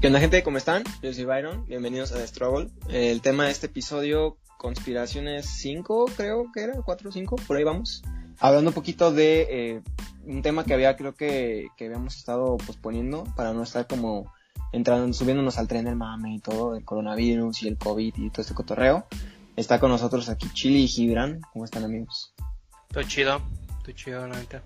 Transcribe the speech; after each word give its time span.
¿Qué 0.00 0.06
onda 0.06 0.20
gente? 0.20 0.42
¿Cómo 0.42 0.58
están? 0.58 0.84
Yo 1.02 1.12
soy 1.12 1.24
Byron, 1.24 1.66
bienvenidos 1.66 2.12
a 2.12 2.16
The 2.16 2.26
Struggle. 2.26 2.68
El 2.88 3.20
tema 3.20 3.46
de 3.46 3.50
este 3.50 3.66
episodio, 3.66 4.36
conspiraciones 4.56 5.46
5, 5.46 6.06
creo 6.16 6.52
que 6.52 6.62
era, 6.62 6.74
4 6.84 7.08
o 7.08 7.12
5, 7.12 7.36
por 7.46 7.56
ahí 7.56 7.64
vamos. 7.64 8.02
Hablando 8.38 8.70
un 8.70 8.74
poquito 8.74 9.10
de 9.12 9.46
eh, 9.50 9.82
un 10.24 10.42
tema 10.42 10.64
que 10.64 10.74
había, 10.74 10.96
creo 10.96 11.14
que, 11.14 11.66
que 11.76 11.86
habíamos 11.86 12.16
estado 12.16 12.56
posponiendo 12.58 13.24
para 13.34 13.52
no 13.52 13.64
estar 13.64 13.88
como 13.88 14.32
entrando, 14.72 15.12
subiéndonos 15.12 15.58
al 15.58 15.66
tren 15.66 15.84
del 15.86 15.96
mame 15.96 16.34
y 16.34 16.38
todo, 16.38 16.74
del 16.74 16.84
coronavirus 16.84 17.62
y 17.64 17.68
el 17.68 17.76
COVID 17.76 18.14
y 18.16 18.30
todo 18.30 18.42
este 18.42 18.54
cotorreo. 18.54 19.06
Está 19.56 19.80
con 19.80 19.90
nosotros 19.90 20.28
aquí 20.28 20.48
Chili 20.52 20.84
y 20.84 20.88
Gibran. 20.88 21.40
¿Cómo 21.52 21.64
están 21.64 21.82
amigos? 21.82 22.32
Todo 22.92 23.02
chido, 23.02 23.42
todo 23.82 23.92
chido, 23.92 24.26
la 24.28 24.36
neta. 24.36 24.62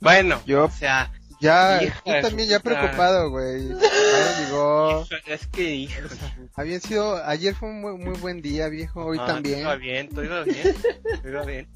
Bueno, 0.00 0.40
Yo- 0.44 0.64
o 0.64 0.70
sea, 0.70 1.12
Ya, 1.40 1.80
yo 1.82 1.90
también 2.22 2.48
ya 2.48 2.58
preocupado, 2.60 3.30
güey. 3.30 3.68
Llegó. 4.38 5.06
es 5.26 5.46
que 5.48 5.74
hijo. 5.74 6.00
Habían 6.54 6.80
sido, 6.80 7.22
ayer 7.24 7.54
fue 7.54 7.68
un 7.70 7.80
muy, 7.80 7.96
muy 7.96 8.18
buen 8.18 8.40
día, 8.42 8.68
viejo, 8.68 9.04
hoy 9.04 9.18
Ah, 9.20 9.26
también. 9.26 9.62
Todo 9.62 9.74
iba 9.74 9.76
bien, 9.76 10.08
todo 10.08 10.24
iba 10.24 10.42
bien, 10.44 10.74
todo 11.22 11.28
iba 11.30 11.44
bien. 11.44 11.68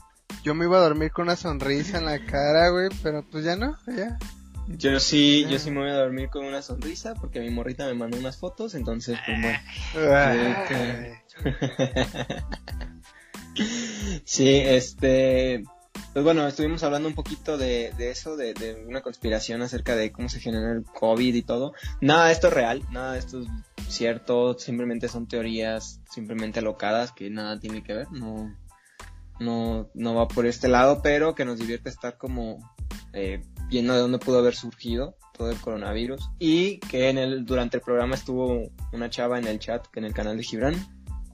Yo 0.45 0.55
me 0.55 0.65
iba 0.65 0.79
a 0.79 0.81
dormir 0.83 1.11
con 1.11 1.25
una 1.25 1.37
sonrisa 1.37 1.99
en 1.99 2.07
la 2.07 2.25
cara, 2.25 2.71
güey, 2.71 2.89
pero 3.03 3.25
pues 3.29 3.45
ya 3.45 3.57
no, 3.57 3.77
ya. 3.87 4.19
Yo 4.69 5.01
sí, 5.01 5.47
yo 5.51 5.59
sí 5.59 5.71
me 5.73 5.81
voy 5.81 5.91
a 5.91 5.95
dormir 5.95 6.29
con 6.31 6.45
una 6.45 6.63
sonrisa 6.63 7.15
porque 7.15 7.41
mi 7.41 7.51
morrita 7.51 7.87
me 7.87 7.95
mandó 7.95 8.17
unas 8.19 8.39
fotos, 8.39 8.75
entonces 8.77 9.19
pues 9.27 9.39
bueno. 9.41 9.59
Ay. 10.17 11.15
Sí, 14.25 14.49
este, 14.65 15.65
pues 16.13 16.25
bueno, 16.25 16.47
estuvimos 16.47 16.83
hablando 16.83 17.09
un 17.09 17.15
poquito 17.15 17.57
de, 17.57 17.93
de 17.97 18.11
eso, 18.11 18.37
de, 18.37 18.55
de 18.55 18.85
una 18.87 19.01
conspiración 19.01 19.63
acerca 19.63 19.95
de 19.95 20.11
cómo 20.11 20.29
se 20.29 20.41
generó 20.41 20.73
el 20.73 20.85
COVID 20.85 21.35
y 21.35 21.43
todo. 21.43 21.73
Nada 22.01 22.27
de 22.27 22.33
esto 22.33 22.49
es 22.49 22.55
real, 22.55 22.83
nada 22.91 23.13
de 23.13 23.21
esto 23.21 23.41
es 23.41 23.49
cierto, 23.89 24.59
simplemente 24.59 25.09
son 25.09 25.27
teorías 25.27 26.01
simplemente 26.11 26.61
alocadas 26.61 27.13
que 27.13 27.31
nada 27.31 27.59
tiene 27.61 27.83
que 27.83 27.95
ver, 27.95 28.11
no, 28.13 28.55
no, 29.39 29.89
no 29.95 30.15
va 30.15 30.29
por 30.29 30.47
este 30.47 30.69
lado, 30.69 31.01
pero 31.03 31.35
que 31.35 31.45
nos 31.45 31.59
divierte 31.59 31.89
estar 31.89 32.17
como 32.17 32.59
eh, 33.13 33.43
viendo 33.69 33.95
de 33.95 34.01
dónde 34.01 34.19
pudo 34.19 34.39
haber 34.39 34.55
surgido 34.55 35.17
todo 35.37 35.51
el 35.51 35.59
coronavirus 35.59 36.31
y 36.39 36.79
que 36.81 37.09
en 37.09 37.19
el, 37.19 37.45
durante 37.47 37.79
el 37.79 37.83
programa 37.83 38.15
estuvo 38.15 38.71
una 38.93 39.09
chava 39.11 39.39
en 39.39 39.47
el 39.47 39.59
chat, 39.59 39.87
que 39.87 40.01
en 40.01 40.07
el 40.07 40.13
canal 40.13 40.37
de 40.37 40.43
Gibran, 40.43 40.75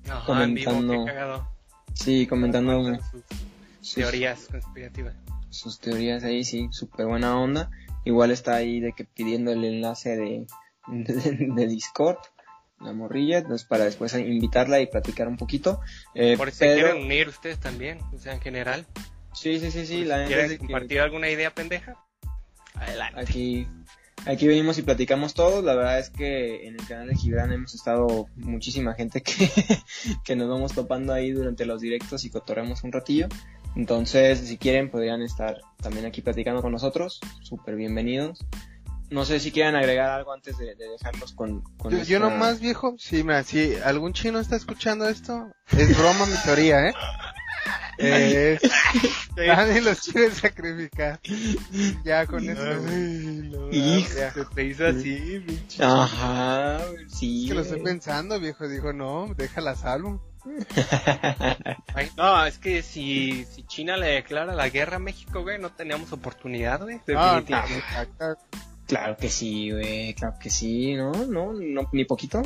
Ajá, 0.08 0.44
en 0.44 0.54
vivo, 0.54 0.70
Comentando 0.70 1.04
qué 1.04 1.12
cagado. 1.12 1.48
sí, 1.94 2.26
comentando 2.26 2.94
Sus 3.10 3.22
sus- 3.86 3.94
teorías 4.02 4.46
conspirativas. 4.50 5.14
sus 5.50 5.78
teorías 5.80 6.24
ahí, 6.24 6.44
sí, 6.44 6.68
súper 6.70 7.06
buena 7.06 7.38
onda. 7.38 7.70
Igual 8.04 8.30
está 8.30 8.54
ahí 8.56 8.80
de 8.80 8.92
que 8.92 9.04
pidiendo 9.04 9.52
el 9.52 9.64
enlace 9.64 10.16
de, 10.16 10.46
de, 10.88 11.04
de 11.54 11.66
Discord, 11.66 12.18
la 12.80 12.92
morrilla, 12.92 13.38
entonces 13.38 13.66
para 13.66 13.84
después 13.84 14.14
invitarla 14.14 14.80
y 14.80 14.86
platicar 14.86 15.28
un 15.28 15.36
poquito. 15.36 15.80
Eh, 16.14 16.36
Por 16.36 16.50
si 16.52 16.58
pero- 16.60 16.74
quieren 16.88 17.04
unir 17.04 17.28
ustedes 17.28 17.58
también, 17.58 17.98
o 18.12 18.18
sea, 18.18 18.34
en 18.34 18.40
general. 18.40 18.86
sí, 19.32 19.58
sí, 19.60 19.70
sí, 19.70 19.86
sí, 19.86 20.04
la 20.04 20.16
si 20.16 20.20
neta 20.22 20.24
es 20.24 20.28
¿Quieren 20.28 20.48
de 20.48 20.54
que 20.54 20.58
compartir 20.58 21.00
alguna 21.00 21.28
idea 21.30 21.54
pendeja? 21.54 21.96
Adelante. 22.74 23.18
aquí, 23.20 23.66
aquí 24.26 24.46
venimos 24.46 24.76
y 24.78 24.82
platicamos 24.82 25.32
todos. 25.32 25.64
La 25.64 25.74
verdad 25.74 25.98
es 25.98 26.10
que 26.10 26.66
en 26.66 26.78
el 26.78 26.86
canal 26.86 27.08
de 27.08 27.16
Gibran 27.16 27.50
hemos 27.52 27.74
estado 27.74 28.26
muchísima 28.36 28.92
gente 28.94 29.22
que, 29.22 29.32
que 30.24 30.36
nos 30.36 30.48
vamos 30.48 30.74
topando 30.74 31.14
ahí 31.14 31.30
durante 31.30 31.64
los 31.64 31.80
directos 31.80 32.24
y 32.24 32.30
cotorreamos 32.30 32.84
un 32.84 32.92
ratillo. 32.92 33.28
Entonces, 33.76 34.40
si 34.40 34.56
quieren, 34.56 34.90
podrían 34.90 35.22
estar 35.22 35.60
también 35.82 36.06
aquí 36.06 36.22
platicando 36.22 36.62
con 36.62 36.72
nosotros. 36.72 37.20
Súper 37.42 37.76
bienvenidos. 37.76 38.44
No 39.10 39.24
sé 39.24 39.38
si 39.38 39.52
quieren 39.52 39.76
agregar 39.76 40.10
algo 40.10 40.32
antes 40.32 40.58
de, 40.58 40.74
de 40.74 40.88
dejarlos 40.88 41.32
con, 41.32 41.60
con 41.76 42.02
Yo, 42.04 42.18
nomás, 42.18 42.58
viejo, 42.58 42.96
sí, 42.98 43.22
mira, 43.22 43.44
si 43.44 43.76
algún 43.76 44.12
chino 44.14 44.40
está 44.40 44.56
escuchando 44.56 45.08
esto, 45.08 45.48
es 45.70 45.96
broma 45.96 46.26
mi 46.26 46.36
teoría, 46.44 46.88
¿eh? 46.88 46.94
Eh, 47.98 48.58
nadie 49.36 49.80
los 49.80 50.00
quiere 50.00 50.30
sacrificar. 50.30 51.20
Ya 52.04 52.26
con 52.26 52.48
eso. 52.48 52.62
Ya. 53.70 54.32
Se 54.32 54.44
te 54.54 54.64
hizo 54.64 54.86
así, 54.86 55.42
pinche. 55.46 55.82
Ajá, 55.82 56.80
sí. 57.08 57.44
Es 57.44 57.48
que 57.48 57.54
lo 57.54 57.60
estoy 57.62 57.80
güey. 57.80 57.92
pensando, 57.92 58.38
viejo. 58.40 58.68
Dijo, 58.68 58.92
no, 58.92 59.32
déjala 59.36 59.76
salvo. 59.76 60.22
Ay, 61.94 62.10
no, 62.16 62.44
es 62.44 62.58
que 62.58 62.82
si, 62.82 63.44
si 63.46 63.64
China 63.64 63.96
le 63.96 64.06
declara 64.06 64.54
la 64.54 64.68
guerra 64.68 64.96
a 64.96 65.00
México, 65.00 65.42
güey, 65.42 65.58
no 65.58 65.70
teníamos 65.70 66.12
oportunidad, 66.12 66.80
güey. 66.82 67.00
Ah, 67.14 67.42
no, 67.48 68.36
claro 68.86 69.16
que 69.16 69.28
sí, 69.28 69.70
güey, 69.70 70.14
claro 70.14 70.36
que 70.40 70.50
sí, 70.50 70.94
¿no? 70.94 71.12
No, 71.12 71.52
no 71.52 71.88
ni 71.92 72.04
poquito. 72.04 72.42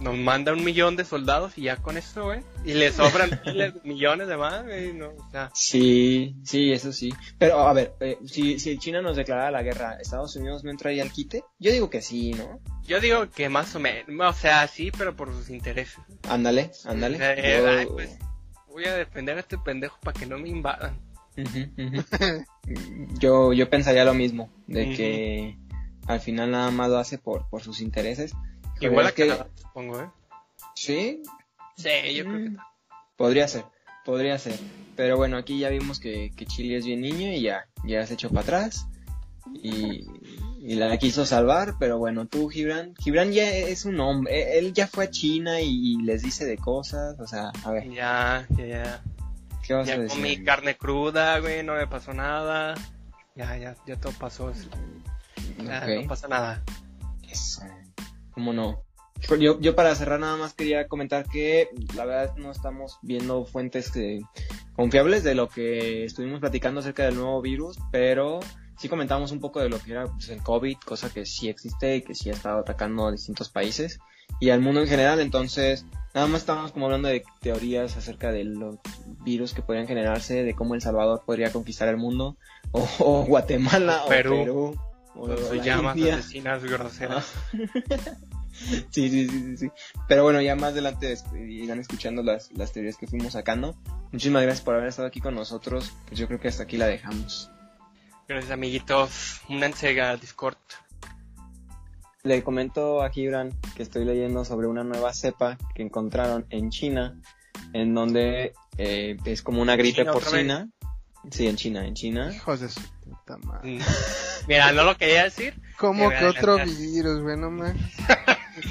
Nos 0.00 0.16
manda 0.16 0.52
un 0.52 0.64
millón 0.64 0.96
de 0.96 1.04
soldados 1.04 1.58
y 1.58 1.62
ya 1.62 1.76
con 1.76 1.98
eso, 1.98 2.24
güey. 2.24 2.40
Y 2.64 2.72
le 2.72 2.90
sobran 2.90 3.38
millones 3.84 4.28
de 4.28 4.36
más, 4.36 4.64
güey. 4.64 4.94
No, 4.94 5.08
o 5.10 5.30
sea, 5.30 5.50
Sí, 5.54 6.36
sí, 6.42 6.72
eso 6.72 6.92
sí. 6.92 7.12
Pero, 7.38 7.58
a 7.60 7.72
ver, 7.74 7.94
eh, 8.00 8.18
si, 8.26 8.58
si 8.58 8.78
China 8.78 9.02
nos 9.02 9.16
declarara 9.16 9.50
la 9.50 9.62
guerra, 9.62 9.98
¿Estados 10.00 10.34
Unidos 10.36 10.64
no 10.64 10.70
entraría 10.70 11.02
al 11.02 11.12
quite? 11.12 11.44
Yo 11.58 11.70
digo 11.70 11.90
que 11.90 12.00
sí, 12.02 12.32
¿no? 12.32 12.60
yo 12.86 12.98
digo 12.98 13.30
que 13.30 13.48
más 13.48 13.74
o 13.76 13.78
menos. 13.80 14.04
O 14.18 14.32
sea, 14.38 14.66
sí, 14.66 14.90
pero 14.96 15.14
por 15.14 15.32
sus 15.32 15.50
intereses. 15.50 15.98
Ándale, 16.28 16.70
ándale. 16.86 17.18
Eh, 17.20 17.58
Yo- 17.60 17.68
ay, 17.68 17.86
pues, 17.86 18.18
voy 18.68 18.84
a 18.86 18.94
defender 18.94 19.36
a 19.36 19.40
este 19.40 19.58
pendejo 19.58 19.98
para 20.02 20.18
que 20.18 20.26
no 20.26 20.38
me 20.38 20.48
invadan. 20.48 20.98
Ujú, 21.36 21.58
ujú. 21.78 22.04
yo, 23.20 23.52
yo 23.52 23.70
pensaría 23.70 24.04
lo 24.04 24.14
mismo, 24.14 24.50
de 24.66 24.90
que 24.94 25.56
al 26.06 26.20
final 26.20 26.50
nada 26.50 26.70
más 26.70 26.88
lo 26.88 26.98
hace 26.98 27.18
por, 27.18 27.48
por 27.48 27.62
sus 27.62 27.80
intereses. 27.80 28.32
Igual 28.86 29.06
es 29.06 29.12
a 29.12 29.14
que- 29.14 29.26
Canadá, 29.28 29.48
supongo, 29.56 30.00
¿eh? 30.00 30.08
Sí, 30.74 31.22
Sí, 31.76 32.14
yo 32.14 32.24
creo 32.24 32.36
que 32.38 32.50
Mm, 32.50 32.56
Podría 33.16 33.48
ser, 33.48 33.64
podría 34.04 34.38
ser. 34.38 34.58
Pero 34.96 35.16
bueno, 35.16 35.36
aquí 35.36 35.58
ya 35.58 35.68
vimos 35.70 35.98
que, 36.00 36.30
que 36.36 36.46
Chile 36.46 36.76
es 36.78 36.84
bien 36.86 37.00
niño 37.00 37.30
y 37.32 37.42
ya, 37.42 37.66
ya 37.84 38.06
se 38.06 38.14
echó 38.14 38.28
para 38.30 38.40
atrás. 38.42 38.86
Y, 39.62 40.06
y 40.60 40.74
la 40.76 40.96
quiso 40.98 41.24
salvar, 41.26 41.74
pero 41.78 41.98
bueno, 41.98 42.26
tú, 42.26 42.48
Gibran, 42.48 42.94
Gibran 42.96 43.32
ya 43.32 43.48
es 43.50 43.84
un 43.84 43.98
hombre, 44.00 44.58
él 44.58 44.72
ya 44.74 44.86
fue 44.86 45.04
a 45.04 45.10
China 45.10 45.60
y, 45.60 45.68
y 45.94 46.02
les 46.02 46.22
dice 46.22 46.44
de 46.44 46.56
cosas, 46.58 47.18
o 47.18 47.26
sea, 47.26 47.50
a 47.64 47.70
ver, 47.72 47.90
Ya, 47.90 48.46
ya, 48.50 48.66
ya. 48.66 49.02
¿qué 49.66 49.74
vas 49.74 49.88
a 49.88 49.92
Ya 49.92 49.98
decir? 49.98 50.16
comí 50.18 50.44
carne 50.44 50.76
cruda, 50.76 51.38
güey, 51.40 51.62
no 51.62 51.74
me 51.74 51.86
pasó 51.86 52.12
nada. 52.12 52.74
Ya, 53.34 53.56
ya, 53.56 53.74
ya 53.86 53.96
todo 53.96 54.12
pasó. 54.12 54.52
Ya, 55.64 55.80
Ok. 55.84 56.02
no 56.02 56.08
pasa 56.08 56.28
nada. 56.28 56.62
Eso. 57.28 57.62
¿Cómo 58.40 58.54
no? 58.54 58.82
Yo, 59.38 59.60
yo 59.60 59.76
para 59.76 59.94
cerrar 59.94 60.18
nada 60.18 60.38
más 60.38 60.54
quería 60.54 60.88
comentar 60.88 61.28
que 61.28 61.68
la 61.94 62.06
verdad 62.06 62.36
no 62.36 62.50
estamos 62.50 62.98
viendo 63.02 63.44
fuentes 63.44 63.94
eh, 63.96 64.22
confiables 64.72 65.24
de 65.24 65.34
lo 65.34 65.50
que 65.50 66.06
estuvimos 66.06 66.40
platicando 66.40 66.80
acerca 66.80 67.04
del 67.04 67.16
nuevo 67.16 67.42
virus, 67.42 67.76
pero 67.92 68.40
sí 68.78 68.88
comentamos 68.88 69.30
un 69.30 69.40
poco 69.40 69.60
de 69.60 69.68
lo 69.68 69.78
que 69.78 69.92
era 69.92 70.06
pues, 70.06 70.30
el 70.30 70.42
COVID, 70.42 70.78
cosa 70.86 71.12
que 71.12 71.26
sí 71.26 71.50
existe 71.50 71.96
y 71.96 72.00
que 72.00 72.14
sí 72.14 72.30
ha 72.30 72.32
estado 72.32 72.60
atacando 72.60 73.08
a 73.08 73.12
distintos 73.12 73.50
países 73.50 73.98
y 74.40 74.48
al 74.48 74.62
mundo 74.62 74.80
en 74.80 74.88
general, 74.88 75.20
entonces 75.20 75.84
nada 76.14 76.26
más 76.26 76.40
estábamos 76.40 76.72
como 76.72 76.86
hablando 76.86 77.08
de 77.08 77.22
teorías 77.42 77.98
acerca 77.98 78.32
de 78.32 78.44
los 78.44 78.76
virus 79.22 79.52
que 79.52 79.60
podrían 79.60 79.86
generarse, 79.86 80.44
de 80.44 80.54
cómo 80.54 80.74
El 80.74 80.80
Salvador 80.80 81.24
podría 81.26 81.52
conquistar 81.52 81.88
el 81.88 81.98
mundo, 81.98 82.38
o, 82.72 82.88
o 83.00 83.24
Guatemala, 83.26 84.04
Perú. 84.08 84.34
o 84.34 84.38
Perú, 84.38 84.80
Con 85.14 85.36
sus 85.36 85.56
la 85.56 85.62
llamas 85.64 85.96
India. 85.96 86.14
asesinas 86.16 86.64
groseras. 86.64 87.32
Sí, 88.90 89.08
sí, 89.10 89.10
sí, 89.10 89.28
sí, 89.28 89.56
sí. 89.56 89.70
Pero 90.08 90.22
bueno, 90.22 90.40
ya 90.40 90.54
más 90.56 90.72
adelante 90.72 91.12
es- 91.12 91.24
irán 91.34 91.80
escuchando 91.80 92.22
las, 92.22 92.50
las 92.52 92.72
teorías 92.72 92.96
que 92.96 93.06
fuimos 93.06 93.32
sacando. 93.32 93.76
Muchísimas 94.12 94.42
gracias 94.42 94.64
por 94.64 94.74
haber 94.74 94.88
estado 94.88 95.08
aquí 95.08 95.20
con 95.20 95.34
nosotros. 95.34 95.92
Pues 96.08 96.18
yo 96.18 96.26
creo 96.26 96.40
que 96.40 96.48
hasta 96.48 96.62
aquí 96.64 96.76
la 96.76 96.86
dejamos. 96.86 97.50
Gracias, 98.28 98.52
amiguitos. 98.52 99.40
Únanse 99.48 100.00
a 100.00 100.16
Discord. 100.16 100.56
Le 102.22 102.42
comento 102.42 103.02
a 103.02 103.10
Gibran 103.10 103.50
que 103.76 103.82
estoy 103.82 104.04
leyendo 104.04 104.44
sobre 104.44 104.66
una 104.66 104.84
nueva 104.84 105.12
cepa 105.14 105.56
que 105.74 105.82
encontraron 105.82 106.46
en 106.50 106.68
China, 106.70 107.18
en 107.72 107.94
donde 107.94 108.52
eh, 108.76 109.16
es 109.24 109.42
como 109.42 109.62
una 109.62 109.74
gripe 109.76 110.00
China 110.02 110.12
porcina. 110.12 110.68
Sí, 111.30 111.46
en 111.46 111.56
China, 111.56 111.86
en 111.86 111.94
China. 111.94 112.30
Hijos 112.34 112.60
de 112.60 112.68
su 112.68 112.80
puta 113.10 113.36
madre. 113.38 113.78
Mira, 114.48 114.72
no 114.72 114.84
lo 114.84 114.96
quería 114.96 115.24
decir. 115.24 115.54
¿Cómo 115.78 116.08
Que 116.10 116.24
otro 116.24 116.56
virus, 116.64 117.22
güey? 117.22 117.36
No 117.36 117.50
más. 117.50 117.74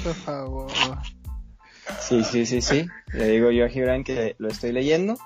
Por 0.02 0.14
favor. 0.14 0.70
Sí, 2.00 2.22
sí, 2.24 2.46
sí, 2.46 2.60
sí. 2.60 2.86
Le 3.12 3.26
digo 3.28 3.50
yo 3.50 3.64
a 3.64 3.68
Gibran 3.68 4.04
que 4.04 4.34
lo 4.38 4.48
estoy 4.48 4.72
leyendo. 4.72 5.16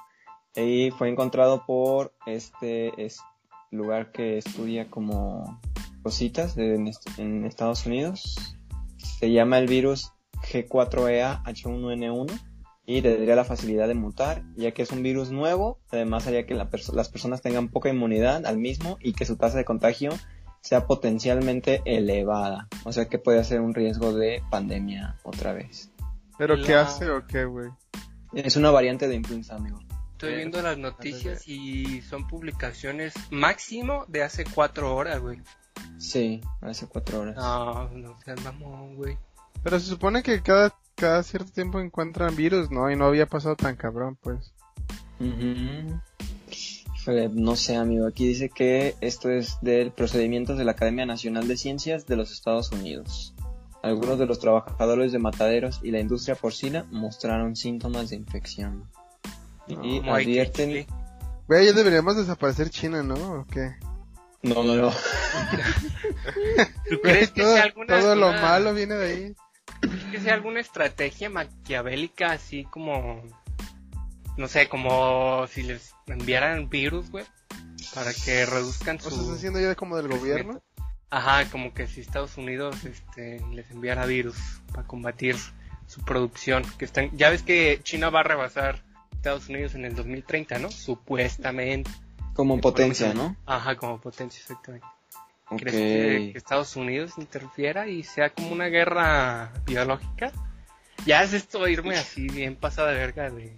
Y 0.57 0.91
fue 0.93 1.09
encontrado 1.09 1.65
por 1.67 2.15
este 2.27 3.05
es 3.05 3.19
lugar 3.71 4.13
que 4.13 4.39
estudia 4.39 4.89
como 4.89 5.61
cositas 6.03 6.55
de- 6.55 6.75
en, 6.77 6.91
en 7.19 7.45
Estados 7.45 7.87
Unidos. 7.87 8.55
Se 9.19 9.33
llama 9.33 9.59
el 9.59 9.67
virus 9.67 10.13
E 10.53 10.67
G4EA-H1N1 10.69 12.41
y 12.87 13.01
tendría 13.03 13.35
la 13.37 13.45
facilidad 13.45 13.89
de 13.89 13.95
mutar, 13.95 14.43
ya 14.57 14.73
que 14.73 14.83
es 14.83 14.91
un 14.93 15.03
virus 15.03 15.31
nuevo. 15.31 15.79
Además 15.91 16.27
haría 16.27 16.47
que 16.47 16.55
la 16.55 16.71
perso- 16.71 16.93
las 16.95 17.09
personas 17.09 17.41
tengan 17.43 17.69
poca 17.69 17.89
inmunidad 17.89 18.45
al 18.47 18.59
mismo 18.59 18.99
y 19.01 19.13
que 19.15 19.25
su 19.25 19.37
tasa 19.37 19.59
de 19.59 19.65
contagio 19.65 20.11
sea 20.61 20.87
potencialmente 20.87 21.83
elevada. 21.85 22.69
O 22.85 22.93
sea 22.93 23.09
que 23.09 23.19
puede 23.19 23.43
ser 23.45 23.61
un 23.61 23.75
riesgo 23.75 24.13
de 24.13 24.43
pandemia 24.51 25.17
otra 25.23 25.53
vez. 25.53 25.91
¿Pero 26.39 26.57
qué 26.63 26.75
hace 26.75 27.11
o 27.11 27.27
qué, 27.27 27.45
güey? 27.45 27.71
Es 28.33 28.57
una 28.57 28.71
variante 28.71 29.07
de 29.09 29.15
influenza, 29.15 29.55
amigo. 29.55 29.79
Estoy 30.13 30.37
viendo 30.37 30.63
las 30.63 30.79
noticias 30.79 31.47
y 31.47 32.01
son 32.03 32.27
publicaciones 32.27 33.15
máximo 33.31 34.05
de 34.09 34.23
hace 34.23 34.45
cuatro 34.45 34.95
horas, 34.97 35.21
güey. 35.21 35.41
Sí, 35.99 36.41
hace 36.61 36.87
cuatro 36.87 37.21
horas. 37.21 37.37
No, 37.37 37.89
no 37.91 38.17
seas 38.25 38.43
mamón, 38.43 38.97
güey. 38.97 39.19
Pero 39.63 39.79
se 39.79 39.87
supone 39.87 40.23
que 40.23 40.43
cada, 40.43 40.75
cada 41.05 41.23
cierto 41.23 41.53
tiempo 41.53 41.81
encuentran 41.81 42.35
virus, 42.35 42.71
¿no? 42.71 42.91
Y 42.91 42.97
no 42.97 43.05
había 43.05 43.27
pasado 43.27 43.57
tan 43.57 43.77
cabrón, 43.77 44.17
pues. 44.23 44.55
No 47.35 47.57
sé, 47.57 47.77
amigo. 47.77 48.07
Aquí 48.07 48.27
dice 48.27 48.49
que 48.49 48.95
esto 49.03 49.29
es 49.29 49.59
del 49.61 49.93
procedimientos 49.93 50.57
de 50.57 50.65
la 50.65 50.73
Academia 50.73 51.05
Nacional 51.05 51.47
de 51.47 51.59
Ciencias 51.59 52.07
de 52.07 52.17
los 52.17 52.33
Estados 52.33 52.73
Unidos. 52.73 53.35
Algunos 53.83 54.19
de 54.19 54.25
los 54.25 54.39
trabajadores 54.39 55.13
de 55.13 55.19
mataderos 55.19 55.81
y 55.83 55.91
la 55.91 56.01
industria 56.01 56.37
porcina 56.37 56.87
mostraron 56.91 57.55
síntomas 57.55 58.09
de 58.09 58.17
infección. 58.17 58.89
y 59.69 59.99
advierten... 60.09 60.87
Güey, 61.47 61.67
ya 61.67 61.75
deberíamos 61.75 62.17
desaparecer 62.17 62.71
China, 62.71 63.03
¿no? 63.03 63.41
¿O 63.41 63.47
qué? 63.47 63.75
No, 64.43 64.65
no, 64.65 64.75
no. 64.75 64.91
¿Tú 66.89 66.99
Güey, 66.99 67.01
crees 67.03 67.31
que 67.31 67.43
todo 67.43 67.53
sea 67.53 67.65
alguna, 67.65 68.01
todo 68.01 68.15
lo 68.17 68.33
malo 68.33 68.73
viene 68.73 68.95
de 68.95 69.07
ahí. 69.07 69.35
¿Crees 69.81 70.05
que 70.05 70.21
sea 70.21 70.35
alguna 70.35 70.61
estrategia 70.61 71.31
maquiavélica 71.31 72.33
así 72.33 72.65
como 72.65 73.23
no 74.37 74.49
sé, 74.49 74.69
como 74.69 75.47
si 75.47 75.63
les 75.63 75.95
enviaran 76.07 76.69
virus, 76.69 77.11
güey, 77.11 77.25
para 77.95 78.13
que 78.13 78.47
reduzcan 78.47 78.97
O 78.97 79.01
su 79.01 79.11
sea, 79.11 79.21
está 79.21 79.35
haciendo 79.35 79.61
ya 79.61 79.75
como 79.75 79.97
del 79.97 80.09
gobierno. 80.09 80.61
Ajá, 81.11 81.49
como 81.51 81.73
que 81.73 81.87
si 81.87 82.01
Estados 82.01 82.37
Unidos 82.37 82.85
este, 82.85 83.41
les 83.53 83.71
enviara 83.71 84.07
virus 84.07 84.37
para 84.73 84.87
combatir 84.87 85.37
su 85.87 86.01
producción, 86.03 86.65
que 86.79 86.85
están 86.85 87.17
ya 87.17 87.31
ves 87.31 87.43
que 87.43 87.81
China 87.85 88.11
va 88.11 88.21
a 88.21 88.25
rebasar 88.25 88.83
Estados 89.13 89.49
Unidos 89.49 89.75
en 89.75 89.85
el 89.85 89.95
2030, 89.95 90.59
¿no? 90.59 90.71
Supuestamente. 90.71 91.91
Como 92.35 92.61
potencia, 92.61 93.15
¿no? 93.15 93.37
Ajá, 93.47 93.77
como 93.77 94.01
potencia 94.01 94.41
exactamente. 94.41 94.87
Ok. 95.51 95.61
¿Crees 95.61 95.77
que, 95.77 96.33
que 96.33 96.39
Estados 96.39 96.77
Unidos 96.77 97.13
interfiera 97.19 97.89
y 97.89 98.03
sea 98.03 98.31
como 98.31 98.53
una 98.53 98.67
guerra 98.67 99.53
biológica? 99.67 100.33
Ya 101.07 101.23
es 101.23 101.33
esto 101.35 101.69
irme 101.69 101.97
así 101.97 102.29
bien 102.29 102.57
pasada 102.57 102.93
de 102.93 102.99
verga 102.99 103.31
de... 103.31 103.55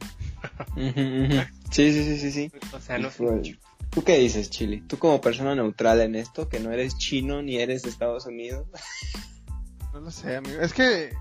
Sí, 1.71 1.93
sí, 1.93 2.05
sí, 2.05 2.19
sí, 2.19 2.33
sí. 2.33 2.53
O 2.73 2.81
sea, 2.81 2.99
no 2.99 3.11
sé. 3.11 3.59
¿Tú 3.91 4.05
qué 4.05 4.19
dices, 4.19 4.51
Chile? 4.51 4.83
Tú 4.87 4.99
como 4.99 5.21
persona 5.21 5.55
neutral 5.55 6.01
en 6.01 6.17
esto, 6.17 6.49
que 6.49 6.61
no 6.61 6.73
eres 6.73 6.99
chino 6.99 7.43
ni 7.43 7.57
eres 7.57 7.83
de 7.83 7.91
Estados 7.91 8.27
Unidos. 8.27 8.67
No 9.93 10.03
lo 10.03 10.11
sé, 10.11 10.37
amigo. 10.37 10.61
Es 10.61 10.75
que, 10.75 11.17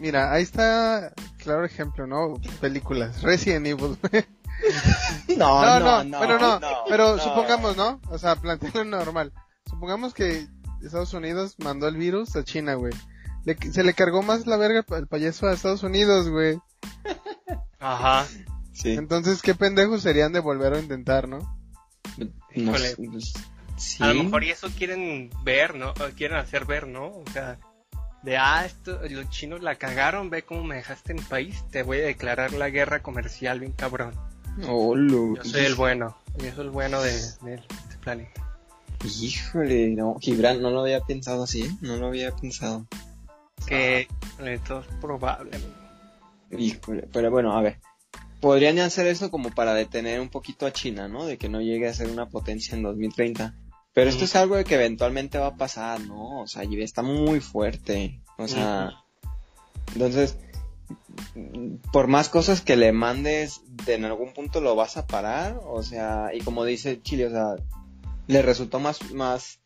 mira, 0.00 0.32
ahí 0.32 0.42
está, 0.42 1.12
claro 1.36 1.66
ejemplo, 1.66 2.06
¿no? 2.06 2.40
Películas. 2.58 3.20
Resident 3.20 3.66
Evil. 3.66 3.98
No, 5.36 5.62
no, 5.62 5.78
no, 5.78 6.04
no, 6.04 6.20
pero 6.20 6.38
no, 6.38 6.60
pero 6.88 7.16
no. 7.16 7.22
supongamos, 7.22 7.76
¿no? 7.76 8.00
O 8.08 8.18
sea, 8.18 8.36
plantearlo 8.36 8.84
normal. 8.84 9.32
Supongamos 9.68 10.14
que 10.14 10.46
Estados 10.82 11.12
Unidos 11.14 11.56
mandó 11.58 11.88
el 11.88 11.96
virus 11.96 12.34
a 12.36 12.44
China, 12.44 12.74
güey. 12.74 12.92
Le- 13.44 13.56
se 13.72 13.82
le 13.84 13.94
cargó 13.94 14.22
más 14.22 14.46
la 14.46 14.56
verga 14.56 14.84
el 14.96 15.06
payaso 15.06 15.46
a 15.46 15.52
Estados 15.54 15.82
Unidos, 15.82 16.28
güey. 16.28 16.58
Ajá. 17.78 18.26
Sí. 18.72 18.92
Entonces, 18.92 19.42
qué 19.42 19.54
pendejos 19.54 20.02
serían 20.02 20.32
de 20.32 20.40
volver 20.40 20.74
a 20.74 20.78
intentar, 20.80 21.28
¿no? 21.28 21.38
No 22.16 22.26
Híjole. 22.54 22.88
sé, 22.90 22.96
pues, 22.96 23.32
sí. 23.76 24.02
A 24.02 24.12
lo 24.12 24.24
mejor 24.24 24.44
y 24.44 24.50
eso 24.50 24.68
quieren 24.76 25.30
ver, 25.44 25.74
¿no? 25.74 25.90
O 25.90 26.08
quieren 26.16 26.36
hacer 26.38 26.64
ver, 26.64 26.86
¿no? 26.86 27.06
O 27.06 27.24
sea, 27.32 27.58
de, 28.22 28.36
ah, 28.36 28.64
esto, 28.64 29.00
los 29.08 29.28
chinos 29.30 29.62
la 29.62 29.76
cagaron, 29.76 30.30
ve 30.30 30.42
cómo 30.42 30.64
me 30.64 30.76
dejaste 30.76 31.12
en 31.12 31.18
el 31.18 31.24
país, 31.24 31.62
te 31.70 31.82
voy 31.82 31.98
a 31.98 32.04
declarar 32.06 32.52
la 32.52 32.68
guerra 32.70 33.02
comercial 33.02 33.60
bien 33.60 33.72
cabrón. 33.72 34.14
Oh, 34.66 34.94
lo- 34.96 35.36
Yo 35.36 35.44
soy 35.44 35.64
el 35.64 35.74
bueno, 35.76 36.16
yo 36.38 36.52
soy 36.54 36.64
el 36.64 36.70
bueno 36.70 37.00
de, 37.00 37.12
de 37.12 37.54
este 37.54 37.96
planeta. 38.00 38.44
Híjole, 39.04 39.90
no, 39.90 40.16
Gibran, 40.20 40.60
no 40.60 40.70
lo 40.70 40.80
había 40.80 41.00
pensado 41.00 41.44
así, 41.44 41.62
¿eh? 41.62 41.70
No 41.80 41.96
lo 41.96 42.08
había 42.08 42.34
pensado. 42.34 42.86
Que 43.66 44.08
esto 44.44 44.80
es 44.80 44.86
probable. 45.00 45.56
amigo. 45.56 46.62
Híjole, 46.64 47.08
pero 47.12 47.30
bueno, 47.30 47.56
a 47.56 47.62
ver. 47.62 47.78
Podrían 48.40 48.78
hacer 48.78 49.06
eso 49.06 49.30
como 49.30 49.50
para 49.50 49.74
detener 49.74 50.20
un 50.20 50.28
poquito 50.28 50.66
a 50.66 50.72
China, 50.72 51.08
¿no? 51.08 51.26
De 51.26 51.38
que 51.38 51.48
no 51.48 51.60
llegue 51.60 51.88
a 51.88 51.94
ser 51.94 52.08
una 52.08 52.28
potencia 52.28 52.76
en 52.76 52.82
2030. 52.82 53.54
Pero 53.92 54.10
esto 54.10 54.24
es 54.24 54.36
algo 54.36 54.56
de 54.56 54.64
que 54.64 54.76
eventualmente 54.76 55.38
va 55.38 55.48
a 55.48 55.56
pasar, 55.56 56.00
¿no? 56.00 56.42
O 56.42 56.46
sea, 56.46 56.62
y 56.64 56.80
está 56.80 57.02
muy 57.02 57.40
fuerte. 57.40 58.20
O 58.36 58.46
sea, 58.46 58.92
entonces, 59.92 60.36
por 61.92 62.06
más 62.06 62.28
cosas 62.28 62.60
que 62.60 62.76
le 62.76 62.92
mandes, 62.92 63.60
de 63.86 63.94
en 63.94 64.04
algún 64.04 64.32
punto 64.32 64.60
lo 64.60 64.76
vas 64.76 64.96
a 64.96 65.06
parar. 65.08 65.60
O 65.66 65.82
sea, 65.82 66.30
y 66.32 66.40
como 66.40 66.64
dice 66.64 67.02
Chile, 67.02 67.26
o 67.26 67.30
sea, 67.30 67.56
le 68.28 68.42
resultó 68.42 68.78
más, 68.78 69.10
más 69.12 69.58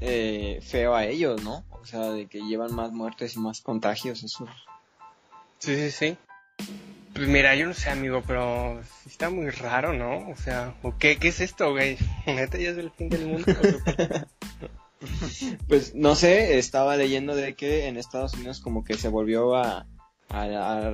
eh, 0.00 0.60
feo 0.62 0.94
a 0.94 1.04
ellos, 1.06 1.42
¿no? 1.42 1.64
O 1.70 1.84
sea, 1.84 2.10
de 2.12 2.26
que 2.26 2.40
llevan 2.42 2.74
más 2.74 2.92
muertes 2.92 3.34
y 3.34 3.40
más 3.40 3.60
contagios, 3.60 4.22
eso. 4.22 4.46
Sí, 5.58 5.74
sí, 5.76 5.90
sí. 5.90 6.16
Pues 7.14 7.28
mira, 7.28 7.54
yo 7.54 7.66
no 7.66 7.74
sé, 7.74 7.90
amigo, 7.90 8.22
pero 8.26 8.80
está 9.06 9.30
muy 9.30 9.48
raro, 9.50 9.92
¿no? 9.92 10.28
O 10.30 10.36
sea, 10.36 10.74
¿o 10.82 10.96
qué, 10.98 11.16
¿qué 11.16 11.28
es 11.28 11.40
esto, 11.40 11.70
güey? 11.72 11.96
Neta, 12.26 12.58
ya 12.58 12.70
es 12.70 12.78
el 12.78 12.90
fin 12.92 13.08
del 13.08 13.26
mundo. 13.26 13.52
Pues 15.68 15.94
no 15.94 16.14
sé, 16.14 16.56
estaba 16.58 16.96
leyendo 16.96 17.34
de 17.36 17.54
que 17.54 17.88
en 17.88 17.98
Estados 17.98 18.32
Unidos 18.34 18.60
como 18.60 18.84
que 18.84 18.94
se 18.94 19.08
volvió 19.08 19.54
a, 19.54 19.86
a- 20.30 20.88
a 20.88 20.92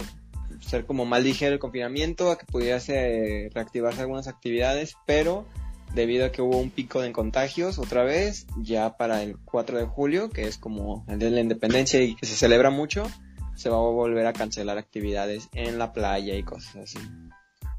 ser 0.61 0.85
como 0.85 1.05
mal 1.05 1.23
ligero 1.23 1.53
el 1.53 1.61
confinamiento, 1.61 2.31
a 2.31 2.37
que 2.39 2.45
pudiese 2.47 3.51
reactivarse 3.55 4.01
algunas 4.01 4.27
actividades, 4.27 4.97
pero 5.07 5.47
debido 5.94 6.26
a 6.26 6.32
que 6.32 6.42
hubo 6.42 6.58
un 6.58 6.70
pico 6.70 7.00
de 7.00 7.12
contagios 7.12 7.78
otra 7.78 8.04
vez, 8.04 8.46
ya 8.56 8.96
para 8.96 9.22
el 9.22 9.37
4 9.44 9.78
de 9.78 9.87
julio, 9.87 10.31
que 10.31 10.46
es 10.46 10.58
como 10.58 11.04
el 11.08 11.19
día 11.19 11.28
de 11.28 11.34
la 11.34 11.40
independencia 11.40 12.00
y 12.02 12.14
que 12.14 12.26
se 12.26 12.37
celebra 12.37 12.70
mucho, 12.70 13.10
se 13.56 13.69
va 13.69 13.76
a 13.76 13.81
volver 13.81 14.26
a 14.26 14.32
cancelar 14.32 14.78
actividades 14.78 15.48
en 15.52 15.78
la 15.78 15.92
playa 15.92 16.34
y 16.34 16.42
cosas 16.42 16.76
así. 16.76 16.98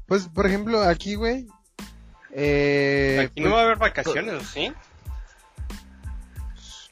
Pues, 0.06 0.28
por 0.28 0.46
ejemplo, 0.46 0.82
aquí, 0.82 1.14
güey. 1.14 1.46
Eh, 2.32 3.28
Aquí 3.30 3.40
no 3.40 3.50
va 3.52 3.60
a 3.60 3.64
haber 3.64 3.78
vacaciones, 3.78 4.34
¿o 4.34 4.40
¿sí? 4.40 4.72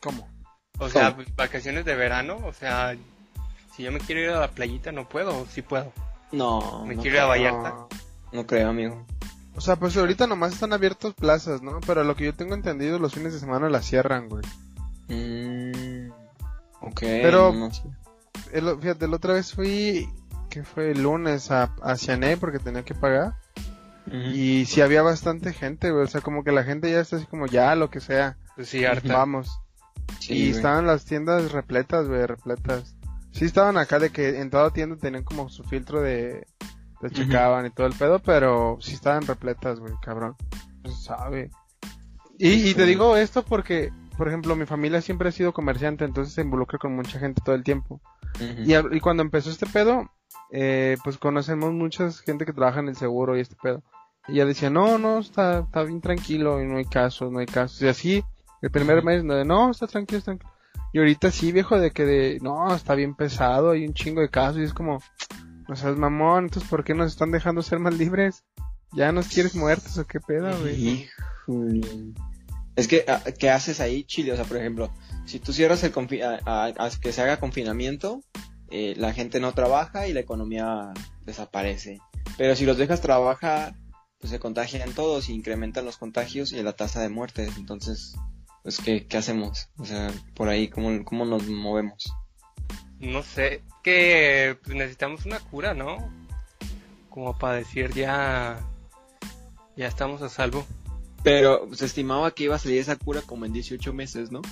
¿Cómo? 0.00 0.28
O 0.78 0.88
sea, 0.88 1.10
¿Cómo? 1.10 1.16
pues, 1.16 1.36
vacaciones 1.36 1.84
de 1.84 1.94
verano, 1.94 2.38
o 2.44 2.52
sea, 2.52 2.96
si 3.76 3.82
yo 3.82 3.92
me 3.92 4.00
quiero 4.00 4.20
ir 4.22 4.30
a 4.30 4.40
la 4.40 4.50
playita 4.50 4.92
no 4.92 5.08
puedo, 5.08 5.38
o 5.40 5.46
sí 5.46 5.62
puedo. 5.62 5.92
No, 6.32 6.84
Me 6.86 6.94
no, 6.94 7.02
quiero 7.02 7.16
ir 7.16 7.22
a 7.22 7.26
Vallarta. 7.26 7.68
No. 7.70 7.88
no 8.32 8.46
creo, 8.46 8.68
amigo. 8.70 9.06
O 9.60 9.62
sea, 9.62 9.76
pues 9.76 9.94
ahorita 9.94 10.26
nomás 10.26 10.54
están 10.54 10.72
abiertos 10.72 11.12
plazas, 11.12 11.60
¿no? 11.60 11.80
Pero 11.86 12.02
lo 12.02 12.16
que 12.16 12.24
yo 12.24 12.32
tengo 12.32 12.54
entendido, 12.54 12.98
los 12.98 13.12
fines 13.12 13.34
de 13.34 13.40
semana 13.40 13.68
las 13.68 13.84
cierran, 13.84 14.30
güey. 14.30 14.42
Mm, 15.08 16.10
ok, 16.80 17.00
Pero- 17.00 17.52
no 17.52 17.70
sé. 17.70 17.82
El, 18.52 18.80
fíjate, 18.80 19.06
la 19.06 19.16
otra 19.16 19.34
vez 19.34 19.52
fui, 19.52 20.08
que 20.48 20.64
fue 20.64 20.92
el 20.92 21.02
lunes, 21.02 21.50
a, 21.50 21.74
a 21.82 21.96
Ciané 21.96 22.38
porque 22.38 22.58
tenía 22.58 22.86
que 22.86 22.94
pagar. 22.94 23.34
Y 24.10 24.64
sí 24.64 24.80
había 24.80 25.02
bastante 25.02 25.52
gente, 25.52 25.90
güey. 25.90 26.04
O 26.04 26.08
sea, 26.08 26.22
como 26.22 26.42
que 26.42 26.52
la 26.52 26.64
gente 26.64 26.90
ya 26.90 27.00
está 27.00 27.16
así 27.16 27.26
como, 27.26 27.44
ya, 27.44 27.74
lo 27.74 27.90
que 27.90 28.00
sea. 28.00 28.38
Pues 28.56 28.70
sí, 28.70 28.86
harta. 28.86 29.12
Vamos. 29.12 29.60
Sí, 30.20 30.32
y 30.32 30.38
güey. 30.46 30.56
estaban 30.56 30.86
las 30.86 31.04
tiendas 31.04 31.52
repletas, 31.52 32.08
güey, 32.08 32.24
repletas. 32.24 32.96
Sí 33.32 33.44
estaban 33.44 33.76
acá 33.76 33.98
de 33.98 34.08
que 34.08 34.40
en 34.40 34.48
toda 34.48 34.70
tienda 34.70 34.96
tenían 34.96 35.22
como 35.22 35.50
su 35.50 35.64
filtro 35.64 36.00
de... 36.00 36.46
Te 37.00 37.10
checaban 37.10 37.66
y 37.66 37.70
todo 37.70 37.86
el 37.86 37.94
pedo, 37.94 38.18
pero 38.18 38.76
sí 38.80 38.94
estaban 38.94 39.26
repletas, 39.26 39.80
güey, 39.80 39.94
cabrón. 40.02 40.36
No 40.82 40.90
se 40.90 41.02
sabe. 41.04 41.50
Y, 42.38 42.70
y 42.70 42.74
te 42.74 42.84
digo 42.84 43.16
esto 43.16 43.42
porque, 43.42 43.92
por 44.16 44.28
ejemplo, 44.28 44.54
mi 44.56 44.66
familia 44.66 45.00
siempre 45.00 45.28
ha 45.28 45.32
sido 45.32 45.52
comerciante, 45.52 46.04
entonces 46.04 46.34
se 46.34 46.42
involucra 46.42 46.78
con 46.78 46.94
mucha 46.94 47.18
gente 47.18 47.42
todo 47.44 47.54
el 47.54 47.64
tiempo. 47.64 48.00
Y, 48.38 48.74
y 48.74 49.00
cuando 49.00 49.22
empezó 49.22 49.50
este 49.50 49.66
pedo, 49.66 50.10
eh, 50.52 50.96
pues 51.04 51.18
conocemos 51.18 51.72
mucha 51.72 52.10
gente 52.10 52.44
que 52.44 52.52
trabaja 52.52 52.80
en 52.80 52.88
el 52.88 52.96
seguro 52.96 53.36
y 53.36 53.40
este 53.40 53.56
pedo. 53.62 53.82
Y 54.28 54.34
ella 54.34 54.46
decía, 54.46 54.70
no, 54.70 54.98
no, 54.98 55.18
está, 55.18 55.60
está 55.60 55.82
bien 55.84 56.00
tranquilo 56.00 56.62
y 56.62 56.66
no 56.66 56.76
hay 56.76 56.84
casos, 56.84 57.30
no 57.32 57.38
hay 57.38 57.46
casos. 57.46 57.80
Y 57.82 57.88
así, 57.88 58.24
el 58.62 58.70
primer 58.70 59.02
mes, 59.02 59.24
no, 59.24 59.34
de, 59.34 59.44
no, 59.44 59.70
está 59.70 59.86
tranquilo, 59.86 60.18
está 60.18 60.32
tranquilo. 60.32 60.52
Y 60.92 60.98
ahorita 60.98 61.30
sí, 61.30 61.52
viejo, 61.52 61.78
de 61.78 61.92
que 61.92 62.04
de, 62.04 62.38
no, 62.42 62.74
está 62.74 62.94
bien 62.94 63.14
pesado, 63.14 63.70
hay 63.70 63.86
un 63.86 63.94
chingo 63.94 64.20
de 64.20 64.28
casos 64.28 64.58
y 64.58 64.64
es 64.64 64.74
como, 64.74 65.00
no 65.70 65.76
seas 65.76 65.96
mamón, 65.96 66.44
entonces 66.46 66.68
¿por 66.68 66.82
qué 66.82 66.94
nos 66.94 67.12
están 67.12 67.30
dejando 67.30 67.62
ser 67.62 67.78
más 67.78 67.94
libres? 67.94 68.42
¿Ya 68.92 69.12
nos 69.12 69.28
quieres 69.28 69.54
muertos 69.54 69.96
o 69.98 70.04
qué 70.04 70.18
pedo, 70.18 70.58
güey? 70.58 71.06
Híjole. 71.46 72.12
Es 72.74 72.88
que, 72.88 73.04
ah, 73.06 73.22
¿qué 73.38 73.50
haces 73.50 73.78
ahí, 73.78 74.02
Chile? 74.02 74.32
O 74.32 74.36
sea, 74.36 74.44
por 74.44 74.56
ejemplo, 74.56 74.92
si 75.26 75.38
tú 75.38 75.52
cierras 75.52 75.84
el 75.84 75.92
que 75.92 77.12
se 77.12 77.22
haga 77.22 77.38
confinamiento, 77.38 78.20
eh, 78.68 78.94
la 78.96 79.12
gente 79.12 79.38
no 79.38 79.52
trabaja 79.52 80.08
y 80.08 80.12
la 80.12 80.18
economía 80.18 80.92
desaparece. 81.24 82.00
Pero 82.36 82.56
si 82.56 82.66
los 82.66 82.76
dejas 82.76 83.00
trabajar, 83.00 83.76
pues 84.18 84.32
se 84.32 84.40
contagian 84.40 84.92
todos 84.92 85.28
y 85.28 85.34
incrementan 85.34 85.84
los 85.84 85.98
contagios 85.98 86.50
y 86.50 86.60
la 86.64 86.72
tasa 86.72 87.00
de 87.00 87.10
muertes. 87.10 87.56
Entonces, 87.56 88.16
pues, 88.64 88.78
¿qué, 88.78 89.06
qué 89.06 89.18
hacemos? 89.18 89.68
O 89.78 89.84
sea, 89.84 90.10
por 90.34 90.48
ahí, 90.48 90.68
¿cómo, 90.68 91.04
cómo 91.04 91.24
nos 91.24 91.46
movemos? 91.46 92.12
No 93.00 93.22
sé, 93.22 93.62
que 93.82 94.58
pues, 94.62 94.76
necesitamos 94.76 95.24
una 95.26 95.40
cura, 95.40 95.74
¿no? 95.74 96.12
Como 97.08 97.36
para 97.36 97.54
decir 97.54 97.92
ya, 97.92 98.60
ya 99.76 99.86
estamos 99.86 100.22
a 100.22 100.28
salvo. 100.28 100.66
Pero 101.22 101.68
se 101.74 101.86
estimaba 101.86 102.30
que 102.30 102.44
iba 102.44 102.56
a 102.56 102.58
salir 102.58 102.78
esa 102.78 102.96
cura 102.96 103.22
como 103.22 103.44
en 103.44 103.52
18 103.52 103.92
meses, 103.92 104.30
¿no? 104.30 104.42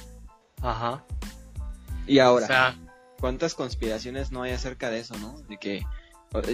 Ajá. 0.63 1.05
Y 2.07 2.19
ahora, 2.19 2.45
O 2.45 2.49
sea, 2.49 2.77
¿cuántas 3.21 3.55
conspiraciones 3.55 4.33
no 4.33 4.43
hay 4.43 4.53
acerca 4.53 4.91
de 4.91 5.01
eso, 5.01 5.17
no? 5.19 5.41
De 5.43 5.59
que 5.59 5.85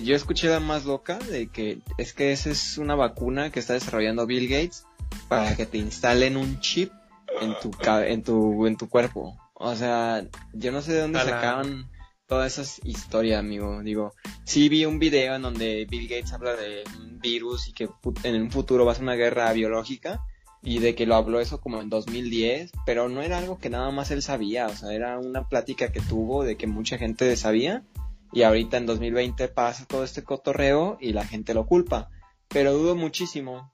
yo 0.02 0.14
escuché 0.14 0.48
la 0.48 0.60
más 0.60 0.84
loca 0.84 1.18
de 1.18 1.48
que 1.48 1.80
es 1.98 2.12
que 2.12 2.32
esa 2.32 2.50
es 2.50 2.78
una 2.78 2.94
vacuna 2.94 3.50
que 3.50 3.58
está 3.58 3.72
desarrollando 3.72 4.26
Bill 4.26 4.48
Gates 4.48 4.84
para 5.28 5.56
que 5.56 5.66
te 5.66 5.78
instalen 5.78 6.36
un 6.36 6.60
chip 6.60 6.92
en 7.40 7.54
tu 7.60 7.72
en 7.86 8.22
tu 8.22 8.66
en 8.66 8.76
tu 8.76 8.88
cuerpo. 8.88 9.36
O 9.64 9.74
sea, 9.76 10.26
yo 10.52 10.72
no 10.72 10.82
sé 10.82 10.92
de 10.92 11.00
dónde 11.00 11.20
sacaban 11.20 11.90
todas 12.26 12.52
esas 12.52 12.84
historias, 12.84 13.38
amigo. 13.38 13.82
Digo, 13.82 14.12
sí 14.44 14.68
vi 14.68 14.84
un 14.84 14.98
video 14.98 15.36
en 15.36 15.40
donde 15.40 15.86
Bill 15.88 16.06
Gates 16.06 16.34
habla 16.34 16.54
de 16.54 16.84
un 17.00 17.18
virus 17.18 17.68
y 17.68 17.72
que 17.72 17.88
en 18.24 18.42
un 18.42 18.50
futuro 18.50 18.84
va 18.84 18.92
a 18.92 18.94
ser 18.94 19.04
una 19.04 19.14
guerra 19.14 19.50
biológica 19.54 20.20
y 20.62 20.80
de 20.80 20.94
que 20.94 21.06
lo 21.06 21.14
habló 21.14 21.40
eso 21.40 21.62
como 21.62 21.80
en 21.80 21.88
2010, 21.88 22.72
pero 22.84 23.08
no 23.08 23.22
era 23.22 23.38
algo 23.38 23.58
que 23.58 23.70
nada 23.70 23.90
más 23.90 24.10
él 24.10 24.20
sabía, 24.20 24.66
o 24.66 24.76
sea, 24.76 24.92
era 24.92 25.18
una 25.18 25.48
plática 25.48 25.90
que 25.90 26.00
tuvo 26.00 26.44
de 26.44 26.56
que 26.56 26.66
mucha 26.66 26.98
gente 26.98 27.34
sabía 27.34 27.84
y 28.32 28.42
ahorita 28.42 28.76
en 28.76 28.84
2020 28.84 29.48
pasa 29.48 29.86
todo 29.86 30.04
este 30.04 30.24
cotorreo 30.24 30.98
y 31.00 31.14
la 31.14 31.24
gente 31.24 31.54
lo 31.54 31.64
culpa. 31.64 32.10
Pero 32.48 32.74
dudo 32.74 32.96
muchísimo 32.96 33.72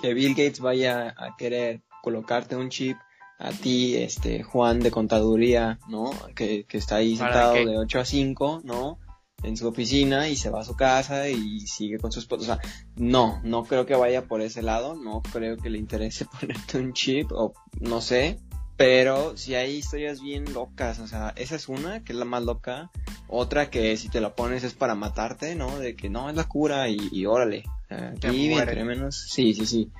que 0.00 0.14
Bill 0.14 0.36
Gates 0.36 0.60
vaya 0.60 1.16
a 1.18 1.36
querer 1.36 1.82
colocarte 2.00 2.54
un 2.54 2.68
chip 2.68 2.96
a 3.42 3.50
ti, 3.50 3.96
este, 3.96 4.44
Juan 4.44 4.78
de 4.78 4.92
contaduría, 4.92 5.80
¿no? 5.88 6.12
Que, 6.36 6.64
que 6.64 6.78
está 6.78 6.96
ahí 6.96 7.16
¿Para 7.16 7.32
sentado 7.32 7.54
de 7.54 7.76
8 7.76 7.98
a 7.98 8.04
5, 8.04 8.62
¿no? 8.64 8.98
En 9.42 9.56
su 9.56 9.66
oficina 9.66 10.28
y 10.28 10.36
se 10.36 10.48
va 10.48 10.60
a 10.60 10.64
su 10.64 10.76
casa 10.76 11.28
y 11.28 11.58
sigue 11.60 11.98
con 11.98 12.12
su 12.12 12.20
esposa. 12.20 12.42
O 12.42 12.46
sea, 12.46 12.72
no, 12.94 13.40
no 13.42 13.64
creo 13.64 13.84
que 13.84 13.96
vaya 13.96 14.26
por 14.26 14.42
ese 14.42 14.62
lado, 14.62 14.94
no 14.94 15.22
creo 15.22 15.56
que 15.56 15.70
le 15.70 15.78
interese 15.78 16.24
ponerte 16.40 16.78
un 16.78 16.92
chip 16.92 17.32
o 17.32 17.52
no 17.80 18.00
sé. 18.00 18.38
Pero 18.76 19.36
si 19.36 19.56
hay 19.56 19.74
historias 19.74 20.22
bien 20.22 20.54
locas, 20.54 21.00
o 21.00 21.08
sea, 21.08 21.32
esa 21.36 21.56
es 21.56 21.68
una, 21.68 22.04
que 22.04 22.12
es 22.12 22.18
la 22.18 22.24
más 22.24 22.44
loca. 22.44 22.90
Otra 23.26 23.70
que 23.70 23.96
si 23.96 24.08
te 24.08 24.20
la 24.20 24.36
pones 24.36 24.62
es 24.62 24.74
para 24.74 24.94
matarte, 24.94 25.56
¿no? 25.56 25.78
De 25.78 25.96
que 25.96 26.10
no, 26.10 26.30
es 26.30 26.36
la 26.36 26.44
cura 26.44 26.88
y, 26.88 27.08
y 27.10 27.26
órale. 27.26 27.64
Aquí, 27.90 28.52
entre 28.52 28.84
menos. 28.84 29.26
Sí, 29.28 29.52
sí, 29.52 29.66
sí. 29.66 29.90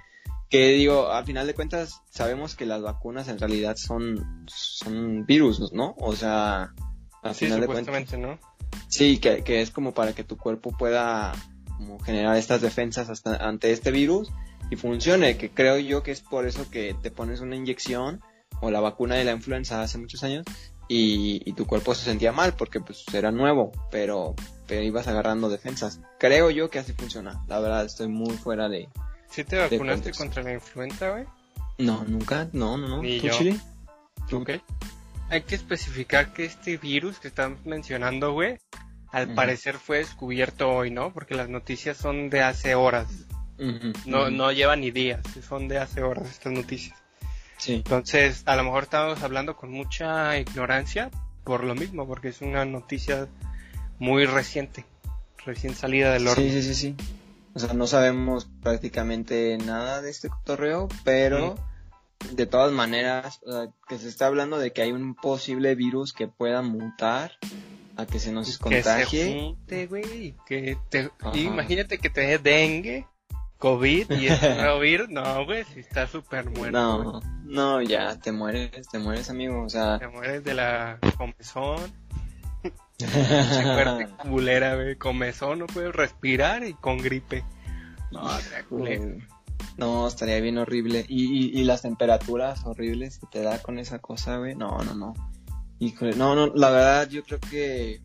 Que 0.53 0.69
digo, 0.75 1.09
a 1.11 1.25
final 1.25 1.47
de 1.47 1.55
cuentas, 1.55 2.03
sabemos 2.11 2.55
que 2.55 2.67
las 2.67 2.83
vacunas 2.83 3.29
en 3.29 3.39
realidad 3.39 3.77
son, 3.77 4.45
son 4.47 5.25
virus, 5.25 5.73
¿no? 5.73 5.95
O 5.99 6.15
sea, 6.15 6.75
a 7.23 7.33
sí, 7.33 7.47
final 7.47 7.63
de 7.63 7.67
cuentas. 7.67 8.19
¿no? 8.19 8.39
Sí, 8.87 9.17
que, 9.17 9.43
que 9.45 9.63
es 9.63 9.71
como 9.71 9.95
para 9.95 10.13
que 10.13 10.25
tu 10.25 10.37
cuerpo 10.37 10.71
pueda 10.77 11.33
como 11.79 11.99
generar 12.01 12.37
estas 12.37 12.61
defensas 12.61 13.09
hasta 13.09 13.37
ante 13.37 13.73
este 13.73 13.91
virus 13.91 14.31
y 14.71 14.77
funcione, 14.77 15.39
que 15.39 15.49
creo 15.51 15.79
yo 15.79 16.03
que 16.03 16.11
es 16.11 16.21
por 16.21 16.47
eso 16.47 16.71
que 16.71 16.95
te 17.03 17.11
pones 17.11 17.41
una 17.41 17.57
inyección 17.57 18.21
o 18.61 18.71
la 18.71 18.81
vacuna 18.81 19.15
de 19.15 19.25
la 19.25 19.33
influenza 19.33 19.83
hace 19.83 19.97
muchos 19.97 20.23
años 20.23 20.45
y, 20.87 21.41
y 21.49 21.55
tu 21.55 21.67
cuerpo 21.67 21.95
se 21.95 22.05
sentía 22.05 22.33
mal 22.33 22.53
porque 22.55 22.79
pues 22.81 23.05
era 23.15 23.31
nuevo, 23.31 23.73
pero, 23.91 24.35
pero 24.67 24.83
ibas 24.83 25.09
agarrando 25.09 25.49
defensas. 25.49 26.01
Creo 26.19 26.51
yo 26.51 26.69
que 26.69 26.79
así 26.79 26.93
funciona. 26.93 27.43
La 27.49 27.59
verdad 27.59 27.87
estoy 27.87 28.09
muy 28.09 28.37
fuera 28.37 28.69
de... 28.69 28.89
¿Sí 29.33 29.45
te 29.45 29.57
vacunaste 29.57 30.13
contra 30.13 30.43
la 30.43 30.53
influenza, 30.53 31.11
güey? 31.11 31.25
No, 31.79 32.05
nunca, 32.07 32.49
no, 32.53 32.77
no, 32.77 32.87
no. 32.87 33.03
Ni 33.03 33.19
¿Tú, 33.19 33.29
yo. 33.29 33.33
Chile? 33.33 33.61
Ok. 34.31 34.51
Hay 35.31 35.43
que 35.43 35.55
especificar 35.55 36.35
que 36.35 36.45
este 36.45 36.77
virus 36.77 37.19
que 37.19 37.29
están 37.29 37.57
mencionando, 37.65 38.33
güey, 38.33 38.59
al 39.11 39.35
parecer 39.35 39.77
fue 39.77 39.99
descubierto 39.99 40.71
hoy, 40.71 40.91
¿no? 40.91 41.13
Porque 41.15 41.35
las 41.35 41.49
noticias 41.49 41.97
son 41.97 42.29
de 42.29 42.43
hace 42.43 42.75
horas. 42.75 43.09
No, 44.07 44.31
no 44.31 44.53
llevan 44.53 44.81
ni 44.81 44.91
días, 44.91 45.21
son 45.49 45.69
de 45.69 45.79
hace 45.79 46.03
horas 46.03 46.29
estas 46.29 46.53
noticias. 46.53 46.99
Sí. 47.57 47.75
Entonces, 47.75 48.43
a 48.47 48.57
lo 48.57 48.65
mejor 48.65 48.83
estamos 48.83 49.23
hablando 49.23 49.57
con 49.57 49.71
mucha 49.71 50.37
ignorancia 50.37 51.11
por 51.45 51.65
lo 51.65 51.75
mismo, 51.75 52.07
porque 52.07 52.29
es 52.29 52.43
una 52.43 52.65
noticia 52.65 53.29
muy 53.99 54.27
reciente, 54.27 54.85
recién 55.47 55.75
salida 55.75 56.13
del 56.13 56.27
horno. 56.27 56.43
Sí, 56.43 56.51
sí, 56.51 56.63
sí, 56.63 56.75
sí. 56.75 56.97
O 57.55 57.59
sea, 57.59 57.75
no 57.75 57.87
sabemos 57.87 58.49
prácticamente 58.63 59.59
nada 59.59 60.01
de 60.01 60.11
este 60.11 60.29
cotorreo, 60.29 60.89
pero 61.05 61.57
de 62.31 62.47
todas 62.47 62.73
maneras, 62.73 63.41
o 63.45 63.53
sea, 63.53 63.69
que 63.89 63.99
se 63.99 64.09
está 64.09 64.27
hablando 64.27 64.59
de 64.59 64.73
que 64.73 64.83
hay 64.83 64.93
un 64.93 65.15
posible 65.15 65.75
virus 65.75 66.13
que 66.13 66.29
pueda 66.29 66.63
mutar 66.63 67.33
a 67.97 68.07
que 68.07 68.19
se 68.19 68.33
nos 68.33 68.47
que 68.47 68.53
se 68.53 68.59
contagie. 68.59 69.43
junte, 69.43 69.87
güey, 69.87 70.35
que 70.47 70.79
te, 70.89 71.11
imagínate 71.35 71.99
que 71.99 72.09
te 72.09 72.23
dé 72.23 72.39
dengue, 72.39 73.07
COVID 73.63 74.11
y 74.19 74.27
este 74.27 74.55
nuevo 74.57 74.81
virus, 74.81 75.09
no, 75.09 75.45
güey, 75.45 75.65
si 75.65 75.81
está 75.81 76.09
súper 76.09 76.51
muerto. 76.51 76.73
No, 76.73 77.21
no, 77.45 77.81
ya 77.81 78.19
te 78.19 78.33
mueres, 78.33 78.89
te 78.89 78.99
mueres, 78.99 79.31
amigo. 79.31 79.63
O 79.63 79.69
sea, 79.69 80.01
te 80.01 80.09
mueres 80.09 80.43
de 80.43 80.55
la 80.55 80.99
comezón, 81.17 81.93
fuerte 83.07 84.09
culera, 84.29 84.75
güey, 84.77 84.97
comezón, 84.97 85.61
no 85.61 85.67
puedes 85.67 85.95
respirar 85.95 86.65
y 86.65 86.75
con 86.75 86.99
gripe. 86.99 87.45
No, 88.11 88.29
No, 89.79 90.07
estaría 90.07 90.41
bien 90.41 90.59
horrible. 90.59 91.05
Y, 91.09 91.25
y, 91.25 91.61
y 91.61 91.65
las 91.65 91.83
temperaturas 91.83 92.65
horribles 92.67 93.19
que 93.19 93.27
te 93.27 93.43
da 93.43 93.61
con 93.63 93.79
esa 93.79 94.01
cosa, 94.01 94.37
güey. 94.39 94.55
No, 94.55 94.79
no, 94.79 94.95
no. 94.95 95.15
Híjole, 95.79 96.15
no, 96.15 96.35
no, 96.37 96.49
la 96.55 96.71
verdad 96.71 97.09
yo 97.09 97.25
creo 97.25 97.41
que, 97.41 98.03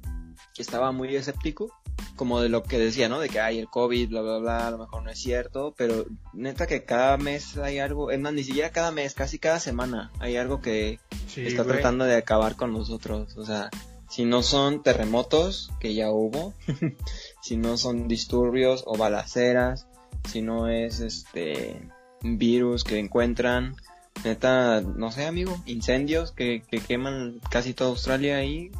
que 0.53 0.61
estaba 0.61 0.91
muy 0.91 1.15
escéptico. 1.15 1.69
Como 2.15 2.41
de 2.41 2.49
lo 2.49 2.63
que 2.63 2.79
decía, 2.79 3.09
¿no? 3.09 3.19
De 3.19 3.29
que 3.29 3.39
hay 3.39 3.59
el 3.59 3.67
COVID, 3.69 4.09
bla, 4.09 4.21
bla, 4.21 4.37
bla, 4.39 4.67
a 4.67 4.71
lo 4.71 4.77
mejor 4.79 5.03
no 5.03 5.09
es 5.11 5.19
cierto. 5.19 5.73
Pero 5.77 6.05
neta 6.33 6.65
que 6.67 6.83
cada 6.85 7.17
mes 7.17 7.57
hay 7.57 7.79
algo, 7.79 8.11
es 8.11 8.19
más, 8.19 8.33
ni 8.33 8.43
siquiera 8.43 8.71
cada 8.71 8.91
mes, 8.91 9.13
casi 9.13 9.37
cada 9.39 9.59
semana 9.59 10.11
hay 10.19 10.37
algo 10.37 10.61
que 10.61 10.99
Sí, 11.27 11.45
está 11.45 11.63
güey. 11.63 11.75
tratando 11.75 12.05
de 12.05 12.15
acabar 12.15 12.55
con 12.55 12.71
nosotros. 12.73 13.35
O 13.37 13.45
sea, 13.45 13.69
si 14.09 14.25
no 14.25 14.43
son 14.43 14.83
terremotos, 14.83 15.71
que 15.79 15.93
ya 15.93 16.09
hubo, 16.11 16.53
si 17.41 17.57
no 17.57 17.77
son 17.77 18.07
disturbios 18.07 18.83
o 18.85 18.97
balaceras, 18.97 19.87
si 20.29 20.41
no 20.41 20.67
es 20.69 20.99
este 20.99 21.81
virus 22.21 22.83
que 22.83 22.99
encuentran, 22.99 23.75
neta, 24.23 24.81
no 24.81 25.11
sé, 25.11 25.25
amigo, 25.25 25.61
incendios 25.65 26.31
que, 26.31 26.61
que 26.69 26.79
queman 26.79 27.39
casi 27.49 27.73
toda 27.73 27.91
Australia 27.91 28.37
ahí. 28.37 28.71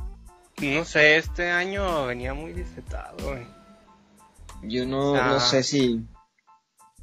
No 0.62 0.86
sé, 0.86 1.18
este 1.18 1.52
año 1.52 2.08
venía 2.08 2.34
muy 2.34 2.54
desetado, 2.54 3.16
güey. 3.24 3.46
Yo 4.64 4.86
no, 4.86 5.14
no 5.14 5.40
sé 5.40 5.64
si. 5.64 6.04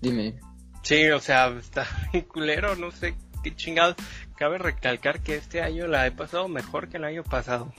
Dime. 0.00 0.35
Sí, 0.83 1.09
o 1.11 1.21
sea, 1.21 1.49
está 1.49 1.87
bien 2.12 2.25
culero, 2.25 2.75
no 2.76 2.90
sé 2.90 3.14
qué 3.43 3.54
chingados. 3.54 3.97
Cabe 4.37 4.59
recalcar 4.59 5.21
que 5.21 5.37
este 5.37 5.62
año 5.62 5.87
la 5.87 6.07
he 6.07 6.11
pasado 6.11 6.49
mejor 6.49 6.88
que 6.88 6.97
el 6.97 7.05
año 7.05 7.23
pasado. 7.23 7.73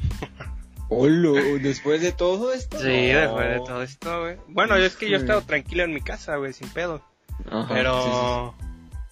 Hola, 0.90 1.42
después 1.62 2.02
de 2.02 2.12
todo 2.12 2.54
esto. 2.54 2.78
Sí, 2.80 3.12
No. 3.12 3.20
después 3.20 3.50
de 3.50 3.58
todo 3.60 3.82
esto, 3.82 4.22
güey. 4.22 4.38
Bueno, 4.48 4.76
es 4.76 4.96
que 4.96 5.10
yo 5.10 5.18
he 5.18 5.20
estado 5.20 5.42
tranquilo 5.42 5.84
en 5.84 5.94
mi 5.94 6.02
casa, 6.02 6.36
güey, 6.38 6.54
sin 6.54 6.70
pedo. 6.70 7.02
Ajá, 7.50 7.74
Pero... 7.74 8.56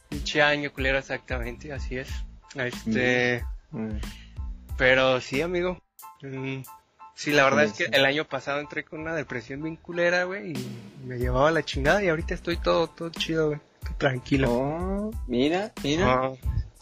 Pinche 0.09 0.41
año 0.43 0.71
culero, 0.71 0.99
exactamente, 0.99 1.73
así 1.73 1.97
es. 1.97 2.09
Este... 2.55 3.39
sí. 3.39 3.45
Mm. 3.77 3.99
Pero 4.77 5.19
sí, 5.19 5.41
amigo. 5.41 5.81
Mm, 6.21 6.61
Sí, 7.15 7.31
la 7.31 7.43
verdad 7.43 7.65
Sí, 7.65 7.83
es 7.83 7.89
que 7.89 7.95
el 7.95 8.05
año 8.05 8.25
pasado 8.25 8.59
entré 8.59 8.83
con 8.83 8.99
una 9.01 9.13
depresión 9.13 9.61
bien 9.61 9.75
culera, 9.75 10.23
güey, 10.23 10.51
y 10.53 10.79
me 11.05 11.17
llevaba 11.19 11.51
la 11.51 11.63
chingada 11.63 12.03
y 12.03 12.09
ahorita 12.09 12.33
estoy 12.33 12.57
todo, 12.57 12.87
todo 12.87 13.09
chido, 13.11 13.47
güey. 13.49 13.59
Tranquilo. 13.99 14.51
Oh, 14.51 15.11
mira, 15.27 15.71
mira. 15.83 16.11
Ah, 16.11 16.31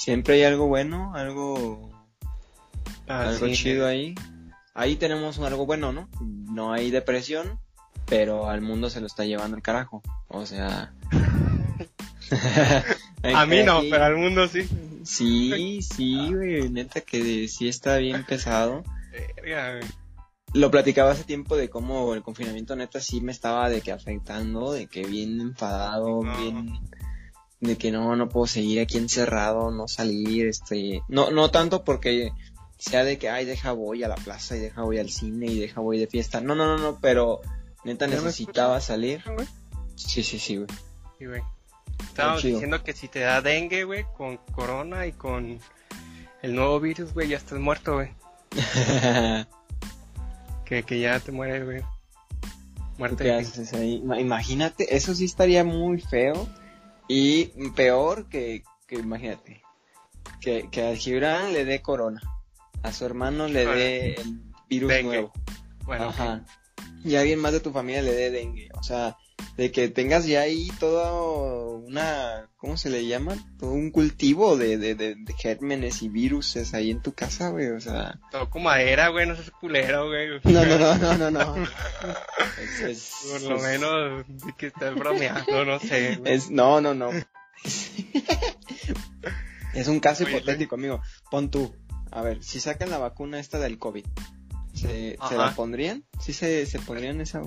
Siempre 0.01 0.33
hay 0.33 0.43
algo 0.45 0.65
bueno, 0.65 1.13
algo, 1.13 1.91
ah, 3.07 3.29
algo 3.29 3.45
sí. 3.45 3.53
chido 3.53 3.85
ahí. 3.85 4.15
Ahí 4.73 4.95
tenemos 4.95 5.37
algo 5.37 5.67
bueno, 5.67 5.93
¿no? 5.93 6.09
No 6.19 6.73
hay 6.73 6.89
depresión, 6.89 7.59
pero 8.07 8.49
al 8.49 8.61
mundo 8.61 8.89
se 8.89 8.99
lo 8.99 9.05
está 9.05 9.25
llevando 9.25 9.57
el 9.57 9.61
carajo. 9.61 10.01
O 10.27 10.47
sea. 10.47 10.91
A 13.21 13.45
mí 13.45 13.61
no, 13.61 13.81
pero 13.91 14.03
al 14.03 14.17
mundo 14.17 14.47
sí. 14.47 14.67
Sí, 15.03 15.83
sí, 15.83 16.33
güey. 16.33 16.67
Neta 16.71 17.01
que 17.01 17.47
sí 17.47 17.67
está 17.67 17.97
bien 17.97 18.25
pesado. 18.25 18.83
Lo 20.55 20.71
platicaba 20.71 21.11
hace 21.11 21.25
tiempo 21.25 21.55
de 21.55 21.69
cómo 21.69 22.15
el 22.15 22.23
confinamiento 22.23 22.75
neta 22.75 22.99
sí 22.99 23.21
me 23.21 23.31
estaba 23.31 23.69
de 23.69 23.81
que 23.81 23.91
afectando, 23.91 24.71
de 24.71 24.87
que 24.87 25.05
bien 25.05 25.39
enfadado, 25.41 26.23
No. 26.23 26.37
bien 26.39 26.79
de 27.61 27.77
que 27.77 27.91
no, 27.91 28.15
no 28.15 28.27
puedo 28.27 28.47
seguir 28.47 28.81
aquí 28.81 28.97
encerrado, 28.97 29.71
no 29.71 29.87
salir, 29.87 30.47
este, 30.47 31.01
no, 31.07 31.31
no 31.31 31.49
tanto 31.51 31.83
porque 31.83 32.31
sea 32.77 33.03
de 33.03 33.17
que, 33.17 33.29
ay, 33.29 33.45
deja 33.45 33.71
voy 33.71 34.03
a 34.03 34.07
la 34.07 34.15
plaza 34.15 34.57
y 34.57 34.59
deja 34.59 34.81
voy 34.81 34.97
al 34.97 35.09
cine 35.09 35.45
y 35.45 35.59
deja 35.59 35.79
voy 35.79 35.97
de 35.99 36.07
fiesta, 36.07 36.41
no, 36.41 36.55
no, 36.55 36.65
no, 36.65 36.77
no, 36.77 36.97
pero 36.99 37.39
neta 37.83 38.05
¿Ya 38.07 38.17
me 38.17 38.23
necesitaba 38.23 38.81
salir. 38.81 39.23
Sí, 39.95 40.23
sí, 40.23 40.39
sí, 40.39 40.57
güey. 40.57 40.67
Sí, 41.19 41.25
güey. 41.27 41.41
Estábamos 42.03 42.41
diciendo 42.41 42.83
que 42.83 42.93
si 42.93 43.07
te 43.07 43.19
da 43.19 43.41
dengue, 43.41 43.83
güey, 43.83 44.05
con 44.17 44.37
corona 44.37 45.05
y 45.05 45.11
con 45.11 45.59
el 46.41 46.55
nuevo 46.55 46.79
virus, 46.79 47.13
güey, 47.13 47.27
ya 47.29 47.37
estás 47.37 47.59
muerto, 47.59 47.93
güey. 47.93 48.09
Que, 50.65 50.83
que 50.83 50.99
ya 50.99 51.19
te 51.19 51.31
mueres, 51.31 51.65
güey. 51.65 51.81
Muerte. 52.97 53.25
¿Qué 53.25 53.31
haces 53.33 53.73
ahí? 53.73 54.01
Ima- 54.03 54.19
Imagínate, 54.21 54.95
eso 54.95 55.13
sí 55.13 55.25
estaría 55.25 55.63
muy 55.63 55.99
feo. 55.99 56.47
Y 57.13 57.47
peor 57.75 58.29
que, 58.29 58.63
que 58.87 58.95
imagínate, 58.95 59.61
que, 60.39 60.69
que 60.71 60.87
a 60.87 60.95
Gibran 60.95 61.51
le 61.51 61.65
dé 61.65 61.81
corona, 61.81 62.21
a 62.83 62.93
su 62.93 63.05
hermano 63.05 63.49
le 63.49 63.65
dé 63.65 64.13
el 64.13 64.39
virus 64.69 64.89
Dengue. 64.89 65.03
nuevo. 65.03 65.33
Bueno, 65.83 66.05
Ajá. 66.05 66.45
Y 67.03 67.15
a 67.15 67.19
alguien 67.21 67.39
más 67.39 67.51
de 67.51 67.59
tu 67.59 67.71
familia 67.73 68.01
le 68.01 68.13
dé 68.13 68.31
dengue. 68.31 68.69
O 68.79 68.83
sea, 68.83 69.17
de 69.57 69.71
que 69.71 69.89
tengas 69.89 70.25
ya 70.25 70.41
ahí 70.41 70.69
toda 70.79 71.13
una, 71.13 72.49
¿cómo 72.57 72.77
se 72.77 72.89
le 72.89 73.05
llama? 73.05 73.35
Todo 73.59 73.71
un 73.71 73.91
cultivo 73.91 74.57
de, 74.57 74.77
de, 74.77 74.95
de, 74.95 75.15
de 75.15 75.33
gérmenes 75.33 76.01
y 76.01 76.09
viruses 76.09 76.73
ahí 76.73 76.91
en 76.91 77.01
tu 77.01 77.13
casa, 77.13 77.49
güey. 77.49 77.67
O 77.69 77.79
sea, 77.79 78.19
toco 78.31 78.59
madera, 78.59 79.09
güey, 79.09 79.27
no 79.27 79.35
seas 79.35 79.51
culero, 79.51 80.07
güey. 80.07 80.39
no, 80.43 80.65
no, 80.65 80.77
no, 80.77 80.95
no, 80.97 81.17
no, 81.17 81.31
no. 81.31 81.55
Es, 82.61 82.81
es- 82.81 83.13
Por 83.31 83.41
lo 83.43 83.55
es- 83.57 83.63
menos 83.63 84.25
que 84.57 84.67
estás 84.67 84.93
bromeando, 84.95 85.65
no 85.65 85.79
sé. 85.79 86.15
güey. 86.17 86.33
Es, 86.33 86.49
no, 86.49 86.79
no, 86.81 86.93
no. 86.93 87.09
es 89.73 89.87
un 89.87 89.99
caso 89.99 90.23
Oye, 90.25 90.37
hipotético, 90.37 90.75
amigo. 90.75 91.01
Pon 91.29 91.49
tú. 91.49 91.75
A 92.11 92.21
ver, 92.21 92.43
si 92.43 92.59
sacan 92.59 92.89
la 92.89 92.97
vacuna 92.97 93.39
esta 93.39 93.57
del 93.59 93.77
COVID, 93.79 94.05
¿se, 94.81 95.11
¿se 95.11 95.17
Ajá. 95.19 95.35
la 95.35 95.55
pondrían? 95.55 96.03
¿Sí 96.19 96.33
se, 96.33 96.65
se 96.65 96.79
pondrían 96.79 97.21
esa? 97.21 97.41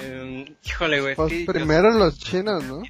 Eh, 0.00 0.56
híjole, 0.64 1.00
güey. 1.02 1.12
es 1.12 1.16
Pues 1.16 1.32
yo- 1.32 1.52
primero 1.52 1.90
los 1.92 2.18
chinos, 2.18 2.64
¿no? 2.64 2.82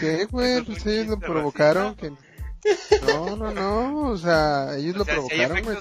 ¿Qué, 0.00 0.24
güey? 0.30 0.62
Pues 0.62 0.84
ellos 0.86 1.06
lo 1.08 1.18
provocaron. 1.18 1.94
Que... 1.96 2.10
No, 3.06 3.36
no, 3.36 3.50
no. 3.52 4.08
O 4.10 4.16
sea, 4.16 4.76
ellos 4.76 4.94
O 4.96 4.98
lo 4.98 5.04
sea, 5.04 5.14
si 5.14 5.20
hay 5.20 5.46
provocaron, 5.46 5.64
güey. 5.64 5.76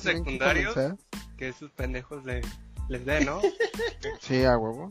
que. 0.73 0.95
Que 1.37 1.49
esos 1.49 1.71
pendejos 1.71 2.23
le, 2.25 2.41
les 2.89 3.05
den, 3.05 3.25
¿no? 3.25 3.41
Sí, 4.21 4.43
a 4.43 4.57
huevo. 4.57 4.89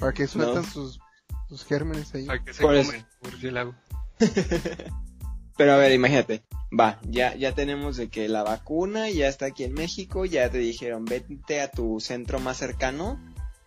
Para 0.00 0.12
que 0.12 0.26
sueltan 0.26 0.62
No. 0.62 0.70
sus, 0.70 1.00
sus 1.48 1.64
gérmenes 1.64 2.12
ahí. 2.14 2.26
Para 2.26 2.42
que 2.42 2.52
se 2.52 2.62
Por 2.62 2.74
comen. 2.84 3.04
Pero 5.56 5.72
a 5.72 5.76
ver, 5.76 5.92
imagínate. 5.92 6.42
Va, 6.78 7.00
ya, 7.02 7.34
ya 7.34 7.52
tenemos 7.52 7.96
de 7.96 8.08
que 8.08 8.28
la 8.28 8.44
vacuna 8.44 9.10
ya 9.10 9.26
está 9.26 9.46
aquí 9.46 9.64
en 9.64 9.74
México, 9.74 10.24
ya 10.24 10.48
te 10.50 10.58
dijeron, 10.58 11.04
vete 11.04 11.60
a 11.60 11.70
tu 11.70 11.98
centro 11.98 12.38
más 12.38 12.58
cercano 12.58 13.20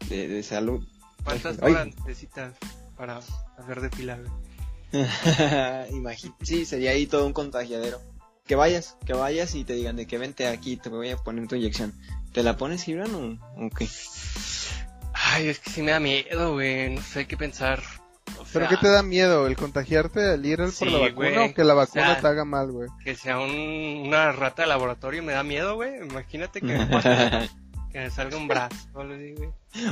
de, 0.07 0.27
de 0.29 0.41
salud. 0.41 0.87
¿Cuántas 1.23 1.61
horas 1.61 1.87
necesitas 1.87 2.53
para 2.95 3.17
hacer 3.17 3.81
desfilar, 3.81 4.21
güey? 4.21 4.43
Imagínate, 5.91 6.45
sí, 6.45 6.65
sería 6.65 6.91
ahí 6.91 7.07
todo 7.07 7.25
un 7.25 7.33
contagiadero. 7.33 7.99
Que 8.45 8.55
vayas, 8.55 8.97
que 9.05 9.13
vayas 9.13 9.55
y 9.55 9.63
te 9.63 9.73
digan 9.73 9.95
de 9.95 10.05
que 10.05 10.17
vente 10.17 10.47
aquí, 10.47 10.77
te 10.77 10.89
voy 10.89 11.09
a 11.09 11.17
poner 11.17 11.47
tu 11.47 11.55
inyección. 11.55 11.93
¿Te 12.33 12.43
la 12.43 12.57
pones, 12.57 12.83
Gibran, 12.83 13.13
o, 13.15 13.65
o 13.65 13.69
qué? 13.69 13.87
Ay, 15.13 15.47
es 15.47 15.59
que 15.59 15.69
sí 15.69 15.81
me 15.81 15.91
da 15.91 15.99
miedo, 15.99 16.53
güey. 16.53 16.95
No 16.95 17.01
sé 17.01 17.25
qué 17.25 17.37
pensar. 17.37 17.81
O 18.43 18.45
¿Pero 18.53 18.67
sea, 18.67 18.69
qué 18.69 18.77
te 18.85 18.91
da 18.91 19.01
miedo? 19.03 19.47
¿El 19.47 19.55
contagiarte 19.55 20.31
al 20.33 20.45
ir 20.45 20.61
al 20.61 20.71
por 20.71 20.87
la 20.87 20.97
Sí, 20.97 21.03
vacuna 21.03 21.29
güey. 21.31 21.49
o 21.49 21.53
que 21.53 21.63
la 21.63 21.73
vacuna 21.73 22.03
O 22.03 22.05
sea, 22.13 22.21
te 22.21 22.27
haga 22.27 22.45
mal, 22.45 22.71
güey? 22.71 22.89
Que 23.03 23.15
sea 23.15 23.39
un- 23.39 24.03
una 24.07 24.31
rata 24.31 24.63
de 24.63 24.67
laboratorio 24.67 25.23
me 25.23 25.33
da 25.33 25.43
miedo, 25.43 25.75
güey. 25.75 25.97
Imagínate 26.03 26.61
que 26.61 26.67
que 27.91 27.99
me 27.99 28.09
salga 28.11 28.37
un 28.37 28.47
brazo 28.47 28.75
o 28.93 29.01
algo 29.01 29.13
así, 29.15 29.33
güey. 29.35 29.49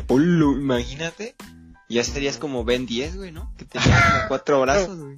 Ulu, 0.08 0.58
imagínate. 0.60 1.36
Ya 1.90 2.04
serías 2.04 2.38
como 2.38 2.64
Ben 2.64 2.86
10, 2.86 3.18
güey, 3.18 3.32
¿no? 3.32 3.54
Que 3.58 3.66
tenía 3.66 3.88
como 4.12 4.28
cuatro 4.30 4.62
brazos, 4.62 4.98
güey. 4.98 5.18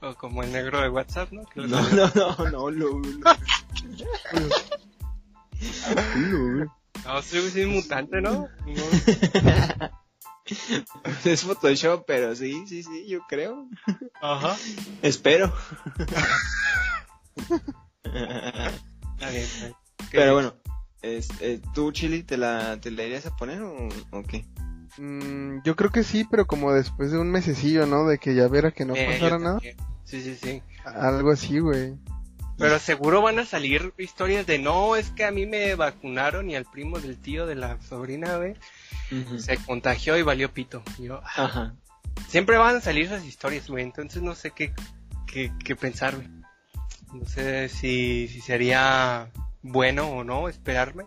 O 0.00 0.14
como 0.14 0.42
el 0.42 0.50
negro 0.52 0.80
de 0.80 0.88
WhatsApp, 0.88 1.30
¿no? 1.32 1.42
No, 1.54 1.66
no, 1.66 2.10
no, 2.50 2.70
no. 2.70 3.02
No, 7.04 7.22
sí, 7.22 7.38
güey, 7.38 7.50
sí 7.50 7.60
es 7.62 7.66
mutante, 7.68 8.20
¿no? 8.20 8.48
No. 8.66 9.88
Es 11.24 11.42
Photoshop, 11.44 12.04
pero 12.06 12.34
sí, 12.34 12.64
sí, 12.66 12.82
sí, 12.82 13.06
yo 13.06 13.20
creo. 13.28 13.68
Ajá. 14.20 14.56
Espero. 15.02 15.52
Está 18.04 19.30
bien, 19.30 19.46
güey. 19.60 19.74
¿Qué 20.10 20.18
Pero 20.18 20.34
bueno, 20.34 20.54
es, 21.00 21.28
eh, 21.40 21.60
¿tú, 21.74 21.92
Chili, 21.92 22.22
te 22.22 22.36
la, 22.36 22.80
te 22.80 22.90
la 22.90 23.04
irías 23.04 23.26
a 23.26 23.36
poner 23.36 23.62
o, 23.62 23.88
o 24.10 24.22
qué? 24.24 24.44
Mm, 24.98 25.62
yo 25.64 25.76
creo 25.76 25.90
que 25.90 26.04
sí, 26.04 26.26
pero 26.30 26.46
como 26.46 26.72
después 26.72 27.12
de 27.12 27.18
un 27.18 27.30
mesecillo, 27.30 27.86
¿no? 27.86 28.06
De 28.06 28.18
que 28.18 28.34
ya 28.34 28.48
viera 28.48 28.72
que 28.72 28.84
no 28.84 28.94
Eh, 28.94 29.06
pasara 29.06 29.38
nada. 29.38 29.60
Sí, 30.04 30.22
sí, 30.22 30.36
sí. 30.36 30.62
Algo 30.84 31.30
así, 31.30 31.58
güey. 31.60 31.94
Pero 32.58 32.78
seguro 32.78 33.22
van 33.22 33.38
a 33.38 33.46
salir 33.46 33.94
historias 33.96 34.46
de 34.46 34.58
no, 34.58 34.94
es 34.96 35.10
que 35.10 35.24
a 35.24 35.30
mí 35.30 35.46
me 35.46 35.74
vacunaron 35.74 36.50
y 36.50 36.56
al 36.56 36.64
primo 36.66 37.00
del 37.00 37.18
tío 37.18 37.46
de 37.46 37.54
la 37.54 37.80
sobrina, 37.80 38.36
güey, 38.36 38.54
se 39.38 39.56
contagió 39.58 40.16
y 40.16 40.22
valió 40.22 40.52
pito. 40.52 40.82
Yo, 40.98 41.20
ah, 41.24 41.44
Ajá. 41.44 41.74
siempre 42.28 42.56
van 42.58 42.76
a 42.76 42.80
salir 42.80 43.06
esas 43.06 43.24
historias, 43.24 43.68
güey, 43.68 43.84
entonces 43.84 44.22
no 44.22 44.34
sé 44.34 44.50
qué, 44.52 44.72
qué, 45.26 45.52
qué 45.64 45.76
pensar, 45.76 46.16
güey. 46.16 46.28
No 47.12 47.26
sé 47.26 47.68
si, 47.68 48.28
si 48.28 48.40
sería 48.40 49.30
bueno 49.62 50.08
o 50.08 50.24
no 50.24 50.48
esperarme. 50.48 51.04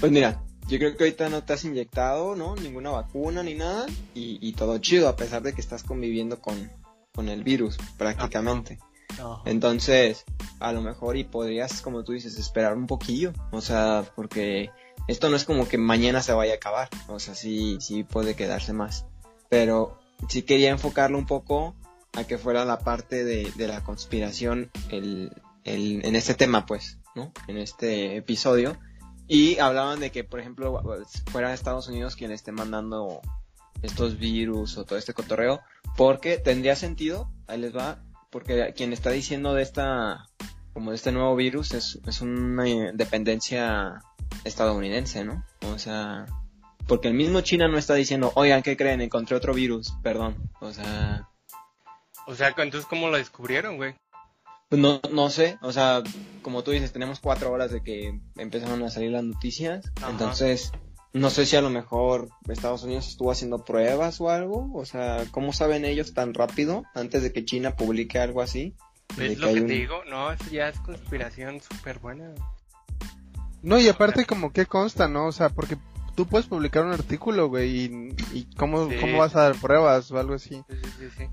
Pues 0.00 0.10
mira, 0.10 0.42
yo 0.68 0.78
creo 0.78 0.96
que 0.96 1.04
ahorita 1.04 1.28
no 1.28 1.44
te 1.44 1.52
has 1.52 1.64
inyectado, 1.64 2.34
¿no? 2.34 2.56
Ninguna 2.56 2.90
vacuna 2.90 3.42
ni 3.42 3.54
nada. 3.54 3.86
Y, 4.14 4.38
y 4.40 4.52
todo 4.52 4.78
chido, 4.78 5.08
a 5.08 5.16
pesar 5.16 5.42
de 5.42 5.52
que 5.52 5.60
estás 5.60 5.82
conviviendo 5.82 6.40
con, 6.40 6.70
con 7.14 7.28
el 7.28 7.42
virus, 7.42 7.78
prácticamente. 7.96 8.78
Entonces, 9.44 10.24
a 10.60 10.72
lo 10.72 10.80
mejor 10.80 11.16
y 11.16 11.24
podrías, 11.24 11.80
como 11.82 12.04
tú 12.04 12.12
dices, 12.12 12.38
esperar 12.38 12.76
un 12.76 12.86
poquillo. 12.86 13.32
O 13.50 13.60
sea, 13.60 14.04
porque 14.14 14.70
esto 15.08 15.30
no 15.30 15.36
es 15.36 15.44
como 15.44 15.66
que 15.66 15.78
mañana 15.78 16.22
se 16.22 16.34
vaya 16.34 16.52
a 16.52 16.56
acabar. 16.56 16.88
O 17.08 17.18
sea, 17.18 17.34
sí, 17.34 17.78
sí 17.80 18.04
puede 18.04 18.36
quedarse 18.36 18.72
más. 18.72 19.06
Pero 19.48 19.98
sí 20.28 20.42
quería 20.42 20.70
enfocarlo 20.70 21.18
un 21.18 21.26
poco 21.26 21.74
a 22.12 22.24
que 22.24 22.38
fuera 22.38 22.64
la 22.64 22.78
parte 22.78 23.24
de, 23.24 23.50
de 23.56 23.66
la 23.66 23.82
conspiración 23.82 24.70
el, 24.90 25.32
el, 25.64 26.04
en 26.04 26.14
este 26.14 26.34
tema, 26.34 26.66
pues, 26.66 26.98
¿no? 27.14 27.32
En 27.48 27.56
este 27.56 28.16
episodio. 28.16 28.78
Y 29.26 29.58
hablaban 29.58 29.98
de 29.98 30.10
que, 30.10 30.24
por 30.24 30.40
ejemplo, 30.40 30.82
fuera 31.30 31.52
Estados 31.52 31.88
Unidos 31.88 32.14
quien 32.14 32.30
esté 32.30 32.52
mandando 32.52 33.20
estos 33.82 34.18
virus 34.18 34.76
o 34.76 34.84
todo 34.84 34.98
este 34.98 35.14
cotorreo, 35.14 35.60
porque 35.96 36.38
tendría 36.38 36.76
sentido, 36.76 37.30
ahí 37.46 37.58
les 37.58 37.76
va, 37.76 38.02
porque 38.30 38.72
quien 38.76 38.92
está 38.92 39.10
diciendo 39.10 39.54
de 39.54 39.62
esta, 39.62 40.26
como 40.72 40.90
de 40.90 40.96
este 40.96 41.12
nuevo 41.12 41.36
virus 41.36 41.74
es, 41.74 41.98
es 42.06 42.20
una 42.20 42.68
eh, 42.68 42.90
dependencia 42.94 44.02
estadounidense, 44.44 45.24
¿no? 45.24 45.44
O 45.72 45.78
sea, 45.78 46.26
porque 46.86 47.08
el 47.08 47.14
mismo 47.14 47.40
China 47.42 47.68
no 47.68 47.78
está 47.78 47.94
diciendo, 47.94 48.32
oigan, 48.34 48.62
¿qué 48.62 48.76
creen? 48.76 49.00
Encontré 49.00 49.36
otro 49.36 49.54
virus, 49.54 49.92
perdón. 50.02 50.36
O 50.60 50.72
sea, 50.72 51.28
O 52.26 52.34
sea, 52.34 52.48
entonces, 52.48 52.86
¿cómo 52.86 53.08
lo 53.08 53.16
descubrieron, 53.16 53.76
güey? 53.76 53.94
pues 54.70 54.82
no, 54.82 55.00
no 55.12 55.30
sé, 55.30 55.56
o 55.62 55.72
sea, 55.72 56.02
como 56.42 56.62
tú 56.62 56.72
dices, 56.72 56.92
tenemos 56.92 57.20
cuatro 57.20 57.50
horas 57.50 57.70
de 57.70 57.82
que 57.82 58.20
empezaron 58.36 58.82
a 58.82 58.90
salir 58.90 59.10
las 59.12 59.24
noticias, 59.24 59.90
Ajá. 59.96 60.10
entonces, 60.10 60.72
no 61.14 61.30
sé 61.30 61.46
si 61.46 61.56
a 61.56 61.62
lo 61.62 61.70
mejor 61.70 62.28
Estados 62.50 62.82
Unidos 62.82 63.08
estuvo 63.08 63.30
haciendo 63.30 63.64
pruebas 63.64 64.20
o 64.20 64.28
algo, 64.28 64.70
o 64.74 64.84
sea, 64.84 65.24
¿cómo 65.30 65.54
saben 65.54 65.86
ellos 65.86 66.12
tan 66.12 66.34
rápido 66.34 66.82
antes 66.94 67.22
de 67.22 67.32
que 67.32 67.46
China 67.46 67.76
publique 67.76 68.18
algo 68.18 68.42
así? 68.42 68.74
¿Ves 69.16 69.38
lo 69.38 69.46
que 69.54 69.62
un- 69.62 69.66
te 69.68 69.72
digo? 69.72 70.04
No, 70.04 70.30
eso 70.32 70.44
ya 70.50 70.68
es 70.68 70.78
conspiración 70.80 71.62
súper 71.62 71.98
buena. 71.98 72.34
No, 73.62 73.78
y 73.78 73.88
aparte 73.88 74.24
como 74.24 74.52
que 74.52 74.66
consta, 74.66 75.08
¿no? 75.08 75.26
O 75.26 75.32
sea, 75.32 75.48
porque 75.50 75.76
tú 76.14 76.26
puedes 76.26 76.46
publicar 76.46 76.84
un 76.84 76.92
artículo, 76.92 77.48
güey, 77.48 77.84
y, 77.86 78.14
y 78.32 78.44
cómo, 78.56 78.88
Sí. 78.88 78.96
cómo 79.00 79.18
vas 79.18 79.34
a 79.36 79.42
dar 79.42 79.56
pruebas 79.56 80.10
o 80.10 80.18
algo 80.18 80.34
así. 80.34 80.62
Sí, 80.68 80.76
sí, 80.98 81.08
sí. 81.16 81.24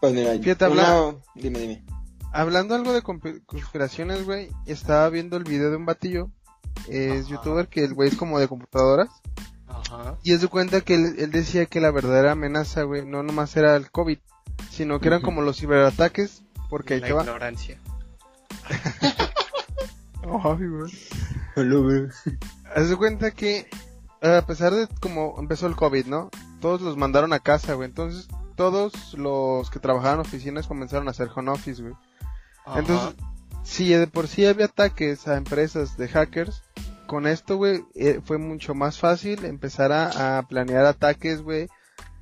Pues 0.00 0.12
mira, 0.14 0.32
Fíjate, 0.38 0.66
una- 0.68 0.98
habla- 0.98 1.16
dime, 1.34 1.58
dime. 1.58 1.84
Hablando 2.32 2.74
algo 2.74 2.92
de 2.92 3.02
conspiraciones, 3.02 4.24
güey, 4.24 4.50
estaba 4.66 5.08
viendo 5.08 5.36
el 5.36 5.44
video 5.44 5.70
de 5.70 5.76
un 5.76 5.86
batillo, 5.86 6.30
es 6.88 7.22
Ajá. 7.24 7.30
youtuber, 7.30 7.68
que 7.68 7.84
el 7.84 7.94
güey 7.94 8.10
es 8.10 8.16
como 8.16 8.38
de 8.38 8.48
computadoras, 8.48 9.08
Ajá. 9.66 10.16
y 10.22 10.32
es 10.32 10.40
de 10.42 10.48
cuenta 10.48 10.80
que 10.82 10.94
él, 10.94 11.14
él 11.18 11.30
decía 11.30 11.66
que 11.66 11.80
la 11.80 11.90
verdadera 11.90 12.32
amenaza, 12.32 12.82
güey, 12.82 13.04
no 13.06 13.22
nomás 13.22 13.56
era 13.56 13.76
el 13.76 13.90
COVID, 13.90 14.18
sino 14.70 15.00
que 15.00 15.08
eran 15.08 15.22
como 15.22 15.40
los 15.42 15.58
ciberataques, 15.58 16.42
porque 16.68 16.94
ahí 16.94 17.00
la 17.00 17.06
te 17.06 17.12
va. 17.14 17.22
ignorancia. 17.22 17.78
Ay, 20.22 20.66
güey. 20.66 20.92
Haz 22.74 22.88
de 22.88 22.96
cuenta 22.96 23.30
que, 23.30 23.68
a 24.22 24.44
pesar 24.46 24.72
de 24.74 24.88
como 25.00 25.36
empezó 25.38 25.66
el 25.66 25.76
COVID, 25.76 26.06
¿no? 26.06 26.30
Todos 26.60 26.80
los 26.80 26.96
mandaron 26.96 27.32
a 27.32 27.40
casa, 27.40 27.74
güey. 27.74 27.88
Entonces, 27.88 28.28
todos 28.56 29.14
los 29.14 29.70
que 29.70 29.78
trabajaban 29.78 30.14
en 30.20 30.26
oficinas 30.26 30.66
comenzaron 30.66 31.08
a 31.08 31.12
hacer 31.12 31.28
home 31.34 31.50
office, 31.52 31.80
güey. 31.82 31.94
Ajá. 32.66 32.80
Entonces, 32.80 33.14
si 33.62 33.88
de 33.90 34.06
por 34.06 34.28
sí 34.28 34.44
había 34.46 34.66
ataques 34.66 35.28
a 35.28 35.36
empresas 35.36 35.96
de 35.96 36.08
hackers, 36.08 36.62
con 37.06 37.26
esto, 37.26 37.56
güey, 37.56 37.84
eh, 37.94 38.20
fue 38.24 38.36
mucho 38.38 38.74
más 38.74 38.98
fácil 38.98 39.44
empezar 39.44 39.92
a, 39.92 40.38
a 40.38 40.42
planear 40.42 40.84
ataques, 40.84 41.40
güey, 41.40 41.68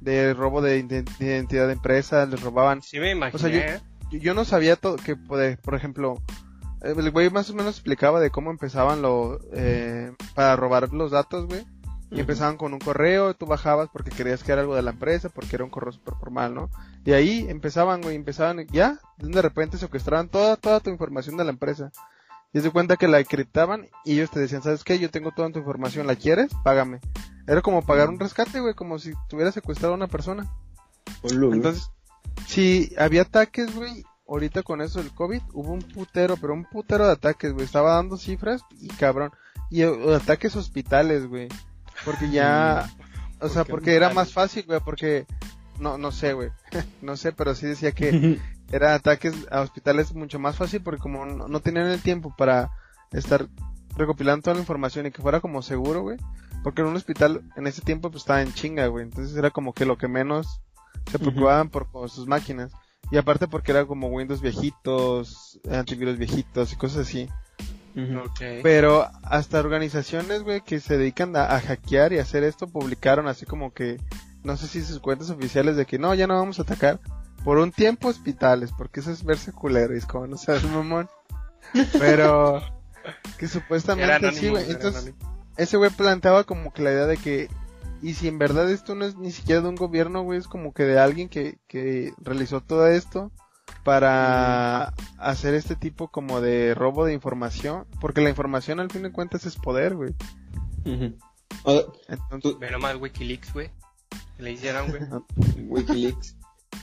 de 0.01 0.33
robo 0.35 0.61
de, 0.63 0.81
ident- 0.85 1.17
de 1.19 1.27
identidad 1.27 1.67
de 1.67 1.73
empresa, 1.73 2.25
les 2.27 2.41
robaban. 2.41 2.83
Sí 2.83 3.01
me 3.01 3.11
imaginé. 3.11 3.35
O 3.35 3.39
sea, 3.39 3.49
yo- 3.51 3.59
¿eh? 3.59 3.81
Yo, 4.13 4.19
yo 4.19 4.35
no 4.35 4.45
sabía 4.45 4.77
todo, 4.77 4.95
que, 4.97 5.17
por 5.17 5.57
por 5.59 5.75
ejemplo, 5.75 6.23
el 6.83 7.11
güey 7.11 7.31
más 7.31 7.51
o 7.51 7.55
menos 7.55 7.75
explicaba 7.75 8.21
de 8.21 8.31
cómo 8.31 8.51
empezaban 8.51 9.03
lo, 9.03 9.41
eh, 9.53 10.13
para 10.35 10.57
robar 10.57 10.93
los 10.93 11.11
datos, 11.11 11.47
güey. 11.47 11.65
Y 12.11 12.21
empezaban 12.21 12.57
con 12.57 12.73
un 12.73 12.79
correo, 12.79 13.35
tú 13.35 13.47
bajabas 13.47 13.89
porque 13.93 14.13
querías 14.13 14.45
que 14.45 14.53
era 14.53 14.61
algo 14.61 14.77
de 14.77 14.83
la 14.83 14.93
empresa, 14.93 15.29
porque 15.29 15.57
era 15.57 15.65
un 15.65 15.71
correo 15.71 15.91
super 15.93 16.15
formal, 16.15 16.55
¿no? 16.55 16.71
Y 17.05 17.13
ahí 17.13 17.47
empezaban, 17.49 18.01
güey, 18.01 18.15
empezaban, 18.15 18.65
ya, 18.69 19.01
de 19.19 19.43
repente 19.43 19.77
secuestraban 19.77 20.29
toda, 20.29 20.57
toda 20.57 20.79
tu 20.79 20.91
información 20.91 21.37
de 21.37 21.45
la 21.45 21.51
empresa. 21.51 21.91
Y 22.53 22.61
se 22.61 22.71
cuenta 22.71 22.97
que 22.97 23.09
la 23.09 23.19
encriptaban 23.19 23.89
y 24.05 24.15
ellos 24.15 24.31
te 24.31 24.39
decían, 24.39 24.63
¿sabes 24.63 24.85
qué? 24.85 24.99
Yo 24.99 25.11
tengo 25.11 25.33
toda 25.33 25.51
tu 25.51 25.59
información, 25.59 26.07
¿la 26.07 26.15
quieres? 26.15 26.53
Págame. 26.63 27.01
Era 27.47 27.61
como 27.61 27.83
pagar 27.83 28.09
un 28.09 28.21
rescate, 28.21 28.61
güey, 28.61 28.75
como 28.75 28.99
si 28.99 29.13
tuvieras 29.29 29.55
secuestrado 29.55 29.95
a 29.95 29.97
una 29.97 30.07
persona. 30.07 30.51
Entonces, 31.25 31.91
si 32.47 32.95
había 32.99 33.23
ataques, 33.23 33.75
güey, 33.75 34.05
ahorita 34.29 34.63
con 34.63 34.81
eso 34.81 35.01
del 35.01 35.13
COVID, 35.13 35.43
hubo 35.53 35.73
un 35.73 35.83
putero, 35.83 36.37
pero 36.37 36.55
un 36.55 36.65
putero 36.65 37.07
de 37.07 37.13
ataques, 37.13 37.53
güey. 37.53 37.65
Estaba 37.65 37.95
dando 37.95 38.17
cifras 38.17 38.63
y 38.81 38.89
cabrón. 38.89 39.33
Y 39.71 39.83
eh, 39.83 40.15
ataques 40.15 40.57
hospitales, 40.57 41.27
güey. 41.27 41.49
Porque 42.05 42.31
ya, 42.31 42.91
o 43.41 43.49
sea, 43.49 43.65
porque 43.65 43.95
era 43.95 44.11
más 44.11 44.33
fácil, 44.33 44.65
güey, 44.67 44.81
porque, 44.85 45.27
no, 45.79 45.99
no 45.99 46.13
sé, 46.13 46.33
güey. 46.33 46.51
no 47.03 47.17
sé, 47.17 47.33
pero 47.33 47.55
sí 47.55 47.67
decía 47.67 47.93
que 47.93 48.41
era 48.73 48.95
ataques 48.95 49.35
a 49.51 49.61
hospitales 49.61 50.15
mucho 50.15 50.39
más 50.39 50.57
fácil 50.57 50.83
porque 50.83 51.01
como 51.01 51.25
no, 51.25 51.49
no 51.49 51.61
tenían 51.61 51.87
el 51.87 52.03
tiempo 52.03 52.35
para 52.37 52.71
estar 53.13 53.47
recopilando 53.97 54.43
toda 54.43 54.55
la 54.55 54.61
información 54.61 55.07
y 55.07 55.11
que 55.11 55.23
fuera 55.23 55.41
como 55.41 55.63
seguro, 55.63 56.03
güey. 56.03 56.19
Porque 56.63 56.83
en 56.83 56.89
un 56.89 56.97
hospital 56.97 57.43
en 57.57 57.67
ese 57.67 57.81
tiempo 57.81 58.11
pues 58.11 58.23
estaba 58.23 58.43
en 58.43 58.53
chinga, 58.53 58.89
güey. 58.89 59.05
Entonces 59.05 59.37
era 59.37 59.51
como 59.51 59.73
que 59.73 59.87
lo 59.87 59.97
que 59.97 60.09
menos 60.09 60.61
se 61.11 61.19
preocupaban 61.19 61.69
por 61.71 61.87
sus 62.11 62.27
máquinas. 62.27 62.73
Y 63.11 63.17
aparte 63.19 63.47
porque 63.47 63.73
era 63.73 63.87
como 63.87 64.09
Windows 64.09 64.41
viejitos, 64.41 65.61
antivirus 65.71 66.19
viejitos 66.19 66.73
y 66.73 66.77
cosas 66.77 67.07
así. 67.09 67.29
Pero 68.63 69.09
hasta 69.23 69.59
organizaciones, 69.59 70.43
güey, 70.43 70.61
que 70.61 70.81
se 70.81 70.99
dedican 70.99 71.35
a, 71.35 71.55
a 71.55 71.61
hackear 71.61 72.13
y 72.13 72.19
hacer 72.19 72.45
esto, 72.45 72.67
publicaron 72.67 73.27
así 73.27 73.47
como 73.47 73.73
que, 73.73 73.99
no 74.45 74.57
sé 74.57 74.67
si 74.67 74.83
sus 74.83 75.01
cuentas 75.01 75.31
oficiales 75.31 75.77
de 75.77 75.87
que 75.87 75.99
no, 75.99 76.15
ya 76.15 76.27
no 76.27 76.35
vamos 76.35 76.59
a 76.59 76.63
atacar. 76.63 77.01
Por 77.43 77.59
un 77.59 77.73
tiempo 77.73 78.09
hospitales, 78.09 78.71
porque 78.77 79.01
eso 79.01 79.13
es 79.13 79.25
verse 79.25 79.53
culero, 79.53 79.95
y 79.95 79.99
es 79.99 80.07
como, 80.07 80.27
no 80.27 80.37
seas 80.37 80.65
mamón. 80.65 81.09
Pero, 81.99 82.61
que 83.39 83.49
supuestamente 83.49 84.13
anónimo, 84.13 84.41
sí, 84.41 84.49
güey. 84.49 84.71
Entonces, 84.71 85.03
anónimo. 85.03 85.53
ese 85.57 85.77
güey 85.77 85.91
planteaba 85.91 86.45
como 86.45 86.73
que 86.73 86.83
la 86.83 86.93
idea 86.93 87.07
de 87.07 87.17
que, 87.17 87.49
y 88.11 88.15
si 88.15 88.29
en 88.29 88.39
verdad 88.39 88.71
esto 88.71 88.95
no 88.95 89.05
es 89.05 89.17
ni 89.17 89.31
siquiera 89.33 89.61
de 89.61 89.69
un 89.69 89.75
gobierno, 89.75 90.23
güey, 90.23 90.39
es 90.39 90.47
como 90.49 90.73
que 90.73 90.85
de 90.85 90.99
alguien 90.99 91.29
que, 91.29 91.59
que 91.69 92.13
realizó 92.19 92.61
todo 92.61 92.87
esto 92.87 93.33
para 93.83 94.93
hacer 95.19 95.55
este 95.55 95.77
tipo 95.77 96.09
como 96.09 96.41
de 96.41 96.75
robo 96.75 97.05
de 97.05 97.13
información, 97.15 97.87
porque 98.01 98.21
la 98.21 98.31
información 98.31 98.81
al 98.81 98.91
fin 98.91 99.03
de 99.03 99.13
cuentas 99.13 99.47
es 99.47 99.57
poder, 99.57 99.95
güey. 99.95 100.15
Ujú. 100.85 101.17
O- 101.65 101.93
Entonces, 102.09 102.59
Ve 102.59 102.71
nomás 102.71 102.97
Wikileaks, 102.97 103.53
güey. 103.53 103.71
Que 104.37 104.43
le 104.43 104.53
hicieron, 104.53 104.89
güey. 104.91 105.03
Wikileaks. 105.69 106.37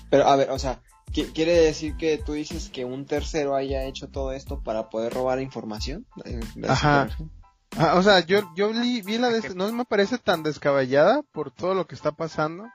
Pero, 0.09 0.27
a 0.27 0.35
ver, 0.35 0.49
o 0.51 0.59
sea, 0.59 0.81
¿qui- 1.11 1.31
¿quiere 1.33 1.53
decir 1.53 1.95
que 1.97 2.17
tú 2.17 2.33
dices 2.33 2.69
que 2.69 2.85
un 2.85 3.05
tercero 3.05 3.55
haya 3.55 3.83
hecho 3.85 4.09
todo 4.09 4.31
esto 4.31 4.61
para 4.63 4.89
poder 4.89 5.13
robar 5.13 5.41
información? 5.41 6.05
Eh, 6.25 6.39
¿de 6.55 6.61
eso 6.63 6.71
Ajá. 6.71 7.03
refieres? 7.05 7.33
Ah, 7.77 7.95
o 7.95 8.03
sea, 8.03 8.19
yo, 8.21 8.41
yo 8.55 8.71
li- 8.73 9.01
vi 9.01 9.17
la 9.17 9.29
de 9.29 9.53
no 9.55 9.71
me 9.71 9.85
parece 9.85 10.17
tan 10.17 10.43
descabellada 10.43 11.21
por 11.31 11.51
todo 11.51 11.73
lo 11.73 11.87
que 11.87 11.95
está 11.95 12.11
pasando, 12.11 12.65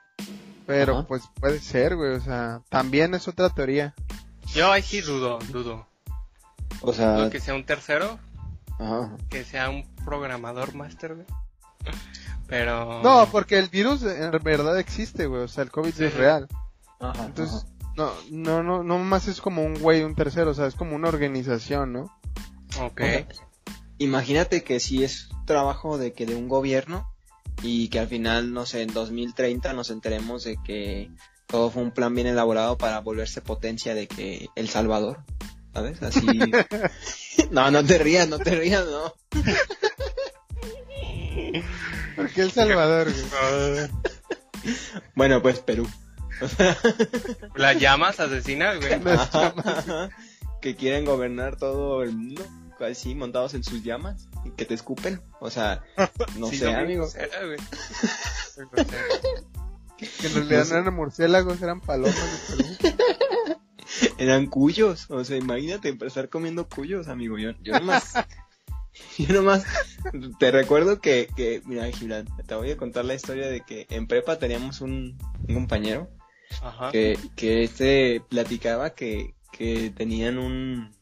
pero 0.67 0.99
Ajá. 0.99 1.07
pues 1.07 1.23
puede 1.41 1.61
ser, 1.61 1.97
güey, 1.97 2.13
o 2.15 2.21
sea, 2.21 2.61
también 2.69 3.15
es 3.15 3.29
otra 3.29 3.51
teoría. 3.51 3.95
Yo 4.55 4.73
ahí 4.73 4.83
sí 4.83 5.01
dudo, 5.01 5.39
dudo. 5.51 5.87
O 6.81 6.93
sea, 6.93 7.15
Dudo 7.15 7.31
que 7.31 7.41
sea 7.41 7.55
un 7.55 7.65
tercero, 7.65 8.19
ajá. 8.79 9.11
que 9.31 9.45
sea 9.45 9.69
un 9.71 9.85
programador 10.05 10.75
máster, 10.75 11.15
güey. 11.15 11.27
Pero... 12.47 13.03
No, 13.03 13.29
porque 13.31 13.59
el 13.59 13.69
virus 13.69 14.03
en 14.03 14.31
verdad 14.43 14.79
existe, 14.79 15.27
güey, 15.27 15.43
o 15.43 15.49
sea, 15.49 15.65
el 15.65 15.71
COVID 15.71 15.93
Sí, 15.95 16.05
es 16.05 16.15
real. 16.15 16.49
Ajá, 17.01 17.27
Entonces, 17.27 17.67
no, 17.97 18.11
no, 18.31 18.63
no, 18.63 18.83
no 18.83 18.99
más 18.99 19.29
es 19.29 19.41
como 19.41 19.65
un 19.65 19.79
güey, 19.81 20.03
un 20.03 20.15
tercero, 20.15 20.51
o 20.53 20.55
sea, 20.55 20.67
es 20.67 20.75
como 20.75 20.97
una 20.97 21.09
organización, 21.09 21.93
¿no? 21.93 22.19
Ok. 22.81 23.01
Imagínate 23.99 24.63
que 24.63 24.81
si 24.81 25.05
es 25.05 25.29
trabajo 25.47 25.99
de 25.99 26.13
que 26.13 26.27
de 26.27 26.37
un 26.37 26.49
gobierno 26.49 27.11
y 27.63 27.89
que 27.89 27.99
al 27.99 28.09
final, 28.09 28.53
no 28.53 28.67
sé, 28.67 28.83
en 28.83 28.93
2030 28.93 29.73
nos 29.73 29.91
enteremos 29.91 30.45
de 30.45 30.57
que 30.65 31.11
todo 31.47 31.71
fue 31.71 31.83
un 31.83 31.91
plan 31.91 32.15
bien 32.15 32.27
elaborado 32.27 32.79
para 32.79 33.01
volverse 33.01 33.41
potencia 33.41 33.95
de 33.95 34.07
que 34.07 34.49
El 34.55 34.69
Salvador, 34.69 35.25
¿sabes? 35.73 36.03
Así. 36.03 36.27
no, 37.51 37.71
no 37.71 37.85
te 37.85 37.99
rías, 37.99 38.29
no 38.29 38.39
te 38.39 38.55
rías, 38.55 38.85
no. 38.87 39.15
Porque 42.17 42.43
El 42.43 42.53
Salvador. 42.53 43.09
Bueno, 45.15 45.43
pues 45.43 45.61
Perú. 45.61 45.89
Las 47.57 47.81
llamas 47.81 48.21
asesinas, 48.21 48.79
güey. 48.79 48.93
Ajá. 48.93 49.55
que 50.61 50.77
quieren 50.77 51.05
gobernar 51.05 51.57
todo 51.57 52.03
el 52.03 52.13
mundo, 52.13 52.45
así 52.85 53.15
montados 53.15 53.55
en 53.55 53.65
sus 53.65 53.83
llamas 53.83 54.29
y 54.45 54.51
que 54.51 54.65
te 54.65 54.75
escupen. 54.75 55.21
O 55.41 55.51
sea, 55.51 55.83
no 56.39 56.49
Sí, 56.49 56.59
sé, 56.59 56.73
amigo. 56.75 57.03
groseras, 57.03 57.45
güey. 57.47 57.59
Que 59.97 60.07
en 60.29 60.35
realidad 60.35 60.67
no 60.71 60.77
eran 60.77 60.95
murciélagos, 60.95 61.61
eran 61.61 61.81
palomas. 61.81 62.15
Eran 64.19 64.47
cuyos, 64.47 65.11
o 65.11 65.25
sea, 65.25 65.37
imagínate 65.39 65.89
empezar 65.89 66.29
comiendo 66.29 66.69
cuyos, 66.69 67.09
amigo. 67.09 67.39
Yo, 67.39 67.53
yo 67.63 67.73
nomás, 67.73 68.13
yo 69.19 69.33
nomás 69.35 69.65
te 70.39 70.51
recuerdo 70.51 71.01
que, 71.01 71.29
que, 71.35 71.63
mira, 71.65 71.91
Gibran, 71.91 72.27
te 72.47 72.55
voy 72.55 72.71
a 72.71 72.77
contar 72.77 73.07
la 73.07 73.15
historia 73.15 73.49
de 73.49 73.63
que 73.63 73.87
en 73.91 74.07
prepa 74.07 74.39
teníamos 74.39 74.83
un, 74.83 75.17
un 75.49 75.55
compañero 75.55 76.09
Ajá. 76.63 76.93
que, 76.93 77.19
que 77.35 77.65
este 77.65 78.23
platicaba 78.29 78.91
que, 78.91 79.35
que 79.53 79.91
tenían 79.97 80.39
un, 80.39 80.93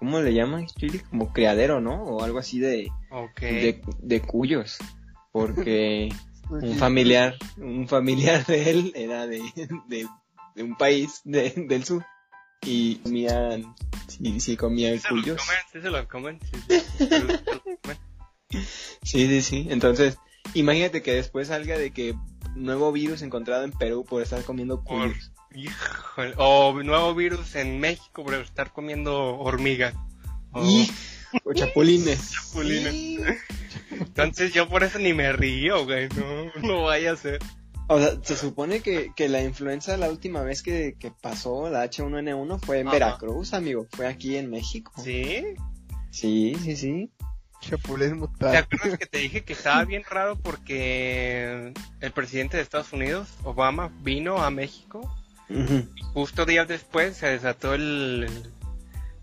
¿cómo 0.00 0.18
le 0.20 0.34
llaman, 0.34 0.66
Chili? 0.66 0.98
Como 0.98 1.32
criadero, 1.32 1.80
¿no? 1.80 2.02
O 2.02 2.24
algo 2.24 2.40
así 2.40 2.58
de, 2.58 2.90
de, 3.40 3.80
de 4.00 4.20
cuyos. 4.22 4.78
Porque 5.30 6.08
un 6.50 6.74
familiar, 6.76 7.36
un 7.58 7.86
familiar 7.86 8.44
de 8.46 8.70
él 8.70 8.92
era 8.96 9.28
de, 9.28 9.40
de, 9.86 10.08
de 10.56 10.62
un 10.64 10.74
país 10.76 11.20
de- 11.24 11.52
del 11.68 11.84
sur 11.84 12.04
y 12.62 12.96
comían, 12.96 13.74
sí, 14.08 14.40
sí 14.40 14.56
comían 14.56 14.98
Sí 14.98 15.06
cuyos. 15.08 15.40
sí 15.72 15.80
se 15.80 15.88
los 15.90 16.06
comen. 16.06 16.40
Sí, 16.40 16.60
sí. 16.68 17.06
Se 17.06 17.20
los- 17.20 17.38
se 17.40 17.44
los 17.54 17.62
comen. 17.82 17.98
Sí, 19.02 19.26
sí, 19.28 19.42
sí. 19.42 19.66
Entonces, 19.70 20.18
imagínate 20.54 21.02
que 21.02 21.14
después 21.14 21.48
salga 21.48 21.78
de 21.78 21.92
que 21.92 22.14
nuevo 22.56 22.90
virus 22.90 23.22
encontrado 23.22 23.62
en 23.64 23.70
Perú 23.70 24.04
por 24.04 24.20
estar 24.22 24.42
comiendo 24.42 24.82
Por- 24.82 25.08
cuyos. 25.10 25.32
Híjole. 25.54 26.34
O 26.36 26.82
nuevo 26.82 27.14
virus 27.14 27.54
en 27.56 27.80
México 27.80 28.24
por 28.24 28.34
estar 28.34 28.72
comiendo 28.72 29.36
hormigas. 29.38 29.94
O 30.52 31.52
chapulines. 31.54 32.30
chapulines. 32.32 33.38
Entonces 33.90 34.52
yo 34.52 34.68
por 34.68 34.82
eso 34.82 34.98
ni 34.98 35.12
me 35.12 35.32
río, 35.32 35.84
güey. 35.84 36.08
No 36.62 36.68
lo 36.68 36.82
vaya 36.84 37.10
a 37.10 37.14
hacer. 37.14 37.38
O 37.88 37.98
sea, 37.98 38.12
se 38.22 38.36
supone 38.36 38.80
que, 38.80 39.12
que 39.16 39.28
la 39.28 39.42
influenza 39.42 39.96
la 39.96 40.08
última 40.10 40.42
vez 40.42 40.62
que, 40.62 40.94
que 40.98 41.10
pasó, 41.10 41.68
la 41.70 41.84
H1N1, 41.84 42.60
fue 42.64 42.78
en 42.80 42.86
Ajá. 42.86 42.94
Veracruz, 42.94 43.52
amigo. 43.52 43.86
Fue 43.90 44.06
aquí 44.06 44.36
en 44.36 44.48
México. 44.48 44.92
¿Sí? 45.02 45.44
Sí, 46.10 46.56
sí, 46.62 46.76
sí. 46.76 47.10
Chapulín 47.60 48.10
¿Te 48.10 48.14
mutante. 48.14 48.56
acuerdas 48.56 48.98
que 48.98 49.06
te 49.06 49.18
dije 49.18 49.44
que 49.44 49.52
estaba 49.52 49.84
bien 49.84 50.02
raro 50.08 50.36
porque 50.36 51.72
el 52.00 52.12
presidente 52.12 52.56
de 52.56 52.62
Estados 52.62 52.92
Unidos, 52.92 53.28
Obama, 53.42 53.90
vino 54.02 54.38
a 54.42 54.50
México? 54.50 55.12
Justo 56.14 56.46
días 56.46 56.68
después 56.68 57.16
se 57.16 57.26
desató 57.28 57.74
el, 57.74 58.28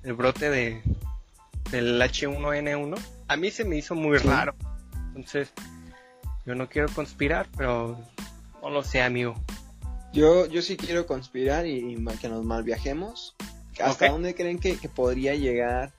el 0.03 0.13
brote 0.13 0.49
de 0.49 0.81
del 1.71 2.01
H1N1. 2.01 2.97
A 3.27 3.35
mí 3.35 3.51
se 3.51 3.65
me 3.65 3.77
hizo 3.77 3.93
muy 3.95 4.19
Sí. 4.19 4.27
raro. 4.27 4.55
Entonces, 5.15 5.51
yo 6.45 6.55
no 6.55 6.69
quiero 6.69 6.87
conspirar, 6.93 7.47
pero 7.57 7.99
no 8.61 8.69
lo 8.69 8.83
sé, 8.83 9.01
amigo. 9.01 9.35
Yo, 10.13 10.45
yo 10.45 10.61
sí 10.61 10.77
quiero 10.77 11.05
conspirar 11.05 11.65
y, 11.67 11.97
que 12.21 12.29
nos 12.29 12.45
mal 12.45 12.63
viajemos. 12.63 13.35
¿Hasta 13.83 14.05
Ok. 14.05 14.11
dónde 14.11 14.33
creen 14.33 14.59
que, 14.59 14.77
que 14.77 14.89
podría 14.89 15.35
llegar? 15.35 15.91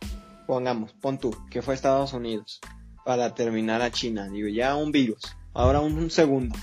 Pongamos, 0.47 0.93
pon 0.95 1.19
tú, 1.19 1.37
que 1.51 1.61
fue 1.61 1.75
Estados 1.75 2.15
Unidos 2.15 2.61
para 3.05 3.35
terminar 3.35 3.83
a 3.83 3.91
China. 3.91 4.29
Digo, 4.29 4.49
ya 4.49 4.75
un 4.75 4.91
virus. 4.91 5.21
Ahora 5.53 5.81
un, 5.81 5.93
un 5.99 6.11
segundo. 6.11 6.57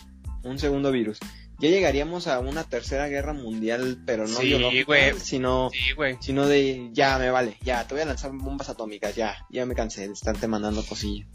Un 0.43 0.57
segundo 0.57 0.91
virus. 0.91 1.19
Ya 1.59 1.69
llegaríamos 1.69 2.27
a 2.27 2.39
una 2.39 2.63
tercera 2.65 3.07
guerra 3.07 3.33
mundial, 3.33 4.03
pero 4.05 4.27
no 4.27 4.39
Sí, 4.39 4.47
biológica, 4.47 5.13
sino, 5.19 5.69
Sí, 5.71 5.93
güey. 5.95 6.17
sino 6.19 6.47
de 6.47 6.89
ya 6.91 7.17
me 7.17 7.29
vale, 7.29 7.57
ya 7.61 7.87
te 7.87 7.93
voy 7.95 8.03
a 8.03 8.05
lanzar 8.07 8.31
bombas 8.33 8.69
atómicas, 8.69 9.15
ya, 9.15 9.37
ya 9.49 9.65
me 9.65 9.73
cansé 9.75 10.07
de 10.07 10.13
estarte 10.13 10.47
mandando 10.47 10.83
cosillas. 10.85 11.27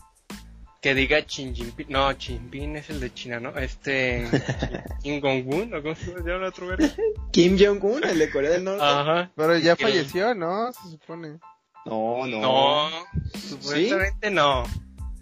que 0.83 0.94
diga 0.94 1.18
Xi 1.26 1.52
Jinping. 1.54 1.88
No, 1.90 2.11
Jinping 2.16 2.76
es 2.76 2.88
el 2.90 3.00
de 3.00 3.12
China, 3.12 3.38
¿no? 3.40 3.50
Este. 3.59 4.26
Kim 5.02 5.20
Jong-un, 5.20 5.74
¿o 5.74 5.83
cómo 5.83 5.94
se 5.94 6.06
llama 6.06 6.37
el 6.37 6.44
otro 6.44 6.66
verga? 6.68 6.88
Kim 7.33 7.59
Jong-un, 7.59 8.02
el 8.04 8.18
de 8.18 8.30
Corea 8.30 8.50
del 8.50 8.64
Norte. 8.64 8.83
Ajá. 8.83 9.30
Pero 9.37 9.59
ya 9.59 9.76
falleció, 9.76 10.35
¿no? 10.35 10.72
Se 10.72 10.90
supone. 10.90 11.38
No, 11.87 12.26
no. 12.26 12.40
No, 12.40 12.90
supuestamente 13.38 14.30
no. 14.30 14.64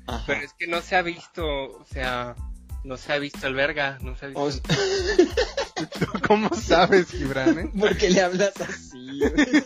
Ajá. 0.07 0.25
Pero 0.29 0.41
es 0.43 0.53
que 0.55 0.67
no 0.69 0.81
se 0.81 0.95
ha 0.97 1.03
visto, 1.03 1.45
o 1.45 1.85
sea, 1.85 2.37
no 2.85 2.97
se 2.97 3.13
ha 3.13 3.19
visto 3.19 3.47
el 3.47 3.55
verga, 3.55 3.99
no 4.03 4.17
se 4.17 4.27
ha 4.27 4.29
visto. 4.29 4.43
O 4.43 4.51
sea, 4.51 4.63
¿Cómo 6.27 6.51
sabes, 6.55 7.11
Gibran, 7.11 7.59
eh? 7.59 7.73
¿Por 7.79 7.97
qué 7.97 8.11
le 8.11 8.21
hablas 8.23 8.61
así? 8.61 9.19
güey? 9.21 9.65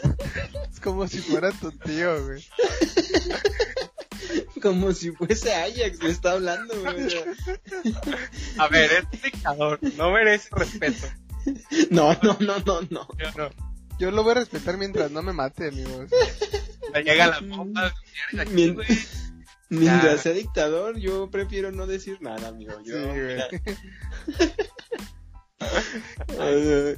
Es 0.70 0.80
como 0.80 1.06
si 1.08 1.18
fuera 1.18 1.50
tu 1.52 1.70
tío, 1.72 2.24
güey. 2.24 2.44
Como 4.60 4.92
si 4.92 5.10
fuese 5.10 5.52
Ajax, 5.54 6.02
le 6.02 6.10
está 6.10 6.32
hablando, 6.32 6.74
güey. 6.80 7.08
A 8.58 8.68
ver, 8.68 9.06
es 9.12 9.22
dictador, 9.22 9.80
no 9.96 10.12
merece 10.12 10.48
respeto. 10.52 11.06
No, 11.90 12.16
no, 12.22 12.36
no, 12.40 12.58
no, 12.64 12.80
no. 12.88 13.08
Yo 13.18 13.32
no. 13.36 13.50
Yo 13.98 14.10
lo 14.10 14.22
voy 14.22 14.32
a 14.32 14.34
respetar 14.36 14.78
mientras 14.78 15.10
no 15.10 15.22
me 15.22 15.32
mate, 15.32 15.68
amigos. 15.68 16.10
Me 18.32 18.42
aquí, 18.42 18.52
Mien- 18.52 18.74
güey. 18.74 18.86
Mientras 19.72 20.16
Ya. 20.16 20.18
sea 20.18 20.32
dictador, 20.34 20.98
yo 20.98 21.30
prefiero 21.30 21.72
no 21.72 21.86
decir 21.86 22.18
nada, 22.20 22.48
amigo. 22.48 22.74
Yo, 22.84 22.94
Sí, 22.94 23.08
mira. 23.14 23.46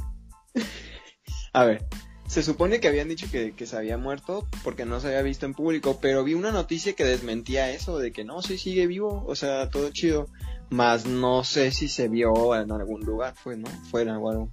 A 1.53 1.65
ver, 1.65 1.87
se 2.27 2.43
supone 2.43 2.81
que 2.81 2.89
habían 2.89 3.09
dicho 3.09 3.29
que, 3.31 3.55
que 3.55 3.67
se 3.67 3.77
había 3.77 3.97
muerto 3.97 4.49
porque 4.65 4.85
no 4.85 4.99
se 4.99 5.07
había 5.09 5.23
visto 5.23 5.47
en 5.47 5.55
público, 5.55 5.99
pero 6.01 6.25
vi 6.25 6.35
una 6.35 6.51
noticia 6.51 6.95
que 6.95 7.05
desmentía 7.05 7.71
eso, 7.71 7.99
de 7.99 8.11
que 8.11 8.25
no, 8.25 8.43
sí 8.43 8.59
sigue 8.59 8.89
vivo, 8.89 9.25
o 9.27 9.37
sea, 9.37 9.71
todo 9.71 9.91
chido. 9.91 10.27
Más 10.71 11.07
no 11.07 11.45
sé 11.45 11.71
si 11.71 11.89
se 11.89 12.09
vio 12.09 12.57
en 12.57 12.73
algún 12.73 13.03
lugar, 13.03 13.35
pues, 13.45 13.57
¿no? 13.59 13.69
Fuera 13.91 14.19
o 14.19 14.31
algo. 14.31 14.51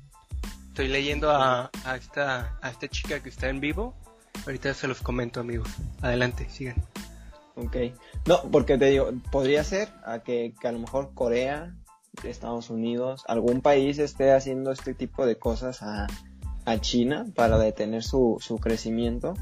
Estoy 0.68 0.90
leyendo 0.90 1.32
a, 1.32 1.72
a 1.86 1.96
esta 1.96 2.60
a 2.62 2.70
esta 2.70 2.88
chica 2.88 3.24
que 3.24 3.30
está 3.30 3.50
en 3.50 3.60
vivo. 3.62 3.96
Ahorita 4.46 4.74
se 4.76 4.88
los 4.88 5.02
comento, 5.02 5.40
amigos. 5.40 5.70
Adelante, 6.02 6.48
sigan. 6.50 6.76
Ok. 7.56 7.76
No, 8.26 8.42
porque 8.52 8.78
te 8.78 8.86
digo, 8.86 9.12
podría 9.32 9.64
ser 9.64 9.90
a 10.06 10.20
que, 10.20 10.54
que 10.60 10.68
a 10.68 10.72
lo 10.72 10.80
mejor 10.80 11.12
Corea, 11.14 11.76
Estados 12.24 12.70
Unidos, 12.70 13.24
algún 13.28 13.62
país 13.62 13.98
esté 14.00 14.32
haciendo 14.34 14.72
este 14.72 14.94
tipo 14.94 15.26
de 15.26 15.38
cosas 15.38 15.82
a, 15.84 16.08
a 16.66 16.78
China 16.80 17.26
para 17.36 17.58
detener 17.58 18.04
su, 18.04 18.38
su 18.40 18.58
crecimiento. 18.58 19.34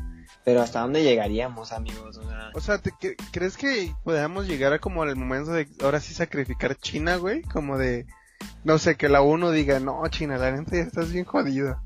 Pero 0.46 0.62
¿hasta 0.62 0.82
dónde 0.82 1.04
llegaríamos, 1.04 1.72
amigos? 1.72 2.18
O 2.18 2.24
sea, 2.24 2.52
O 2.56 2.62
sea, 2.62 2.78
¿te 2.78 2.92
cre- 2.92 3.16
¿crees 3.32 3.58
que 3.58 3.94
podamos 4.04 4.48
llegar 4.48 4.74
a 4.74 4.80
como 4.80 5.04
el 5.04 5.16
momento 5.16 5.52
de 5.52 5.68
ahora 5.84 6.00
sí 6.00 6.14
sacrificar 6.14 6.76
China, 6.76 7.18
güey? 7.18 7.42
Como 7.44 7.78
de, 7.78 8.08
no 8.64 8.78
sé, 8.80 8.96
que 8.96 9.10
la 9.10 9.22
uno 9.22 9.52
diga, 9.52 9.80
no, 9.80 10.02
China, 10.08 10.38
la 10.38 10.52
neta 10.52 10.72
ya 10.78 10.84
estás 10.84 11.12
bien 11.12 11.26
jodido. 11.26 11.80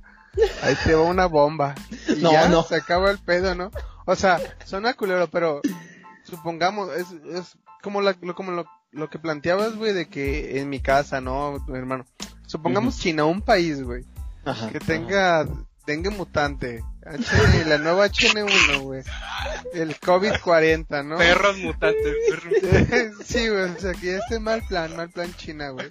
Ahí 0.62 0.76
te 0.86 0.94
va 0.94 1.02
una 1.04 1.26
bomba. 1.26 1.76
Y 2.08 2.16
No, 2.22 2.32
ya 2.32 2.48
no. 2.48 2.64
se 2.64 2.76
acaba 2.76 3.12
el 3.12 3.18
pedo, 3.20 3.56
¿no? 3.56 3.72
O 4.06 4.16
sea, 4.16 4.40
suena 4.66 4.94
culero, 4.94 5.28
pero 5.30 5.62
supongamos, 6.36 6.92
es, 6.94 7.12
es 7.34 7.58
como, 7.82 8.02
la, 8.02 8.16
lo, 8.22 8.36
como 8.36 8.52
lo, 8.52 8.66
lo 8.92 9.10
que 9.10 9.20
planteabas, 9.20 9.76
güey, 9.76 9.94
de 9.94 10.08
que 10.08 10.60
en 10.60 10.70
mi 10.70 10.80
casa, 10.80 11.22
¿no, 11.22 11.64
hermano? 11.74 12.06
Supongamos 12.48 13.00
China, 13.00 13.26
un 13.26 13.42
país, 13.42 13.82
güey, 13.82 14.06
ajá, 14.46 14.70
que 14.70 14.78
ajá. 14.78 14.86
tenga 14.86 15.48
dengue 15.86 16.10
mutante, 16.10 16.84
HN, 17.06 17.68
la 17.68 17.78
nueva 17.78 18.08
HN1, 18.08 18.82
güey, 18.82 19.04
el 19.74 20.00
COVID-40, 20.00 21.06
¿no? 21.06 21.18
Perros 21.18 21.58
mutantes, 21.58 22.16
perros. 22.30 23.18
sí, 23.26 23.50
güey, 23.50 23.64
o 23.64 23.80
sea, 23.80 23.94
que 23.94 24.14
ya 24.14 24.18
esté 24.18 24.40
mal 24.40 24.64
plan, 24.68 24.96
mal 24.96 25.10
plan 25.10 25.34
China, 25.36 25.70
güey. 25.70 25.90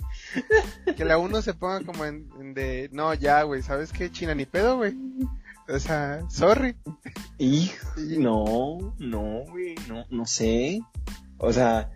Que 0.97 1.05
la 1.05 1.19
uno 1.19 1.43
se 1.43 1.55
ponga 1.55 1.85
como 1.85 2.05
en, 2.05 2.29
en 2.41 2.55
de, 2.55 2.89
no, 2.93 3.13
ya, 3.15 3.43
güey, 3.43 3.63
¿sabes 3.63 3.93
qué? 3.93 4.11
China 4.11 4.35
ni 4.35 4.47
pedo, 4.47 4.79
güey. 4.79 4.97
O 5.69 5.79
sea, 5.79 6.23
sorry. 6.29 6.77
Hijo, 7.39 7.89
no, 8.19 8.95
no, 8.99 9.45
güey, 9.51 9.75
no, 9.89 10.05
no 10.11 10.27
sé. 10.27 10.81
O 11.39 11.53
sea, 11.53 11.91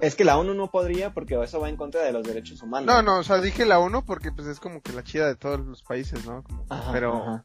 es 0.00 0.14
que 0.14 0.24
la 0.24 0.38
ONU 0.38 0.54
no 0.54 0.70
podría 0.70 1.12
porque 1.12 1.40
eso 1.42 1.60
va 1.60 1.68
en 1.68 1.76
contra 1.76 2.02
de 2.02 2.12
los 2.12 2.26
derechos 2.26 2.62
humanos. 2.62 2.86
No, 2.86 3.02
no, 3.02 3.18
o 3.20 3.22
sea, 3.22 3.40
dije 3.40 3.64
la 3.64 3.78
uno 3.78 4.04
porque 4.04 4.32
pues 4.32 4.46
es 4.48 4.58
como 4.60 4.80
que 4.82 4.92
la 4.92 5.04
chida 5.04 5.26
de 5.26 5.36
todos 5.36 5.60
los 5.60 5.82
países, 5.82 6.24
¿no? 6.26 6.42
Como- 6.42 6.64
Ajá, 6.68 6.92
pero 6.92 7.22
ajá. 7.22 7.42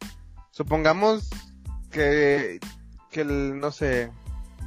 supongamos 0.52 1.30
que, 1.92 2.60
que 3.12 3.22
el, 3.22 3.60
no 3.60 3.72
sé, 3.72 4.12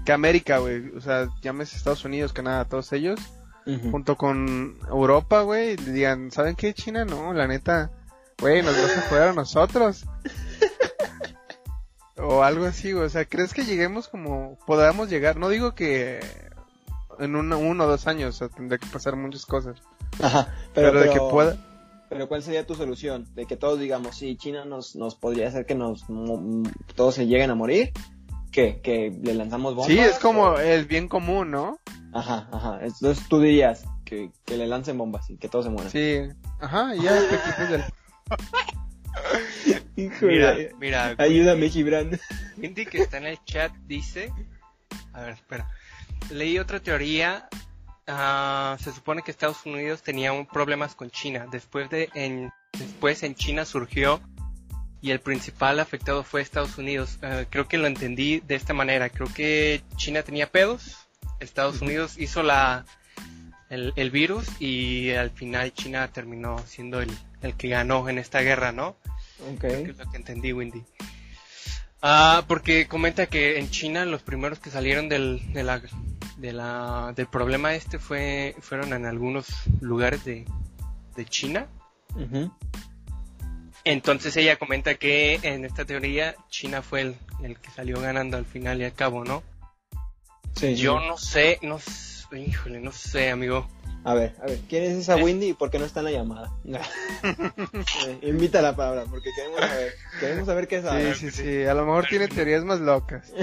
que 0.05 0.13
América, 0.13 0.59
güey, 0.59 0.91
o 0.97 1.01
sea, 1.01 1.29
llámese 1.43 1.77
Estados 1.77 2.05
Unidos, 2.05 2.33
Canadá, 2.33 2.65
todos 2.67 2.93
ellos, 2.93 3.19
junto 3.91 4.17
con 4.17 4.79
Europa, 4.89 5.43
güey, 5.43 5.75
digan, 5.75 6.31
¿saben 6.31 6.55
qué, 6.55 6.73
China? 6.73 7.05
No, 7.05 7.33
la 7.33 7.49
neta, 7.49 7.91
güey, 8.41 8.63
nos 8.63 8.77
vas 8.81 8.97
a 8.97 9.09
joder 9.09 9.29
a 9.31 9.33
nosotros. 9.33 10.05
O 12.19 12.43
algo 12.43 12.65
así, 12.67 12.93
o 12.93 13.09
sea, 13.09 13.25
¿crees 13.25 13.53
que 13.55 13.65
lleguemos 13.65 14.09
como, 14.09 14.59
podamos 14.67 15.09
llegar? 15.11 15.37
No 15.37 15.49
digo 15.49 15.75
que 15.75 16.21
en 17.19 17.35
uno, 17.37 17.59
uno 17.59 17.85
o 17.85 17.87
dos 17.87 18.07
años, 18.07 18.35
o 18.35 18.39
sea, 18.39 18.49
tendría 18.49 18.79
que 18.79 18.87
pasar 18.89 19.17
muchas 19.17 19.47
cosas, 19.47 19.77
Ajá, 20.23 20.55
pero, 20.75 20.89
pero, 20.91 21.01
de 21.01 21.07
que 21.09 21.13
pero- 21.15 21.29
pueda... 21.31 21.57
Pero 22.09 22.29
¿cuál 22.29 22.41
sería 22.41 22.65
tu 22.65 22.77
solución? 22.77 23.27
De 23.35 23.47
que 23.47 23.57
todos 23.57 23.81
digamos, 23.81 24.17
sí, 24.17 24.37
China 24.37 24.65
nos, 24.65 24.95
nos 24.95 25.17
podría 25.17 25.49
hacer 25.49 25.67
que 25.67 25.75
nos 25.75 26.05
todos 26.95 27.17
se 27.17 27.27
lleguen 27.27 27.51
a 27.51 27.57
morir. 27.57 27.93
¿Qué? 28.53 28.81
¿Que 28.81 29.11
le 29.25 29.35
lanzamos 29.35 29.75
bombas? 29.75 29.89
Sí, 29.93 29.99
es 29.99 30.21
como 30.21 30.43
o- 30.45 30.59
el 30.61 30.85
bien 30.85 31.09
común, 31.09 31.51
¿no? 31.51 31.81
Ajá, 32.15 32.49
ajá. 32.53 32.79
Entonces 32.83 33.27
tú 33.29 33.41
dirías 33.41 33.85
que, 34.05 34.31
que 34.45 34.57
le 34.57 34.69
lancen 34.69 34.97
bombas 34.97 35.29
y 35.31 35.37
que 35.37 35.49
todos 35.49 35.65
se 35.65 35.71
mueran. 35.73 35.91
Sí, 35.91 36.21
ajá, 36.61 36.95
ya 36.95 37.19
quitas 37.45 37.71
del... 37.71 37.85
Híjole. 39.97 40.33
Mira, 40.33 40.57
mira, 40.79 41.15
Ayúdame, 41.19 41.69
Gibran. 41.69 42.19
Que 42.61 42.99
está 42.99 43.19
en 43.19 43.27
el 43.27 43.39
chat 43.45 43.73
dice, 43.87 44.33
a 45.13 45.23
ver, 45.23 45.31
espera, 45.35 45.69
leí 46.31 46.59
otra 46.59 46.81
teoría, 46.81 47.49
ah, 48.07 48.77
se 48.81 48.93
supone 48.93 49.23
que 49.23 49.31
Estados 49.31 49.65
Unidos 49.67 50.03
tenía 50.03 50.33
un- 50.33 50.47
problemas 50.47 50.95
con 50.95 51.11
China, 51.11 51.47
después 51.51 51.89
de 51.91 52.09
en 52.15 52.51
después 52.79 53.23
en 53.23 53.35
China 53.35 53.65
surgió 53.65 54.21
y 55.01 55.11
el 55.11 55.21
principal 55.21 55.81
afectado 55.81 56.25
fue 56.25 56.41
Estados 56.43 56.77
Unidos. 56.79 57.19
Eh, 57.23 57.47
creo 57.49 57.69
que 57.69 57.79
lo 57.79 57.87
entendí 57.87 58.41
de 58.41 58.55
esta 58.55 58.75
manera, 58.75 59.09
creo 59.09 59.29
que 59.33 59.83
China 59.97 60.23
tenía 60.23 60.51
pedos, 60.51 60.97
Estados 61.41 61.81
Unidos 61.81 62.17
hizo 62.19 62.43
la 62.43 62.85
el, 63.69 63.93
el 63.97 64.11
virus 64.11 64.47
y 64.61 65.11
al 65.13 65.31
final 65.31 65.73
China 65.73 66.09
terminó 66.09 66.59
siendo 66.67 67.01
el, 67.01 67.11
el 67.43 67.55
que 67.55 67.69
ganó 67.69 68.09
en 68.09 68.19
esta 68.19 68.41
guerra, 68.41 68.73
¿no? 68.73 68.97
Creo 69.39 69.59
que 69.59 69.67
Ok. 69.67 69.89
es 69.91 69.97
lo 69.99 70.11
que 70.11 70.17
entendí, 70.17 70.53
Wendy. 70.53 70.83
Ah, 72.03 72.45
porque 72.47 72.87
comenta 72.87 73.27
que 73.27 73.59
en 73.59 73.71
China 73.71 74.05
los 74.05 74.23
primeros 74.23 74.59
que 74.59 74.71
salieron 74.71 75.09
del, 75.09 75.53
de 75.53 75.63
la, 75.63 75.81
de 76.37 76.53
la, 76.53 77.13
del 77.17 77.27
problema 77.27 77.75
este 77.75 77.99
fue, 77.99 78.55
fueron 78.61 78.93
en 78.93 79.07
algunos 79.07 79.47
lugares 79.81 80.25
de, 80.25 80.45
de 81.17 81.25
China. 81.25 81.67
Ujú. 82.15 82.53
Entonces 83.85 84.37
ella 84.37 84.57
comenta 84.57 84.97
que 84.97 85.39
en 85.43 85.65
esta 85.65 85.85
teoría 85.85 86.35
China 86.49 86.83
fue 86.83 87.03
el, 87.03 87.17
el 87.43 87.59
que 87.59 87.71
salió 87.71 88.01
ganando 88.01 88.37
al 88.37 88.45
final 88.45 88.81
y 88.81 88.85
al 88.85 88.93
cabo, 88.95 89.25
¿no? 89.25 89.43
Sí, 90.55 90.75
Yo 90.75 91.01
no 91.01 91.17
sé, 91.19 91.59
no 91.63 91.79
sé, 91.79 92.41
híjole, 92.41 92.81
no 92.81 92.91
sé, 92.93 93.31
amigo. 93.31 93.69
A 94.09 94.15
ver, 94.15 94.35
a 94.41 94.47
ver, 94.47 94.61
¿quién 94.69 94.85
es 94.85 94.97
esa 94.97 95.19
Eh. 95.19 95.23
Windy 95.25 95.49
y 95.49 95.53
por 95.55 95.69
qué 95.71 95.79
no 95.81 95.85
está 95.85 95.99
en 96.01 96.05
la 96.07 96.11
llamada? 96.13 96.53
Eh, 98.07 98.19
invita 98.23 98.63
la 98.63 98.77
palabra 98.77 99.05
porque 99.11 99.31
queremos 99.35 99.61
saber, 99.61 99.93
queremos 100.21 100.47
saber 100.47 100.69
qué 100.69 100.81
sabe. 100.83 101.15
Sí, 101.15 101.31
sí, 101.31 101.43
sí, 101.43 101.65
a 101.65 101.75
lo 101.75 101.85
mejor 101.85 102.07
tiene 102.09 102.29
teorías 102.29 102.65
más 102.65 102.81
locas. 102.81 103.33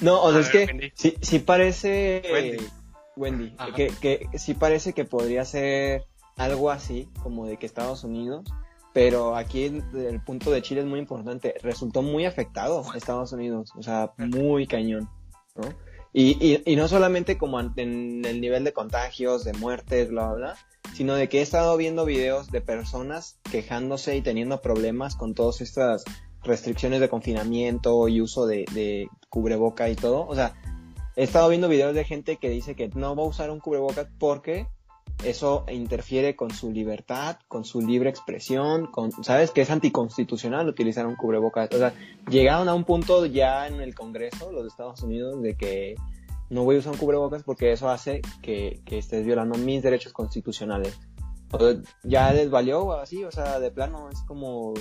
No, 0.00 0.20
o 0.22 0.30
sea, 0.30 0.38
A 0.38 0.40
es 0.40 0.52
ver, 0.52 0.66
que 0.66 0.72
Wendy. 0.72 0.92
sí, 0.96 1.14
sí 1.20 1.38
parece 1.38 2.22
Wendy. 2.32 2.66
Wendy, 3.14 3.54
Ajá. 3.56 3.72
que, 3.74 3.88
que 4.00 4.26
sí 4.38 4.54
parece 4.54 4.94
que 4.94 5.04
podría 5.04 5.44
ser 5.44 6.06
algo 6.36 6.70
así, 6.70 7.08
como 7.22 7.46
de 7.46 7.56
que 7.56 7.66
Estados 7.66 8.02
Unidos, 8.02 8.44
pero 8.92 9.36
aquí 9.36 9.64
el 9.94 10.20
punto 10.24 10.50
de 10.50 10.60
Chile 10.62 10.80
es 10.80 10.86
muy 10.86 10.98
importante, 10.98 11.54
resultó 11.62 12.02
muy 12.02 12.24
afectado 12.26 12.84
Estados 12.96 13.32
Unidos, 13.32 13.70
o 13.78 13.82
sea, 13.84 14.10
muy 14.16 14.66
cañón, 14.66 15.08
¿no? 15.54 15.68
Y, 16.12 16.36
y, 16.46 16.62
y 16.66 16.76
no 16.76 16.88
solamente 16.88 17.38
como 17.38 17.58
en 17.60 18.24
el 18.24 18.40
nivel 18.40 18.64
de 18.64 18.72
contagios, 18.72 19.44
de 19.44 19.54
muertes, 19.54 20.10
bla, 20.10 20.28
bla, 20.28 20.34
bla, 20.34 20.56
sino 20.94 21.14
de 21.14 21.28
que 21.28 21.38
he 21.38 21.42
estado 21.42 21.76
viendo 21.76 22.04
videos 22.04 22.50
de 22.50 22.60
personas 22.60 23.38
quejándose 23.50 24.16
y 24.16 24.22
teniendo 24.22 24.60
problemas 24.60 25.16
con 25.16 25.34
todas 25.34 25.60
estas 25.60 26.04
restricciones 26.42 27.00
de 27.00 27.08
confinamiento 27.08 28.08
y 28.08 28.20
uso 28.20 28.46
de, 28.46 28.66
de 28.72 29.08
cubreboca 29.30 29.88
y 29.88 29.94
todo. 29.94 30.26
O 30.26 30.34
sea, 30.34 30.54
he 31.16 31.22
estado 31.22 31.48
viendo 31.48 31.68
videos 31.68 31.94
de 31.94 32.04
gente 32.04 32.36
que 32.36 32.50
dice 32.50 32.74
que 32.74 32.88
no 32.88 33.16
va 33.16 33.22
a 33.22 33.26
usar 33.26 33.50
un 33.50 33.60
cubrebocas 33.60 34.08
porque 34.18 34.66
eso 35.24 35.64
interfiere 35.70 36.34
con 36.34 36.50
su 36.50 36.70
libertad, 36.70 37.36
con 37.48 37.64
su 37.64 37.80
libre 37.80 38.10
expresión, 38.10 38.86
con, 38.86 39.12
sabes 39.24 39.50
que 39.50 39.60
es 39.60 39.70
anticonstitucional 39.70 40.68
utilizar 40.68 41.06
un 41.06 41.16
cubrebocas. 41.16 41.70
O 41.72 41.78
sea, 41.78 41.94
llegaron 42.28 42.68
a 42.68 42.74
un 42.74 42.84
punto 42.84 43.26
ya 43.26 43.68
en 43.68 43.80
el 43.80 43.94
Congreso, 43.94 44.50
los 44.50 44.66
Estados 44.66 45.02
Unidos, 45.02 45.40
de 45.42 45.56
que 45.56 45.94
no 46.50 46.64
voy 46.64 46.76
a 46.76 46.78
usar 46.80 46.92
un 46.92 46.98
cubrebocas 46.98 47.42
porque 47.44 47.72
eso 47.72 47.88
hace 47.88 48.20
que, 48.42 48.82
que 48.84 48.98
estés 48.98 49.24
violando 49.24 49.56
mis 49.58 49.82
derechos 49.82 50.12
constitucionales. 50.12 50.98
O 51.52 51.58
sea, 51.58 51.80
ya 52.02 52.32
les 52.32 52.50
valió 52.50 52.92
así, 52.92 53.24
o 53.24 53.30
sea, 53.30 53.60
de 53.60 53.70
plano, 53.70 54.08
es 54.10 54.20
como, 54.22 54.74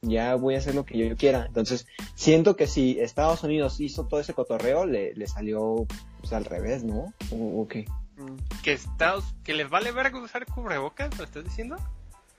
ya 0.00 0.34
voy 0.36 0.54
a 0.54 0.58
hacer 0.58 0.74
lo 0.74 0.84
que 0.84 0.96
yo 0.96 1.16
quiera. 1.16 1.44
Entonces, 1.46 1.86
siento 2.14 2.56
que 2.56 2.66
si 2.66 2.98
Estados 3.00 3.42
Unidos 3.42 3.80
hizo 3.80 4.06
todo 4.06 4.20
ese 4.20 4.34
cotorreo, 4.34 4.86
le, 4.86 5.14
le 5.14 5.26
salió 5.26 5.86
pues, 6.20 6.32
al 6.32 6.44
revés, 6.44 6.84
¿no? 6.84 7.12
¿O, 7.30 7.62
o 7.62 7.68
qué? 7.68 7.84
Que 8.62 8.72
Estados, 8.72 9.24
que 9.44 9.54
les 9.54 9.68
vale 9.68 9.92
verga 9.92 10.18
usar 10.18 10.46
cubrebocas, 10.46 11.16
¿lo 11.18 11.24
estás 11.24 11.44
diciendo? 11.44 11.76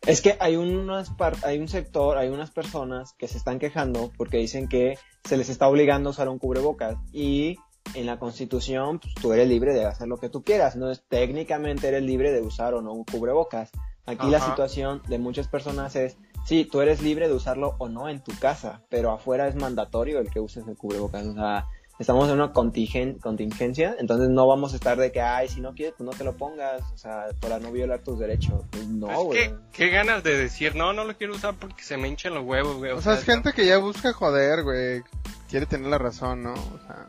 Es 0.06 0.22
que 0.22 0.38
hay 0.40 0.56
unas 0.56 1.10
par- 1.10 1.36
hay 1.44 1.58
un 1.60 1.68
sector, 1.68 2.18
hay 2.18 2.30
unas 2.30 2.52
personas 2.52 3.14
que 3.18 3.28
se 3.28 3.38
están 3.38 3.58
quejando 3.60 4.12
porque 4.18 4.38
dicen 4.38 4.68
que 4.68 4.98
se 5.24 5.36
les 5.38 5.50
está 5.50 5.68
obligando 5.68 6.10
a 6.10 6.12
usar 6.12 6.30
un 6.30 6.38
cubrebocas 6.38 6.96
y 7.12 7.58
en 7.96 8.06
la 8.06 8.20
Constitución 8.20 9.00
pues, 9.00 9.16
tú 9.16 9.34
eres 9.34 9.48
libre 9.50 9.74
de 9.74 9.86
hacer 9.86 10.08
lo 10.08 10.18
que 10.18 10.30
tú 10.30 10.44
quieras, 10.44 10.76
no 10.76 10.92
es 10.92 11.04
técnicamente 11.08 11.88
eres 11.88 12.04
libre 12.04 12.32
de 12.32 12.42
usar 12.42 12.74
o 12.76 12.82
no 12.82 12.94
un 12.94 13.04
cubrebocas. 13.04 13.72
Aquí 14.06 14.28
la 14.30 14.38
situación 14.52 15.02
de 15.08 15.18
muchas 15.18 15.48
personas 15.48 15.96
es 15.96 16.18
sí, 16.46 16.66
tú 16.72 16.82
eres 16.82 17.02
libre 17.02 17.28
de 17.28 17.34
usarlo 17.34 17.74
o 17.80 17.90
no 17.90 18.08
en 18.08 18.22
tu 18.24 18.32
casa, 18.38 18.84
pero 18.90 19.12
afuera 19.12 19.48
es 19.48 19.56
mandatorio 19.56 20.20
el 20.20 20.30
que 20.30 20.40
uses 20.40 20.68
el 20.68 20.78
cubrebocas, 20.78 21.26
o 21.26 21.34
sea, 21.34 21.66
estamos 22.00 22.28
en 22.28 22.36
una 22.36 22.52
contingen- 22.54 23.20
contingencia, 23.20 23.96
entonces 24.00 24.30
no 24.30 24.48
vamos 24.48 24.74
a 24.74 24.76
estar 24.76 24.98
de 24.98 25.12
que, 25.12 25.22
ay, 25.22 25.48
si 25.48 25.62
no 25.62 25.74
quieres, 25.74 25.96
pues 25.98 26.06
no 26.10 26.16
te 26.16 26.24
lo 26.24 26.36
pongas, 26.36 26.82
o 26.94 26.98
sea, 26.98 27.26
para 27.40 27.60
no 27.60 27.72
violar 27.72 28.00
tus 28.00 28.20
derechos. 28.20 28.64
Pues 28.72 28.88
no, 28.88 29.24
güey. 29.24 29.54
qué 29.72 29.90
ganas 29.90 30.24
de 30.24 30.38
decir, 30.38 30.76
no, 30.76 30.94
no 30.94 31.04
lo 31.06 31.16
quiero 31.18 31.34
usar 31.36 31.56
porque 31.56 31.84
se 31.84 31.98
me 31.98 32.08
hinchan 32.08 32.34
los 32.34 32.44
huevos, 32.46 32.78
güey. 32.78 32.92
O 32.92 33.02
sea, 33.02 33.14
es 33.14 33.24
gente 33.24 33.54
que 33.54 33.66
ya 33.66 33.78
busca 33.78 34.12
joder, 34.14 34.64
güey. 34.64 35.02
Quiere 35.50 35.66
tener 35.68 35.88
la 35.90 35.98
razón, 35.98 36.44
¿no? 36.44 36.54
O 36.54 36.80
sea, 36.88 37.08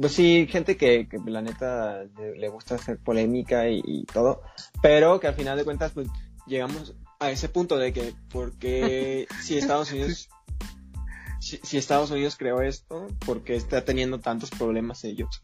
Pues 0.00 0.12
sí, 0.12 0.48
gente 0.50 0.76
que, 0.76 1.08
que 1.08 1.18
la 1.26 1.42
neta 1.42 2.02
le, 2.18 2.36
le 2.36 2.48
gusta 2.48 2.74
hacer 2.76 2.98
polémica 2.98 3.68
y, 3.68 3.80
y 3.84 4.04
todo, 4.06 4.42
pero 4.82 5.20
que 5.20 5.28
al 5.28 5.34
final 5.34 5.56
de 5.56 5.64
cuentas 5.64 5.92
pues 5.92 6.08
llegamos 6.46 6.94
a 7.20 7.30
ese 7.30 7.48
punto 7.48 7.76
de 7.78 7.92
que 7.92 8.14
porque 8.30 9.26
si 9.42 9.56
Estados 9.58 9.92
Unidos 9.92 10.28
si, 11.40 11.58
si 11.62 11.78
Estados 11.78 12.10
Unidos 12.10 12.36
creó 12.36 12.62
esto, 12.62 13.06
porque 13.24 13.56
está 13.56 13.84
teniendo 13.84 14.20
tantos 14.20 14.50
problemas 14.50 15.04
ellos. 15.04 15.42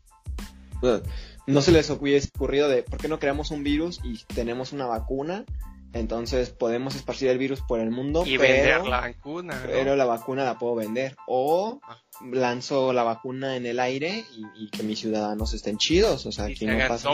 O 0.80 0.86
sea, 0.86 1.02
no 1.46 1.60
se 1.62 1.72
les 1.72 1.88
hubiese 1.90 2.28
ocurrido 2.34 2.68
de 2.68 2.82
por 2.82 2.98
qué 2.98 3.08
no 3.08 3.18
creamos 3.18 3.50
un 3.50 3.62
virus 3.62 4.00
y 4.04 4.18
tenemos 4.34 4.72
una 4.72 4.86
vacuna, 4.86 5.44
entonces 5.92 6.50
podemos 6.50 6.94
esparcir 6.94 7.28
el 7.28 7.38
virus 7.38 7.60
por 7.60 7.78
el 7.78 7.90
mundo, 7.90 8.24
y 8.26 8.38
pero, 8.38 8.52
vender 8.54 8.86
la 8.90 9.00
vacuna, 9.00 9.54
¿no? 9.54 9.66
pero 9.66 9.94
la 9.96 10.04
vacuna 10.06 10.44
la 10.44 10.58
puedo 10.58 10.74
vender. 10.74 11.16
O 11.26 11.80
Ah. 11.84 11.98
lanzo 12.32 12.92
la 12.92 13.02
vacuna 13.02 13.56
en 13.56 13.66
el 13.66 13.78
aire 13.78 14.24
y, 14.34 14.64
y 14.64 14.70
que 14.70 14.82
mis 14.82 15.00
ciudadanos 15.00 15.52
estén 15.54 15.76
chidos. 15.76 16.24
O 16.26 16.32
sea, 16.32 16.48
y 16.48 16.56
se 16.56 16.66
no 16.66 16.88
pasa. 16.88 17.10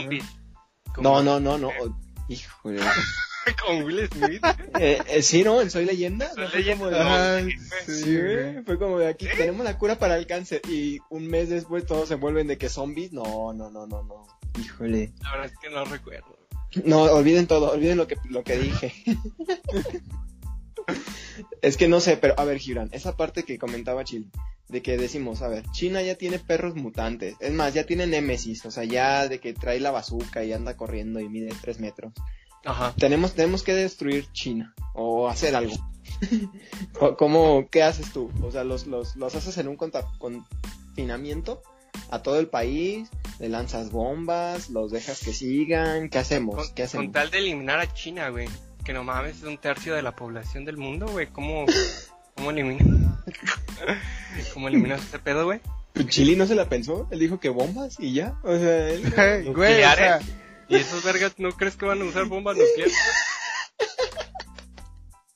No, 1.00 1.22
no, 1.22 1.40
no, 1.40 1.58
no. 1.58 1.70
Híjole. 2.28 2.80
Con 3.66 3.82
Will 3.84 4.08
Smith. 4.10 4.42
eh, 4.80 4.98
eh, 5.08 5.22
sí, 5.22 5.42
¿no? 5.44 5.60
En 5.60 5.70
Soy 5.70 5.84
Leyenda. 5.84 6.32
Soy 6.34 6.44
¿no? 6.44 6.50
Fue 6.50 6.58
Leyenda. 6.60 6.84
como 6.84 6.90
de- 6.90 6.98
Ah, 7.00 7.40
Sí, 7.86 7.92
sí. 8.04 8.18
Fue 8.64 8.78
como 8.78 8.98
de 8.98 9.08
aquí 9.08 9.26
tenemos 9.36 9.64
la 9.64 9.78
cura 9.78 9.98
para 9.98 10.16
el 10.16 10.26
cáncer 10.26 10.60
y 10.68 10.98
un 11.10 11.26
mes 11.26 11.48
después 11.48 11.86
todos 11.86 12.08
se 12.08 12.14
vuelven 12.16 12.46
de 12.46 12.58
que 12.58 12.68
zombies. 12.68 13.12
No, 13.12 13.52
no, 13.52 13.70
no, 13.70 13.86
no, 13.86 14.02
no. 14.02 14.26
Híjole. 14.60 15.12
La 15.22 15.30
verdad 15.32 15.46
es 15.46 15.58
que 15.58 15.70
no 15.70 15.84
recuerdo. 15.84 16.36
No, 16.84 17.02
olviden 17.02 17.46
todo, 17.46 17.70
olviden 17.72 17.96
lo 17.96 18.06
que, 18.06 18.16
lo 18.28 18.44
que 18.44 18.58
dije. 18.58 18.92
es 21.62 21.76
que 21.76 21.88
no 21.88 22.00
sé, 22.00 22.16
pero 22.16 22.34
a 22.38 22.44
ver, 22.44 22.58
Gibran, 22.58 22.88
esa 22.92 23.16
parte 23.16 23.42
que 23.44 23.58
comentaba 23.58 24.04
Chile, 24.04 24.26
de 24.68 24.82
que 24.82 24.96
decimos, 24.96 25.42
a 25.42 25.48
ver, 25.48 25.64
China 25.72 26.02
ya 26.02 26.16
tiene 26.16 26.38
perros 26.38 26.74
mutantes, 26.74 27.36
es 27.40 27.52
más, 27.52 27.74
ya 27.74 27.84
tiene 27.84 28.06
Némesis, 28.06 28.64
o 28.66 28.70
sea, 28.70 28.84
ya 28.84 29.28
de 29.28 29.38
que 29.40 29.54
trae 29.54 29.80
la 29.80 29.90
bazooka 29.90 30.44
y 30.44 30.52
anda 30.52 30.76
corriendo 30.76 31.20
y 31.20 31.28
mide 31.28 31.50
3 31.60 31.80
metros. 31.80 32.12
Ajá. 32.68 32.92
Tenemos, 32.98 33.32
tenemos 33.32 33.62
que 33.62 33.72
destruir 33.72 34.30
China 34.32 34.74
o 34.92 35.26
hacer 35.26 35.56
algo. 35.56 35.74
¿Cómo, 37.16 37.66
qué 37.70 37.82
haces 37.82 38.12
tú? 38.12 38.30
O 38.42 38.50
sea, 38.50 38.62
los, 38.62 38.86
los, 38.86 39.16
los 39.16 39.34
haces 39.34 39.56
en 39.56 39.68
un 39.68 39.76
confinamiento 39.76 41.62
a 42.10 42.22
todo 42.22 42.38
el 42.38 42.48
país, 42.48 43.08
le 43.38 43.48
lanzas 43.48 43.90
bombas, 43.90 44.68
los 44.68 44.90
dejas 44.90 45.20
que 45.20 45.32
sigan, 45.32 46.10
¿qué 46.10 46.18
hacemos? 46.18 46.56
Con, 46.56 46.74
¿Qué 46.74 46.82
hacemos? 46.82 47.06
con 47.06 47.12
tal 47.12 47.30
de 47.30 47.38
eliminar 47.38 47.80
a 47.80 47.90
China, 47.94 48.28
güey. 48.28 48.50
Que 48.84 48.92
no 48.92 49.02
mames, 49.02 49.38
es 49.38 49.44
un 49.44 49.56
tercio 49.56 49.94
de 49.94 50.02
la 50.02 50.14
población 50.14 50.66
del 50.66 50.76
mundo, 50.76 51.06
güey. 51.08 51.26
¿Cómo, 51.28 51.64
cómo 52.34 52.50
eliminas? 52.50 52.86
¿Cómo 54.52 54.68
eliminas 54.68 55.00
este 55.00 55.18
pedo, 55.18 55.46
güey? 55.46 55.60
Chile 56.08 56.36
no 56.36 56.46
se 56.46 56.54
la 56.54 56.68
pensó, 56.68 57.08
él 57.10 57.18
dijo 57.18 57.40
que 57.40 57.48
bombas 57.48 57.96
y 57.98 58.12
ya, 58.12 58.38
o 58.44 58.54
sea, 58.54 58.90
él... 58.90 59.52
Güey, 59.54 59.82
o 59.82 59.94
sea, 59.94 60.20
¿Y 60.68 60.76
esos 60.76 61.02
vergas 61.04 61.34
no 61.38 61.50
crees 61.52 61.76
que 61.76 61.86
van 61.86 62.00
a 62.02 62.04
usar 62.04 62.26
bombas 62.26 62.56
nucleares? 62.56 62.94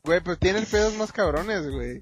güey, 0.05 0.21
pero 0.21 0.37
tienes 0.37 0.68
pedos 0.68 0.95
más 0.95 1.12
cabrones, 1.12 1.68
güey. 1.71 2.01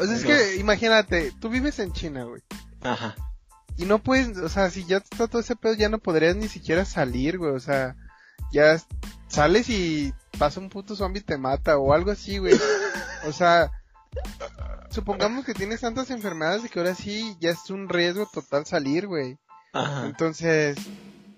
O 0.00 0.04
sea, 0.06 0.16
es 0.16 0.22
No. 0.22 0.28
que, 0.28 0.56
imagínate, 0.56 1.32
tú 1.40 1.48
vives 1.48 1.78
en 1.78 1.92
China, 1.92 2.24
güey. 2.24 2.42
Ajá. 2.82 3.14
Y 3.76 3.84
no 3.84 4.02
puedes, 4.02 4.36
o 4.38 4.48
sea, 4.48 4.70
si 4.70 4.84
ya 4.84 4.98
está 4.98 5.26
todo 5.28 5.40
ese 5.40 5.56
pedo, 5.56 5.74
ya 5.74 5.88
no 5.88 5.98
podrías 5.98 6.36
ni 6.36 6.48
siquiera 6.48 6.84
salir, 6.84 7.38
güey. 7.38 7.52
O 7.52 7.60
sea, 7.60 7.96
ya 8.52 8.80
sales 9.28 9.68
y 9.68 10.12
pasa 10.38 10.60
un 10.60 10.68
puto 10.70 10.96
zombie 10.96 11.20
y 11.20 11.24
te 11.24 11.38
mata 11.38 11.78
o 11.78 11.92
algo 11.92 12.10
así, 12.10 12.38
güey. 12.38 12.54
O 13.26 13.32
sea, 13.32 13.70
supongamos 14.90 15.44
que 15.44 15.54
tienes 15.54 15.80
tantas 15.80 16.10
enfermedades 16.10 16.62
de 16.62 16.68
que 16.68 16.78
ahora 16.78 16.94
sí 16.94 17.36
ya 17.40 17.50
es 17.50 17.70
un 17.70 17.88
riesgo 17.88 18.28
total 18.32 18.66
salir, 18.66 19.06
güey. 19.06 19.38
Ajá. 19.74 20.06
Entonces, 20.06 20.76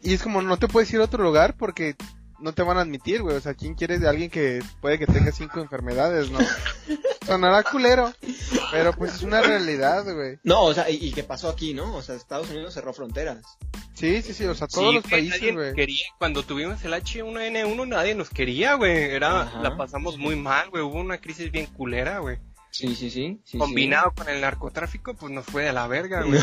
y 0.03 0.14
es 0.14 0.22
como 0.22 0.40
no 0.42 0.57
te 0.59 0.68
puedes 0.68 0.92
ir 0.92 1.01
a 1.01 1.05
otro 1.05 1.22
lugar 1.25 1.57
porque 1.57 1.96
no 2.38 2.53
te 2.53 2.62
van 2.62 2.77
a 2.79 2.83
admitir, 2.83 3.22
güey. 3.22 3.35
O 3.37 3.40
sea, 3.40 3.55
¿quién 3.55 3.75
quiere 3.75 3.99
de 3.99 4.09
alguien 4.09 4.31
que 4.31 4.62
puede 4.81 4.99
que 4.99 5.07
tenga 5.07 5.33
cinco 5.33 5.61
enfermedades, 5.61 6.31
no? 6.31 6.38
Sonará 7.27 7.64
culero, 7.64 8.12
pero 8.70 8.92
pues 8.92 9.14
es 9.14 9.22
una 9.22 9.42
realidad, 9.42 10.05
güey. 10.05 10.38
No, 10.44 10.62
o 10.62 10.72
sea, 10.75 10.88
¿y, 10.90 10.96
y 10.96 11.12
qué 11.12 11.25
pasó 11.25 11.49
aquí, 11.49 11.75
no? 11.75 11.96
O 11.96 12.03
sea, 12.03 12.14
Estados 12.14 12.49
Unidos 12.51 12.72
cerró 12.75 12.92
fronteras. 12.92 13.38
Sí, 13.94 14.22
sí, 14.22 14.33
sí, 14.33 14.44
o 14.44 14.55
sea, 14.55 14.68
todos 14.68 14.88
Sí, 14.90 14.94
los 14.94 15.03
güey, 15.03 15.29
países, 15.31 15.55
güey. 15.55 15.75
quería. 15.75 16.05
Cuando 16.18 16.44
tuvimos 16.44 16.85
el 16.85 16.92
H1N1 16.92 17.88
nadie 17.88 18.14
nos 18.14 18.31
quería, 18.31 18.75
güey. 18.75 18.92
Era, 19.11 19.40
Ajá. 19.42 19.61
la 19.62 19.77
pasamos 19.77 20.18
muy 20.18 20.37
mal, 20.37 20.70
güey. 20.70 20.85
Hubo 20.85 21.01
una 21.01 21.18
crisis 21.18 21.51
bien 21.51 21.66
culera, 21.66 22.18
güey. 22.20 22.38
Sí, 22.77 22.95
sí, 22.95 23.11
sí. 23.11 23.41
sí, 23.45 23.59
Combinado 23.59 24.12
con 24.15 24.29
el 24.29 24.41
narcotráfico, 24.41 25.15
pues 25.15 25.33
nos 25.33 25.47
fue 25.47 25.65
de 25.65 25.73
la 25.73 25.87
verga, 25.87 26.23
güey. 26.23 26.41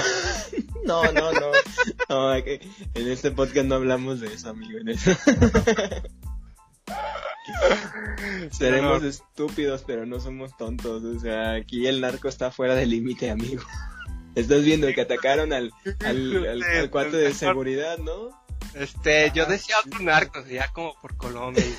sí. 0.50 0.68
No, 0.84 1.02
no, 1.14 1.32
no. 1.32 1.52
En 2.36 3.08
este 3.08 3.32
podcast 3.32 3.66
no 3.68 3.76
hablamos 3.76 4.20
de 4.20 4.34
eso, 4.34 4.50
amigo. 4.50 4.80
En 4.80 4.90
eso. 4.90 5.12
Seremos 8.52 9.02
No. 9.02 9.08
estúpidos, 9.08 9.84
pero 9.86 10.06
no 10.06 10.20
somos 10.20 10.56
tontos. 10.58 11.04
O 11.04 11.20
sea, 11.20 11.54
aquí 11.54 11.88
el 11.88 12.02
narco 12.02 12.28
está 12.28 12.52
fuera 12.52 12.76
del 12.76 12.90
límite, 12.90 13.30
amigo. 13.30 13.64
Estás 14.36 14.64
viendo 14.64 14.88
que 14.94 15.02
atacaron 15.02 15.54
al, 15.54 15.72
al, 16.06 16.48
al, 16.48 16.64
al 16.64 16.90
cuate 16.90 17.18
de 17.18 17.34
seguridad, 17.34 17.98
¿no? 18.00 18.30
Este, 18.74 19.32
yo 19.36 19.46
decía 19.46 19.76
otros 19.86 20.02
narcos, 20.02 20.48
ya 20.50 20.72
como 20.74 20.96
por 21.00 21.16
Colombia. 21.18 21.64
y 21.66 21.76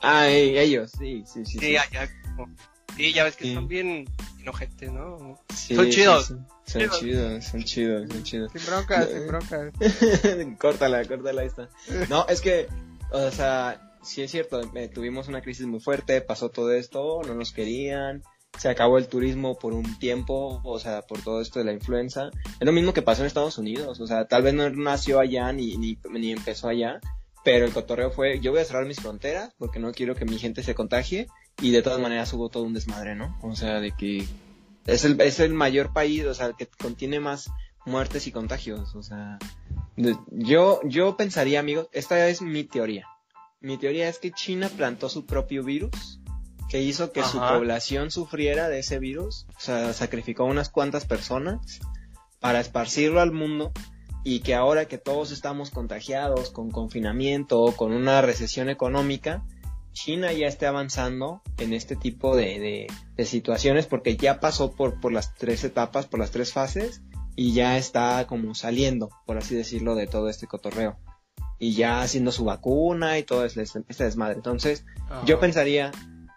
Ah, 0.00 0.28
eh, 0.28 0.60
ellos, 0.62 0.92
sí, 0.98 1.22
sí, 1.32 1.44
sí. 1.44 1.58
Sí, 1.58 1.76
allá 1.76 2.08
como... 2.36 2.54
Sí, 2.98 3.12
ya 3.14 3.24
ves 3.24 3.36
que 3.36 3.44
Sí. 3.44 3.54
son 3.54 3.66
bien 3.68 4.04
inojetes, 4.40 4.92
¿no? 4.92 5.38
Sí, 5.54 5.74
son 5.74 5.88
chidos. 5.88 6.26
sí. 6.26 6.34
Son 6.66 6.82
Chidos. 6.82 7.00
chidos, 7.00 7.44
son 7.46 7.64
chidos, 7.64 8.08
son 8.10 8.22
chidos. 8.24 8.52
Sin 8.52 8.66
broncas, 8.66 9.08
sin 9.08 9.26
broncas. 9.26 9.72
córtala, 10.60 11.02
córtala 11.06 11.42
esta. 11.44 11.70
No, 12.10 12.26
es 12.28 12.42
que, 12.42 12.66
o 13.10 13.30
sea, 13.30 13.94
sí 14.02 14.20
es 14.22 14.30
cierto, 14.30 14.60
eh, 14.74 14.88
tuvimos 14.88 15.28
una 15.28 15.40
crisis 15.40 15.64
muy 15.66 15.80
fuerte, 15.80 16.20
pasó 16.20 16.50
todo 16.50 16.72
esto, 16.74 17.22
no 17.26 17.34
nos 17.34 17.52
querían, 17.52 18.22
se 18.58 18.68
acabó 18.68 18.98
el 18.98 19.08
turismo 19.08 19.58
por 19.58 19.72
un 19.72 19.98
tiempo, 19.98 20.60
o 20.62 20.78
sea, 20.78 21.02
por 21.02 21.22
todo 21.22 21.40
esto 21.40 21.58
de 21.58 21.64
la 21.64 21.72
influenza. 21.72 22.30
Es 22.60 22.66
lo 22.66 22.72
mismo 22.72 22.92
que 22.92 23.00
pasó 23.02 23.22
en 23.22 23.28
Estados 23.28 23.56
Unidos, 23.56 23.98
o 24.00 24.06
sea, 24.06 24.26
tal 24.26 24.42
vez 24.42 24.52
no 24.52 24.68
nació 24.68 25.20
allá 25.20 25.50
ni, 25.54 25.76
ni, 25.78 25.98
ni 26.10 26.32
empezó 26.32 26.68
allá, 26.68 27.00
pero 27.44 27.64
el 27.64 27.72
cotorreo 27.72 28.10
fue, 28.10 28.40
yo 28.40 28.50
voy 28.50 28.60
a 28.60 28.64
cerrar 28.66 28.84
mis 28.84 29.00
fronteras 29.00 29.54
porque 29.56 29.78
no 29.78 29.92
quiero 29.92 30.14
que 30.14 30.26
mi 30.26 30.38
gente 30.38 30.62
se 30.62 30.74
contagie 30.74 31.28
y 31.60 31.70
de 31.70 31.82
todas 31.82 32.00
maneras 32.00 32.32
hubo 32.32 32.48
todo 32.48 32.62
un 32.64 32.74
desmadre, 32.74 33.14
¿no? 33.14 33.36
O 33.42 33.54
sea, 33.56 33.80
de 33.80 33.92
que 33.92 34.26
es 34.86 35.04
el, 35.04 35.20
es 35.20 35.40
el 35.40 35.52
mayor 35.54 35.92
país, 35.92 36.24
o 36.24 36.34
sea, 36.34 36.46
el 36.46 36.56
que 36.56 36.66
contiene 36.66 37.20
más 37.20 37.50
muertes 37.84 38.26
y 38.26 38.32
contagios, 38.32 38.94
o 38.94 39.02
sea, 39.02 39.38
de- 39.96 40.16
yo, 40.30 40.80
yo 40.84 41.16
pensaría, 41.16 41.60
amigos, 41.60 41.88
esta 41.92 42.28
es 42.28 42.42
mi 42.42 42.64
teoría. 42.64 43.06
Mi 43.60 43.76
teoría 43.78 44.08
es 44.08 44.18
que 44.18 44.30
China 44.30 44.68
plantó 44.76 45.08
su 45.08 45.26
propio 45.26 45.64
virus, 45.64 46.20
que 46.68 46.82
hizo 46.82 47.12
que 47.12 47.24
su 47.24 47.38
población 47.54 48.10
sufriera 48.10 48.68
de 48.68 48.78
ese 48.80 48.98
virus, 48.98 49.46
o 49.56 49.60
sea, 49.60 49.92
sacrificó 49.94 50.42
a 50.44 50.46
unas 50.46 50.68
cuantas 50.68 51.06
personas 51.06 51.80
para 52.40 52.60
esparcirlo 52.60 53.20
al 53.20 53.32
mundo 53.32 53.72
y 54.22 54.40
que 54.40 54.54
ahora 54.54 54.84
que 54.86 54.98
todos 54.98 55.32
estamos 55.32 55.70
contagiados 55.70 56.50
con 56.50 56.70
confinamiento, 56.70 57.72
con 57.74 57.92
una 57.92 58.20
recesión 58.20 58.68
económica, 58.68 59.42
China 60.04 60.32
ya 60.32 60.46
esté 60.46 60.66
avanzando 60.66 61.42
en 61.58 61.72
este 61.72 61.96
tipo 61.96 62.36
de, 62.36 62.58
de- 62.60 62.86
de 63.16 63.24
situaciones 63.24 63.86
porque 63.86 64.16
ya 64.16 64.38
pasó 64.40 64.70
por, 64.70 65.00
por 65.00 65.12
las 65.12 65.34
tres 65.34 65.64
etapas, 65.64 66.06
por 66.06 66.20
las 66.20 66.30
tres 66.30 66.52
fases 66.52 67.02
y 67.36 67.52
ya 67.52 67.76
está 67.78 68.26
como 68.26 68.54
saliendo, 68.54 69.08
por 69.26 69.36
así 69.38 69.54
decirlo, 69.54 69.94
de 69.94 70.06
todo 70.06 70.28
este 70.28 70.46
cotorreo. 70.46 70.96
Y 71.58 71.74
ya 71.74 72.02
haciendo 72.02 72.30
su 72.32 72.44
vacuna 72.44 73.18
y 73.18 73.24
todo 73.24 73.44
este, 73.44 73.62
este 73.62 74.04
desmadre. 74.04 74.34
Entonces, 74.36 74.84
yo 75.26 75.40
pensaría, 75.40 75.90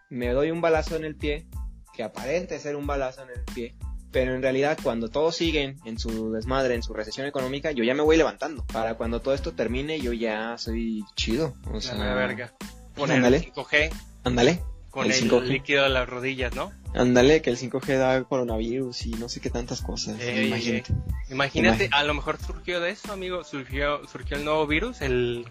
me 0.09 0.29
doy 0.29 0.49
un 0.51 0.61
balazo 0.61 0.95
en 0.95 1.05
el 1.05 1.15
pie, 1.15 1.45
que 1.93 2.03
aparente 2.03 2.59
ser 2.59 2.75
un 2.75 2.87
balazo 2.87 3.21
en 3.23 3.29
el 3.29 3.43
pie, 3.53 3.75
pero 4.11 4.33
en 4.35 4.41
realidad 4.41 4.77
cuando 4.81 5.09
todos 5.09 5.35
siguen 5.35 5.77
en 5.85 5.99
su 5.99 6.31
desmadre, 6.31 6.73
en 6.75 6.83
su 6.83 6.93
recesión 6.93 7.27
económica, 7.27 7.71
yo 7.71 7.83
ya 7.83 7.93
me 7.93 8.01
voy 8.01 8.17
levantando. 8.17 8.65
Para 8.73 8.95
cuando 8.95 9.21
todo 9.21 9.33
esto 9.35 9.53
termine, 9.53 9.99
yo 9.99 10.13
ya 10.13 10.57
soy 10.57 11.03
chido. 11.15 11.53
O 11.69 11.73
la 11.75 11.81
sea, 11.81 11.95
mera 11.95 12.15
verga. 12.15 12.53
Con 13.01 13.11
Ándale. 13.11 13.37
el 13.37 13.51
5G, 13.53 13.91
Ándale, 14.23 14.63
con 14.91 15.05
El 15.05 15.11
el, 15.11 15.29
5G. 15.31 15.41
líquido 15.43 15.83
de 15.83 15.89
las 15.89 16.07
rodillas, 16.07 16.53
¿no? 16.55 16.71
ándale, 16.93 17.41
que 17.41 17.49
el 17.49 17.57
5G 17.57 17.97
da 17.97 18.23
coronavirus 18.25 19.05
y 19.07 19.11
no 19.11 19.27
sé 19.29 19.39
qué 19.41 19.49
tantas 19.49 19.81
cosas. 19.81 20.19
Ey, 20.19 20.47
imagínate. 20.49 20.93
Imagínate, 21.29 21.59
Imagínate. 21.85 21.89
a 21.91 22.03
lo 22.03 22.13
mejor 22.13 22.37
surgió 22.39 22.79
de 22.79 22.91
eso, 22.91 23.11
amigo. 23.13 23.43
Surgió, 23.43 24.05
surgió 24.07 24.37
el 24.37 24.43
nuevo 24.45 24.67
virus, 24.67 25.01
el 25.01 25.47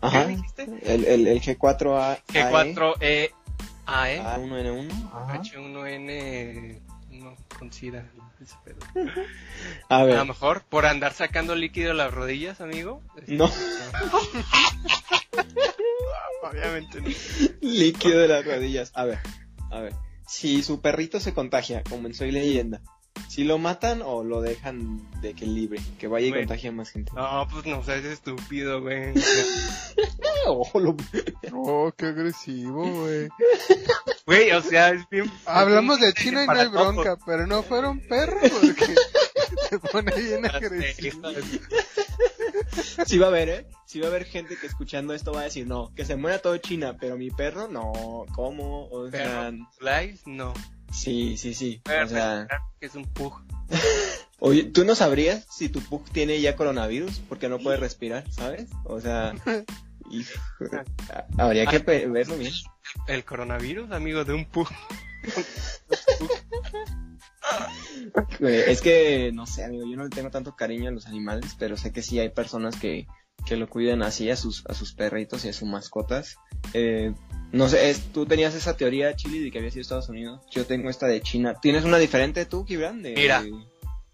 Ajá. 0.00 0.22
¿qué 0.26 0.36
dijiste? 0.36 0.62
El, 0.84 1.04
el, 1.04 1.26
el 1.26 1.40
G4A. 1.42 2.20
G4E 2.28 3.30
AE, 3.86 4.22
A1N1. 4.22 5.10
Ajá. 5.12 5.42
H1N 5.42 6.80
no 7.10 7.36
con 7.58 7.70
SIDA. 7.72 8.06
ese 8.42 8.54
pedo. 8.64 8.78
A 9.88 9.98
A 10.00 10.04
ver. 10.04 10.16
lo 10.16 10.24
mejor 10.24 10.62
por 10.68 10.86
andar 10.86 11.12
sacando 11.12 11.54
líquido 11.54 11.88
de 11.88 11.94
las 11.94 12.14
rodillas, 12.14 12.60
amigo. 12.62 13.02
No, 13.26 13.50
Obviamente 16.50 17.00
no. 17.00 17.08
líquido 17.60 18.18
de 18.20 18.28
las 18.28 18.44
rodillas. 18.44 18.90
A 18.94 19.04
ver, 19.04 19.18
a 19.70 19.80
ver. 19.80 19.94
Si 20.26 20.62
su 20.62 20.80
perrito 20.80 21.20
se 21.20 21.34
contagia, 21.34 21.82
como 21.88 22.06
en 22.08 22.14
Soy 22.14 22.30
Leyenda, 22.32 22.80
si 23.28 23.44
lo 23.44 23.58
matan 23.58 24.00
o 24.02 24.24
lo 24.24 24.40
dejan 24.40 25.06
de 25.20 25.34
que 25.34 25.46
libre, 25.46 25.80
que 25.98 26.06
vaya 26.08 26.26
y 26.28 26.32
contagie 26.32 26.68
a 26.70 26.72
más 26.72 26.90
gente. 26.90 27.12
No, 27.14 27.46
pues 27.50 27.66
no 27.66 27.82
seas 27.84 28.04
estúpido, 28.04 28.80
güey. 28.80 29.12
Oh, 30.46 30.78
lo- 30.78 30.94
Oh, 31.54 31.90
qué 31.96 32.04
agresivo, 32.06 32.84
güey. 33.00 33.28
Güey, 34.26 34.50
o 34.52 34.60
sea, 34.60 34.90
es 34.90 35.08
bien. 35.08 35.30
Hablamos 35.46 36.00
de 36.00 36.12
China 36.12 36.44
y 36.44 36.46
no 36.46 36.52
hay 36.52 36.68
bronca, 36.68 37.16
pero 37.24 37.46
no 37.46 37.62
fueron 37.62 37.98
perros 38.00 38.42
porque 38.60 38.94
se 39.70 39.78
pone 39.78 40.12
bien 40.14 40.44
agresivo. 40.44 41.22
Sí 43.06 43.18
va 43.18 43.26
a 43.26 43.28
haber, 43.28 43.48
¿eh? 43.48 43.66
Sí 43.86 44.00
va 44.00 44.06
a 44.06 44.10
haber 44.10 44.24
gente 44.24 44.56
que 44.56 44.66
escuchando 44.66 45.14
esto 45.14 45.32
va 45.32 45.40
a 45.40 45.44
decir, 45.44 45.66
no, 45.66 45.92
que 45.94 46.04
se 46.04 46.16
muera 46.16 46.38
todo 46.38 46.56
China, 46.58 46.96
pero 46.98 47.16
mi 47.16 47.30
perro, 47.30 47.68
no, 47.68 48.26
¿cómo? 48.34 48.88
O 48.88 49.10
sea. 49.10 49.52
Slice, 49.78 50.22
no. 50.26 50.54
sí, 50.92 51.36
sí, 51.36 51.54
sí. 51.54 51.80
Pero 51.84 52.06
O 52.06 52.08
sea, 52.08 52.46
que 52.80 52.86
es 52.86 52.94
un 52.94 53.04
pug. 53.04 53.42
oye, 54.38 54.64
¿tú 54.64 54.84
no 54.84 54.94
sabrías 54.94 55.46
si 55.50 55.68
tu 55.68 55.80
pug 55.80 56.04
tiene 56.10 56.40
ya 56.40 56.56
coronavirus? 56.56 57.20
Porque 57.28 57.48
no 57.48 57.58
puede 57.58 57.76
respirar, 57.76 58.30
¿sabes? 58.30 58.70
O 58.84 59.00
sea, 59.00 59.34
hijo, 60.10 60.32
habría 61.38 61.66
que 61.66 61.78
verlo 62.06 62.36
bien. 62.36 62.52
El 63.08 63.24
coronavirus, 63.24 63.90
amigo 63.92 64.24
de 64.24 64.34
un 64.34 64.44
pug. 64.46 64.68
Güey, 68.40 68.54
Es 68.70 68.80
que, 68.80 69.30
no 69.32 69.46
sé, 69.46 69.64
amigo, 69.64 69.84
yo 69.88 69.96
no 69.96 70.04
le 70.04 70.10
tengo 70.10 70.30
tanto 70.30 70.54
cariño 70.56 70.88
a 70.88 70.92
los 70.92 71.06
animales, 71.06 71.56
pero 71.58 71.76
sé 71.76 71.92
que 71.92 72.02
sí 72.02 72.18
hay 72.18 72.28
personas 72.30 72.76
que, 72.76 73.06
que 73.46 73.56
lo 73.56 73.68
cuidan 73.68 74.02
así 74.02 74.30
a 74.30 74.36
sus, 74.36 74.64
a 74.66 74.74
sus 74.74 74.92
perritos 74.94 75.44
y 75.44 75.48
a 75.48 75.52
sus 75.52 75.68
mascotas. 75.68 76.36
Eh, 76.72 77.12
no 77.52 77.68
sé, 77.68 77.90
es- 77.90 78.12
tú 78.12 78.26
tenías 78.26 78.54
esa 78.54 78.76
teoría, 78.76 79.14
Chile, 79.16 79.40
de 79.40 79.50
que 79.50 79.58
había 79.58 79.70
sido 79.70 79.82
Estados 79.82 80.08
Unidos. 80.08 80.40
Yo 80.50 80.66
tengo 80.66 80.90
esta 80.90 81.06
de 81.06 81.20
China. 81.20 81.54
¿Tienes 81.60 81.84
una 81.84 81.98
diferente 81.98 82.46
tú, 82.46 82.64
Gibran? 82.64 83.02
De, 83.02 83.14
Mira. 83.14 83.42
de- 83.42 83.52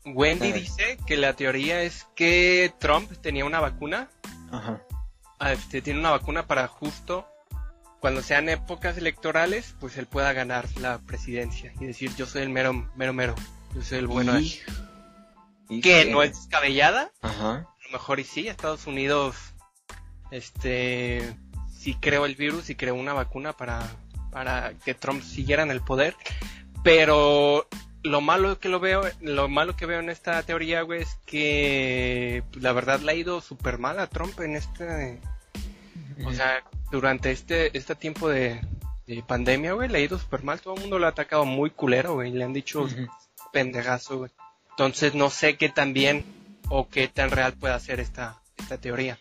Wendy 0.07 0.49
A 0.49 0.53
ver. 0.53 0.61
dice 0.63 0.99
que 1.07 1.17
la 1.19 1.35
teoría 1.37 1.83
es 1.83 2.07
que 2.17 2.73
Trump 2.81 3.11
tenía 3.21 3.45
una 3.45 3.61
vacuna. 3.61 4.09
Ajá. 4.51 4.83
Este, 5.41 5.81
tiene 5.83 6.01
una 6.01 6.11
vacuna 6.11 6.47
para 6.47 6.69
justo 6.69 7.27
cuando 8.01 8.23
sean 8.23 8.49
épocas 8.49 8.97
electorales, 8.97 9.75
pues 9.79 9.99
él 9.99 10.07
pueda 10.07 10.33
ganar 10.33 10.67
la 10.81 10.99
presidencia 10.99 11.73
y 11.81 11.85
decir 11.85 12.15
yo 12.17 12.27
soy 12.27 12.43
el 12.43 12.49
mero, 12.49 12.91
mero, 12.97 13.13
mero. 13.13 13.35
Yo 13.75 13.83
soy 13.83 13.99
el 13.99 14.07
bueno. 14.07 14.33
Que 15.83 16.07
no 16.07 16.23
es 16.23 16.33
descabellada. 16.33 17.13
Ajá. 17.21 17.53
A 17.53 17.85
lo 17.85 17.91
mejor 17.93 18.19
y 18.19 18.25
sí, 18.25 18.49
Estados 18.49 18.87
Unidos, 18.87 19.37
este, 20.31 21.37
sí 21.71 21.95
creó 21.95 22.27
el 22.27 22.35
virus 22.35 22.71
y 22.71 22.75
creó 22.75 22.95
una 22.95 23.13
vacuna 23.13 23.53
para, 23.53 23.87
para 24.33 24.75
que 24.85 24.95
Trump 24.95 25.23
siguiera 25.23 25.63
en 25.63 25.71
el 25.71 25.83
poder. 25.83 26.17
Pero 26.83 27.69
lo 28.03 28.21
malo 28.21 28.59
que 28.59 28.69
lo 28.69 28.81
veo, 28.81 29.03
lo 29.21 29.49
malo 29.49 29.77
que 29.77 29.87
veo 29.87 30.01
en 30.01 30.11
esta 30.11 30.43
teoría, 30.43 30.83
güey, 30.83 31.03
es 31.03 31.17
que 31.27 32.43
pues, 32.51 32.63
la 32.63 32.73
verdad 32.73 33.01
le 33.01 33.13
ha 33.13 33.15
ido 33.15 33.41
súper 33.41 33.79
mal 33.79 33.99
a 33.99 34.07
Trump 34.07 34.39
en 34.41 34.57
este, 34.57 35.19
o 36.25 36.33
sea, 36.33 36.63
durante 36.91 37.31
este, 37.31 37.77
este 37.77 37.95
tiempo 37.95 38.29
de, 38.29 38.61
de 39.07 39.23
pandemia, 39.23 39.73
güey, 39.73 39.89
le 39.89 39.99
ha 39.99 40.03
ido 40.03 40.19
súper 40.19 40.43
mal. 40.43 40.61
Todo 40.61 40.75
el 40.75 40.81
mundo 40.81 40.99
lo 40.99 41.07
ha 41.07 41.11
atacado 41.11 41.45
muy 41.45 41.71
culero, 41.71 42.15
güey, 42.15 42.33
le 42.33 42.45
han 42.45 42.53
dicho 42.53 42.83
Ujú. 42.83 43.09
pendejazo, 43.53 44.19
güey. 44.19 44.31
Entonces 44.71 45.15
no 45.15 45.31
sé 45.31 45.57
qué 45.57 45.69
tan 45.69 45.93
bien 45.93 46.25
o 46.69 46.89
qué 46.89 47.09
tan 47.09 47.31
real 47.31 47.53
puede 47.55 47.79
ser 47.81 48.01
esta, 48.01 48.41
esta 48.57 48.79
teoría. 48.79 49.19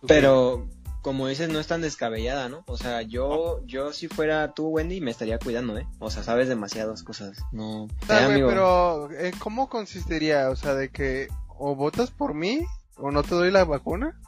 ¿Tú 0.00 0.06
Pero, 0.06 0.68
como 1.02 1.26
dices, 1.28 1.48
no 1.48 1.58
es 1.60 1.66
tan 1.66 1.80
descabellada, 1.80 2.48
¿no? 2.48 2.62
O 2.66 2.76
sea, 2.76 3.02
yo, 3.02 3.60
yo 3.66 3.92
si 3.92 4.08
fuera 4.08 4.52
tú, 4.52 4.68
Wendy, 4.68 5.00
me 5.00 5.10
estaría 5.10 5.38
cuidando, 5.38 5.78
¿eh? 5.78 5.86
O 5.98 6.10
sea, 6.10 6.22
sabes 6.22 6.48
demasiadas 6.48 7.02
cosas. 7.02 7.38
No. 7.52 7.88
Ah, 8.08 8.20
Eh, 8.20 8.24
amigo. 8.24 8.48
pero 8.48 9.10
eh, 9.12 9.32
¿cómo 9.38 9.68
consistiría? 9.68 10.50
O 10.50 10.56
sea, 10.56 10.74
de 10.74 10.90
que 10.90 11.28
o 11.48 11.74
votas 11.74 12.10
por 12.10 12.34
mí 12.34 12.64
o 12.96 13.10
no 13.10 13.22
te 13.22 13.34
doy 13.34 13.50
la 13.50 13.64
vacuna. 13.64 14.18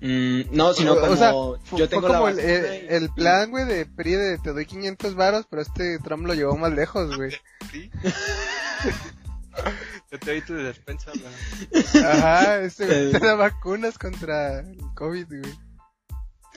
Mm, 0.00 0.42
no, 0.54 0.72
sino 0.74 0.92
O- 0.94 1.00
como 1.00 1.12
o 1.12 1.16
sea, 1.16 1.30
yo 1.32 1.58
Fue 1.64 1.88
tengo 1.88 2.06
como 2.08 2.28
la 2.28 2.30
el, 2.30 2.84
y- 2.84 2.86
el 2.94 3.10
plan, 3.10 3.50
güey, 3.50 3.64
de 3.64 3.86
PRI 3.86 4.12
de 4.12 4.38
te 4.38 4.52
doy 4.52 4.66
500 4.66 5.14
varos, 5.14 5.46
pero 5.48 5.62
este 5.62 5.98
Trump 5.98 6.26
lo 6.26 6.34
llevó 6.34 6.56
más 6.56 6.72
lejos, 6.72 7.16
güey. 7.16 7.30
Sí. 7.72 7.90
Yo 10.10 10.18
te 10.18 10.30
doy 10.32 10.40
tu 10.42 10.54
despensa, 10.54 11.10
güey. 11.12 12.04
Ajá, 12.04 12.58
este 12.60 12.86
güey 12.86 13.12
te 13.12 13.18
da 13.20 13.34
vacunas 13.34 13.98
contra 13.98 14.60
el 14.60 14.78
COVID, 14.94 15.26
güey. 15.28 15.54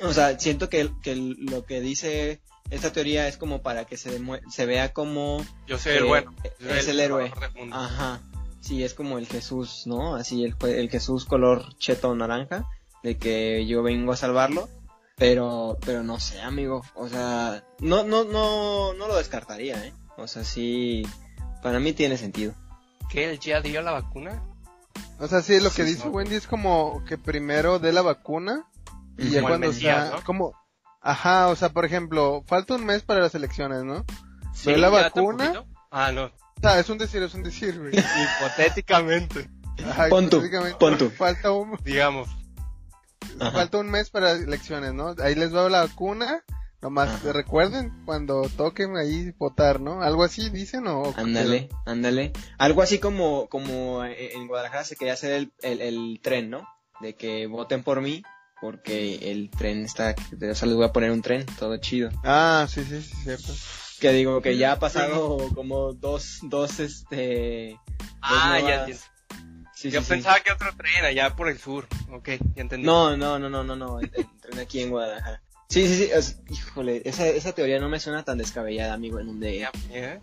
O 0.03 0.13
sea, 0.13 0.37
siento 0.39 0.69
que, 0.69 0.91
que 1.01 1.15
lo 1.15 1.65
que 1.65 1.81
dice 1.81 2.39
esta 2.69 2.91
teoría 2.91 3.27
es 3.27 3.37
como 3.37 3.61
para 3.61 3.85
que 3.85 3.97
se, 3.97 4.19
demue- 4.19 4.41
se 4.49 4.65
vea 4.65 4.93
como... 4.93 5.43
Yo 5.67 5.77
soy 5.77 5.93
el 5.93 5.99
que 5.99 6.07
bueno. 6.07 6.35
yo 6.59 6.69
Es 6.69 6.87
el 6.87 6.99
héroe. 6.99 7.31
Ajá. 7.71 8.21
Sí, 8.61 8.83
es 8.83 8.93
como 8.93 9.17
el 9.17 9.27
Jesús, 9.27 9.83
¿no? 9.85 10.15
Así 10.15 10.43
el, 10.43 10.55
el 10.67 10.89
Jesús 10.89 11.25
color 11.25 11.75
cheto 11.77 12.13
naranja, 12.15 12.65
de 13.03 13.17
que 13.17 13.65
yo 13.65 13.81
vengo 13.83 14.11
a 14.11 14.17
salvarlo. 14.17 14.67
Pero, 15.15 15.77
pero 15.83 16.03
no 16.03 16.19
sé, 16.19 16.41
amigo. 16.41 16.83
O 16.93 17.09
sea, 17.09 17.63
no, 17.79 18.03
no, 18.03 18.23
no, 18.23 18.93
no 18.93 19.07
lo 19.07 19.15
descartaría, 19.15 19.83
¿eh? 19.83 19.93
O 20.17 20.27
sea, 20.27 20.43
sí, 20.43 21.03
para 21.63 21.79
mí 21.79 21.93
tiene 21.93 22.17
sentido. 22.17 22.53
¿Qué? 23.09 23.31
¿Él 23.31 23.39
ya 23.39 23.61
dio 23.61 23.81
la 23.81 23.91
vacuna? 23.93 24.43
O 25.19 25.27
sea, 25.27 25.41
sí, 25.41 25.59
lo 25.59 25.71
que 25.71 25.83
Sí, 25.85 25.91
dice 25.93 26.05
no. 26.05 26.11
Wendy 26.11 26.35
es 26.35 26.45
como 26.45 27.03
que 27.05 27.17
primero 27.17 27.79
dé 27.79 27.93
la 27.93 28.03
vacuna 28.03 28.67
y 29.17 29.29
ya 29.29 29.41
cuando 29.41 29.71
¿no? 29.71 30.23
como, 30.23 30.53
ajá, 31.01 31.47
o 31.47 31.55
sea, 31.55 31.69
por 31.69 31.85
ejemplo, 31.85 32.43
falta 32.47 32.75
un 32.75 32.85
mes 32.85 33.03
para 33.03 33.21
las 33.21 33.35
elecciones, 33.35 33.83
¿no? 33.83 34.05
¿Sí? 34.53 34.65
¿Pero 34.65 34.77
la 34.77 34.89
¿Ya 34.89 35.09
tan 35.09 35.23
vacuna? 35.25 35.65
Ah, 35.91 36.11
no. 36.11 36.25
O 36.25 36.61
sea, 36.61 36.79
es 36.79 36.89
un 36.89 36.97
decir, 36.97 37.21
es 37.21 37.33
un 37.33 37.43
decir, 37.43 37.79
güey. 37.79 37.93
Hipotéticamente. 38.41 39.49
Ajá, 39.87 40.09
Pon 40.09 40.29
tú, 40.29 40.37
hipotéticamente, 40.37 40.77
pon 40.79 40.97
tú. 40.97 41.09
Falta 41.09 41.51
un, 41.51 41.77
Digamos. 41.83 42.29
Ajá. 43.39 43.51
falta 43.51 43.77
un 43.77 43.89
mes 43.89 44.09
para 44.09 44.33
las 44.33 44.41
elecciones, 44.41 44.93
¿no? 44.93 45.15
Ahí 45.21 45.35
les 45.35 45.55
va 45.55 45.69
la 45.69 45.81
vacuna. 45.81 46.43
Nomás 46.81 47.09
Ajá. 47.09 47.33
recuerden 47.33 47.91
cuando 48.05 48.43
toquen 48.55 48.97
ahí 48.97 49.31
votar, 49.39 49.79
¿no? 49.79 50.03
Algo 50.03 50.23
así 50.23 50.51
dicen 50.51 50.85
o... 50.87 51.11
Ándale, 51.17 51.69
ándale. 51.85 52.33
Algo 52.59 52.83
así 52.83 52.99
como, 52.99 53.47
como 53.49 54.05
en 54.05 54.47
Guadalajara 54.47 54.83
se 54.83 54.95
quería 54.95 55.13
hacer 55.13 55.33
el, 55.33 55.51
el, 55.61 55.81
el 55.81 56.19
tren, 56.21 56.51
¿no? 56.51 56.67
De 57.01 57.15
que 57.15 57.47
voten 57.47 57.83
por 57.83 58.01
mí, 58.01 58.21
porque 58.61 59.31
el 59.31 59.49
tren 59.49 59.83
está, 59.85 60.15
o 60.17 60.55
sea, 60.55 60.67
les 60.67 60.75
voy 60.75 60.85
a 60.85 60.91
poner 60.93 61.11
un 61.11 61.21
tren, 61.21 61.45
todo 61.59 61.77
chido. 61.77 62.09
Ah, 62.23 62.67
sí, 62.69 62.83
sí, 62.83 63.01
sí, 63.01 63.15
cierto. 63.23 63.53
Que 63.99 64.11
digo 64.11 64.41
que 64.41 64.57
ya 64.57 64.73
ha 64.73 64.79
pasado 64.79 65.37
como 65.55 65.93
dos, 65.93 66.39
dos, 66.43 66.79
este... 66.79 67.77
Ah, 68.21 68.59
ya 68.59 68.85
nuevas-. 68.85 69.09
Sí, 69.73 69.91
Yo 69.91 69.99
sí, 70.01 70.05
sí. 70.07 70.13
pensaba 70.13 70.39
que 70.39 70.51
otro 70.51 70.69
tren 70.75 71.05
allá 71.05 71.35
por 71.35 71.49
el 71.49 71.59
sur. 71.59 71.87
Ok, 72.11 72.29
ya 72.55 72.61
entendí. 72.61 72.85
No, 72.85 73.15
no, 73.15 73.37
no, 73.37 73.47
no, 73.49 73.63
no, 73.63 73.75
no, 73.75 73.99
el, 73.99 74.11
el 74.15 74.25
tren 74.41 74.59
aquí 74.59 74.81
en 74.81 74.89
Guadalajara. 74.89 75.41
Sí, 75.69 75.85
sí, 75.87 75.95
sí, 75.97 76.09
es- 76.13 76.39
híjole, 76.49 77.01
esa, 77.05 77.27
esa 77.27 77.51
teoría 77.53 77.79
no 77.79 77.89
me 77.89 77.99
suena 77.99 78.23
tan 78.23 78.37
descabellada, 78.37 78.93
amigo, 78.93 79.19
en 79.19 79.27
un. 79.29 79.41
Ya, 79.41 79.71
ya, 79.91 79.99
ya. 79.99 80.19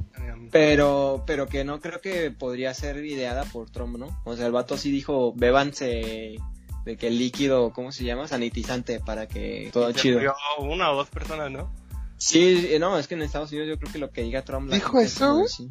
Pero, 0.50 1.22
pero 1.26 1.46
que 1.48 1.64
no 1.64 1.80
creo 1.80 2.00
que 2.00 2.30
podría 2.30 2.72
ser 2.74 3.04
ideada 3.04 3.44
por 3.44 3.70
Trump, 3.70 3.98
¿no? 3.98 4.20
O 4.24 4.36
sea, 4.36 4.46
el 4.46 4.52
vato 4.52 4.76
sí 4.78 4.90
dijo, 4.90 5.32
bébanse 5.36 6.36
de 6.84 6.96
que 6.96 7.06
el 7.08 7.18
líquido, 7.18 7.72
¿cómo 7.72 7.92
se 7.92 8.04
llama? 8.04 8.28
Sanitizante 8.28 9.00
para 9.00 9.26
que 9.28 9.70
todo 9.72 9.88
Se 9.92 10.00
chido. 10.00 10.16
murió 10.16 10.34
una 10.58 10.90
o 10.90 10.96
dos 10.96 11.08
personas, 11.08 11.50
¿no? 11.50 11.72
Sí, 12.18 12.68
eh, 12.70 12.78
no, 12.78 12.98
es 12.98 13.08
que 13.08 13.14
en 13.14 13.22
Estados 13.22 13.50
Unidos 13.52 13.68
yo 13.68 13.78
creo 13.78 13.92
que 13.92 13.98
lo 13.98 14.10
que 14.10 14.22
diga 14.22 14.42
Trump... 14.44 14.70
¿Dijo 14.72 14.98
eso, 15.00 15.28
como? 15.28 15.48
Sí, 15.48 15.70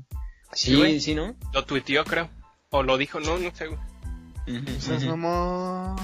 Sí, 0.53 0.75
sí, 0.75 0.99
sí, 1.01 1.15
¿no? 1.15 1.35
Lo 1.53 1.65
tuiteó, 1.65 2.03
creo. 2.03 2.29
O 2.69 2.83
lo 2.83 2.97
dijo, 2.97 3.19
no, 3.19 3.37
no 3.39 3.51
sé. 3.55 3.69
Mamón. 5.07 5.95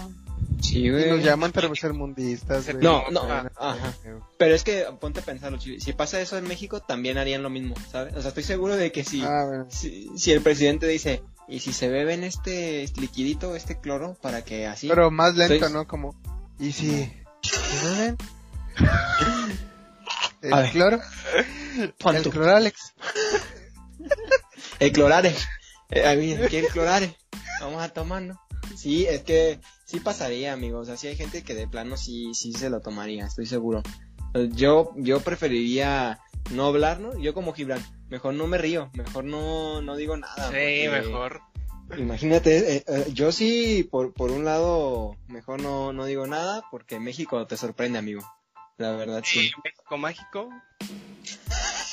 Sí, 0.62 0.80
Y 0.86 0.90
güey. 0.90 1.10
nos 1.10 1.24
llaman 1.24 1.52
tercermundistas, 1.52 2.66
güey. 2.72 2.84
No, 2.84 3.04
no, 3.12 3.22
Ah, 3.24 3.48
ajá. 3.58 3.94
Pero 4.38 4.56
es 4.56 4.64
que 4.64 4.86
ponte 5.00 5.20
a 5.20 5.24
pensarlo, 5.24 5.58
Chile. 5.58 5.80
Si 5.80 5.94
pasa 5.94 6.20
eso 6.20 6.38
en 6.38 6.46
México, 6.48 6.82
también 6.82 7.18
harían 7.18 7.44
lo 7.44 7.50
mismo, 7.50 7.76
¿sabes? 7.92 8.16
O 8.16 8.22
sea, 8.22 8.30
estoy 8.30 8.44
seguro 8.44 8.76
de 8.76 8.92
que 8.92 9.04
si, 9.04 9.22
Ah, 9.22 9.46
bueno. 9.48 9.66
si, 9.70 10.10
si 10.18 10.32
el 10.32 10.42
presidente 10.42 10.88
dice, 10.88 11.22
y 11.50 11.60
si 11.60 11.74
se 11.74 11.90
beben 11.90 12.24
este 12.24 12.88
liquidito, 13.00 13.56
este 13.56 13.80
cloro, 13.80 14.16
para 14.22 14.44
que 14.44 14.68
así. 14.68 14.88
Pero 14.88 15.10
más 15.10 15.36
lento, 15.36 15.70
¿no? 15.70 15.88
Como, 15.88 16.16
¿y 16.60 16.72
si? 16.72 17.12
¿qué 17.42 17.88
beben? 17.90 18.18
¿El 20.42 20.54
A 20.54 20.72
cloro? 20.72 21.00
¿El 21.76 22.30
cloralex? 22.30 22.94
El 24.80 24.92
clorare. 24.92 25.36
Eh, 25.90 26.08
a 26.08 26.16
mí, 26.16 26.36
¿quiere 26.50 26.68
clorare? 26.68 27.16
Vamos 27.60 27.82
a 27.82 27.90
tomarlo. 27.90 28.40
Sí, 28.78 29.06
es 29.06 29.24
que 29.24 29.60
sí 29.86 30.00
pasaría, 30.00 30.54
amigos. 30.54 30.84
O 30.84 30.86
sea, 30.86 30.98
sí 30.98 31.08
hay 31.08 31.16
gente 31.16 31.44
que 31.44 31.56
de 31.56 31.68
plano 31.68 31.98
sí, 31.98 32.34
sí 32.34 32.54
se 32.54 32.70
lo 32.70 32.80
tomaría, 32.80 33.26
estoy 33.26 33.46
seguro. 33.46 33.84
Yo, 34.52 34.94
yo 34.96 35.20
preferiría 35.22 36.20
no 36.52 36.68
hablar, 36.68 37.00
¿no? 37.00 37.20
Yo 37.20 37.34
como 37.34 37.54
Gibran, 37.54 37.84
mejor 38.10 38.34
no 38.34 38.48
me 38.48 38.58
río, 38.58 38.90
mejor 38.94 39.24
no, 39.24 39.82
no 39.82 39.96
digo 39.96 40.18
nada. 40.18 40.50
Sí, 40.50 40.88
mejor. 40.90 41.42
Imagínate, 41.98 42.76
eh, 42.76 42.84
eh, 42.88 43.06
yo 43.14 43.32
sí, 43.32 43.88
por, 43.90 44.14
por 44.14 44.32
un 44.32 44.46
lado, 44.46 45.16
mejor 45.28 45.62
no, 45.62 45.92
no 45.92 46.06
digo 46.06 46.28
nada, 46.28 46.64
porque 46.70 47.00
México 47.00 47.48
te 47.48 47.58
sorprende, 47.58 47.98
amigo. 47.98 48.22
La 48.78 48.92
verdad, 48.92 49.24
sí. 49.26 49.52
México 49.64 49.98
mágico. 49.98 50.50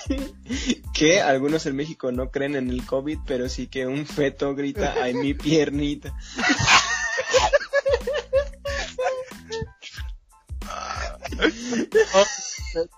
Que 0.95 1.21
algunos 1.21 1.67
en 1.67 1.75
México 1.75 2.13
no 2.13 2.31
creen 2.31 2.55
en 2.55 2.71
el 2.71 2.87
COVID, 2.87 3.19
pero 3.27 3.49
sí 3.49 3.67
que 3.67 3.89
un 3.89 4.07
feto 4.07 4.55
grita, 4.55 4.95
ay, 5.03 5.15
mi 5.15 5.35
piernita. 5.35 6.17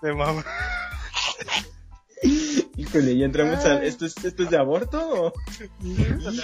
De 0.01 0.13
mamá. 0.13 0.43
Híjole, 2.89 3.17
ya 3.17 3.25
entramos 3.25 3.63
a... 3.65 3.83
¿Esto 3.83 4.05
es, 4.05 4.15
esto 4.23 4.43
es 4.43 4.49
de 4.49 4.57
aborto 4.57 5.25
o...? 5.25 5.33
Híjole. 5.83 6.41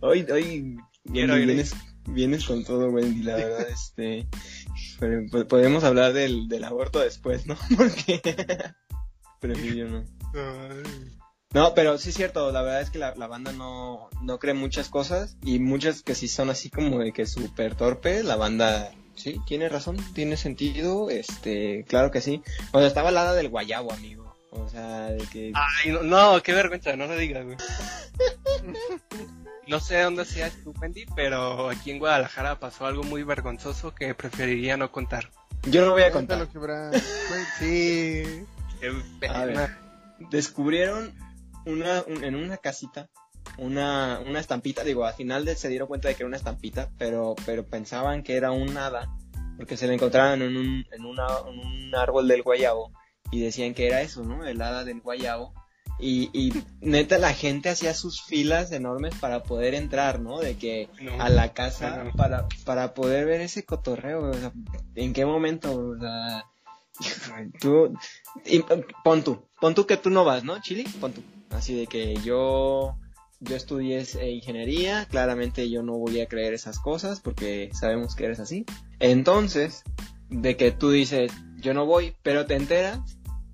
Hoy, 0.00 0.26
hoy 0.30 0.76
Quiero 1.04 1.34
vienes, 1.34 1.74
vienes 2.06 2.44
con 2.46 2.64
todo, 2.64 2.88
Wendy, 2.90 3.22
la 3.22 3.36
verdad, 3.36 3.66
este... 3.68 4.28
po- 5.30 5.46
podemos 5.46 5.84
hablar 5.84 6.12
del, 6.12 6.48
del 6.48 6.64
aborto 6.64 7.00
después, 7.00 7.46
¿no? 7.46 7.56
Porque... 7.76 8.22
Prefiero 9.40 9.76
yo 9.76 9.88
no. 9.88 10.04
No, 11.52 11.74
pero 11.74 11.98
sí 11.98 12.10
es 12.10 12.14
cierto, 12.14 12.50
la 12.50 12.62
verdad 12.62 12.80
es 12.80 12.90
que 12.90 12.98
la, 12.98 13.14
la 13.16 13.26
banda 13.26 13.52
no, 13.52 14.08
no 14.22 14.38
cree 14.38 14.54
muchas 14.54 14.88
cosas 14.88 15.36
y 15.44 15.58
muchas 15.58 16.02
que 16.02 16.14
sí 16.14 16.28
son 16.28 16.48
así 16.48 16.70
como 16.70 17.00
de 17.00 17.12
que 17.12 17.26
súper 17.26 17.74
torpe, 17.74 18.22
la 18.22 18.36
banda 18.36 18.90
sí, 19.14 19.40
tiene 19.46 19.68
razón, 19.68 19.96
tiene 20.14 20.36
sentido, 20.36 21.10
este, 21.10 21.84
claro 21.88 22.10
que 22.10 22.20
sí. 22.20 22.42
O 22.72 22.78
sea, 22.78 22.86
estaba 22.88 23.10
la 23.10 23.22
hada 23.22 23.34
del 23.34 23.48
guayabo, 23.48 23.92
amigo. 23.92 24.22
O 24.50 24.68
sea, 24.68 25.06
de 25.06 25.26
que... 25.28 25.52
Ay, 25.54 25.90
no, 25.92 26.02
no, 26.02 26.42
qué 26.42 26.52
vergüenza, 26.52 26.94
no 26.96 27.06
lo 27.06 27.16
digas, 27.16 27.44
güey. 27.44 27.56
No 29.66 29.80
sé 29.80 30.00
dónde 30.02 30.24
sea 30.24 30.50
tú, 30.62 30.74
Wendy, 30.80 31.06
pero 31.14 31.70
aquí 31.70 31.90
en 31.90 31.98
Guadalajara 31.98 32.58
pasó 32.58 32.84
algo 32.86 33.02
muy 33.04 33.22
vergonzoso 33.22 33.94
que 33.94 34.14
preferiría 34.14 34.76
no 34.76 34.90
contar. 34.92 35.30
Yo 35.62 35.86
no 35.86 35.92
voy 35.92 36.02
a 36.02 36.10
contar. 36.10 36.46
Sí. 37.58 38.44
Qué 38.80 38.88
A 39.28 39.44
ver. 39.44 39.54
pena. 39.54 39.78
Descubrieron 40.30 41.14
una, 41.64 42.02
un- 42.06 42.24
en 42.24 42.34
una 42.34 42.56
casita 42.56 43.08
una, 43.58 44.20
una 44.26 44.40
estampita, 44.40 44.84
digo, 44.84 45.04
al 45.04 45.14
final 45.14 45.46
se 45.56 45.68
dieron 45.68 45.88
cuenta 45.88 46.08
de 46.08 46.14
que 46.14 46.22
era 46.22 46.28
una 46.28 46.36
estampita, 46.36 46.90
pero, 46.98 47.34
pero 47.46 47.66
pensaban 47.66 48.22
que 48.22 48.36
era 48.36 48.50
un 48.50 48.76
hada, 48.76 49.10
porque 49.56 49.76
se 49.76 49.86
la 49.86 49.94
encontraban 49.94 50.42
en 50.42 50.56
un, 50.56 50.86
en, 50.90 51.04
una, 51.04 51.26
en 51.46 51.58
un 51.58 51.94
árbol 51.94 52.28
del 52.28 52.42
guayabo, 52.42 52.92
y 53.30 53.40
decían 53.40 53.74
que 53.74 53.86
era 53.86 54.02
eso, 54.02 54.22
¿no? 54.24 54.44
El 54.44 54.60
hada 54.60 54.84
del 54.84 55.00
guayabo. 55.00 55.54
Y, 55.98 56.30
y 56.32 56.52
neta 56.80 57.18
la 57.18 57.32
gente 57.32 57.68
hacía 57.68 57.94
sus 57.94 58.22
filas 58.22 58.72
enormes 58.72 59.14
para 59.20 59.42
poder 59.44 59.74
entrar, 59.74 60.20
¿no? 60.20 60.40
De 60.40 60.56
que 60.56 60.88
No. 61.00 61.20
a 61.22 61.28
la 61.28 61.52
casa 61.52 62.04
no. 62.04 62.12
para, 62.12 62.48
para 62.64 62.92
poder 62.94 63.24
ver 63.26 63.40
ese 63.40 63.64
cotorreo, 63.64 64.30
o 64.30 64.34
sea, 64.34 64.52
¿en 64.96 65.12
qué 65.12 65.24
momento? 65.24 65.72
O 65.76 65.98
sea, 65.98 66.44
tú, 67.60 67.94
y, 68.46 68.64
pon 69.04 69.22
tú, 69.22 69.44
pon 69.60 69.74
tú 69.74 69.86
que 69.86 69.96
tú 69.96 70.10
no 70.10 70.24
vas, 70.24 70.44
¿no, 70.44 70.60
Chili? 70.60 70.84
Pon 71.00 71.12
tú. 71.12 71.22
Así 71.50 71.74
de 71.78 71.86
que 71.86 72.16
yo, 72.16 72.96
yo 73.42 73.56
estudié 73.56 74.04
eh, 74.20 74.30
ingeniería, 74.30 75.06
claramente 75.10 75.68
yo 75.68 75.82
no 75.82 75.94
voy 75.98 76.20
a 76.20 76.26
creer 76.26 76.54
esas 76.54 76.78
cosas 76.78 77.20
porque 77.20 77.70
sabemos 77.72 78.14
que 78.14 78.24
eres 78.26 78.40
así. 78.40 78.64
Entonces, 79.00 79.82
de 80.30 80.56
que 80.56 80.70
tú 80.70 80.90
dices, 80.90 81.32
yo 81.58 81.74
no 81.74 81.84
voy, 81.86 82.14
pero 82.22 82.46
te 82.46 82.54
enteras 82.54 83.00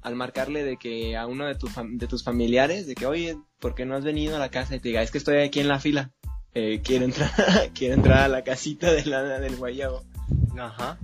al 0.02 0.14
marcarle 0.14 0.62
de 0.62 0.76
que 0.76 1.16
a 1.16 1.26
uno 1.26 1.46
de, 1.46 1.54
tus 1.54 1.74
fam- 1.74 1.98
de 1.98 2.06
tus 2.06 2.22
familiares, 2.22 2.86
de 2.86 2.94
que, 2.94 3.06
oye, 3.06 3.36
¿por 3.58 3.74
qué 3.74 3.84
no 3.84 3.96
has 3.96 4.04
venido 4.04 4.36
a 4.36 4.38
la 4.38 4.50
casa? 4.50 4.76
Y 4.76 4.80
te 4.80 4.88
diga, 4.88 5.02
es 5.02 5.10
que 5.10 5.18
estoy 5.18 5.38
aquí 5.38 5.60
en 5.60 5.68
la 5.68 5.80
fila. 5.80 6.12
Eh, 6.54 6.80
quiero 6.82 7.04
entrar, 7.04 7.30
quiero 7.74 7.94
entrar 7.94 8.18
a 8.20 8.28
la 8.28 8.44
casita 8.44 8.92
de 8.92 9.04
la 9.06 9.38
del 9.40 9.56
guayabo. 9.56 10.04
Ajá. 10.58 10.98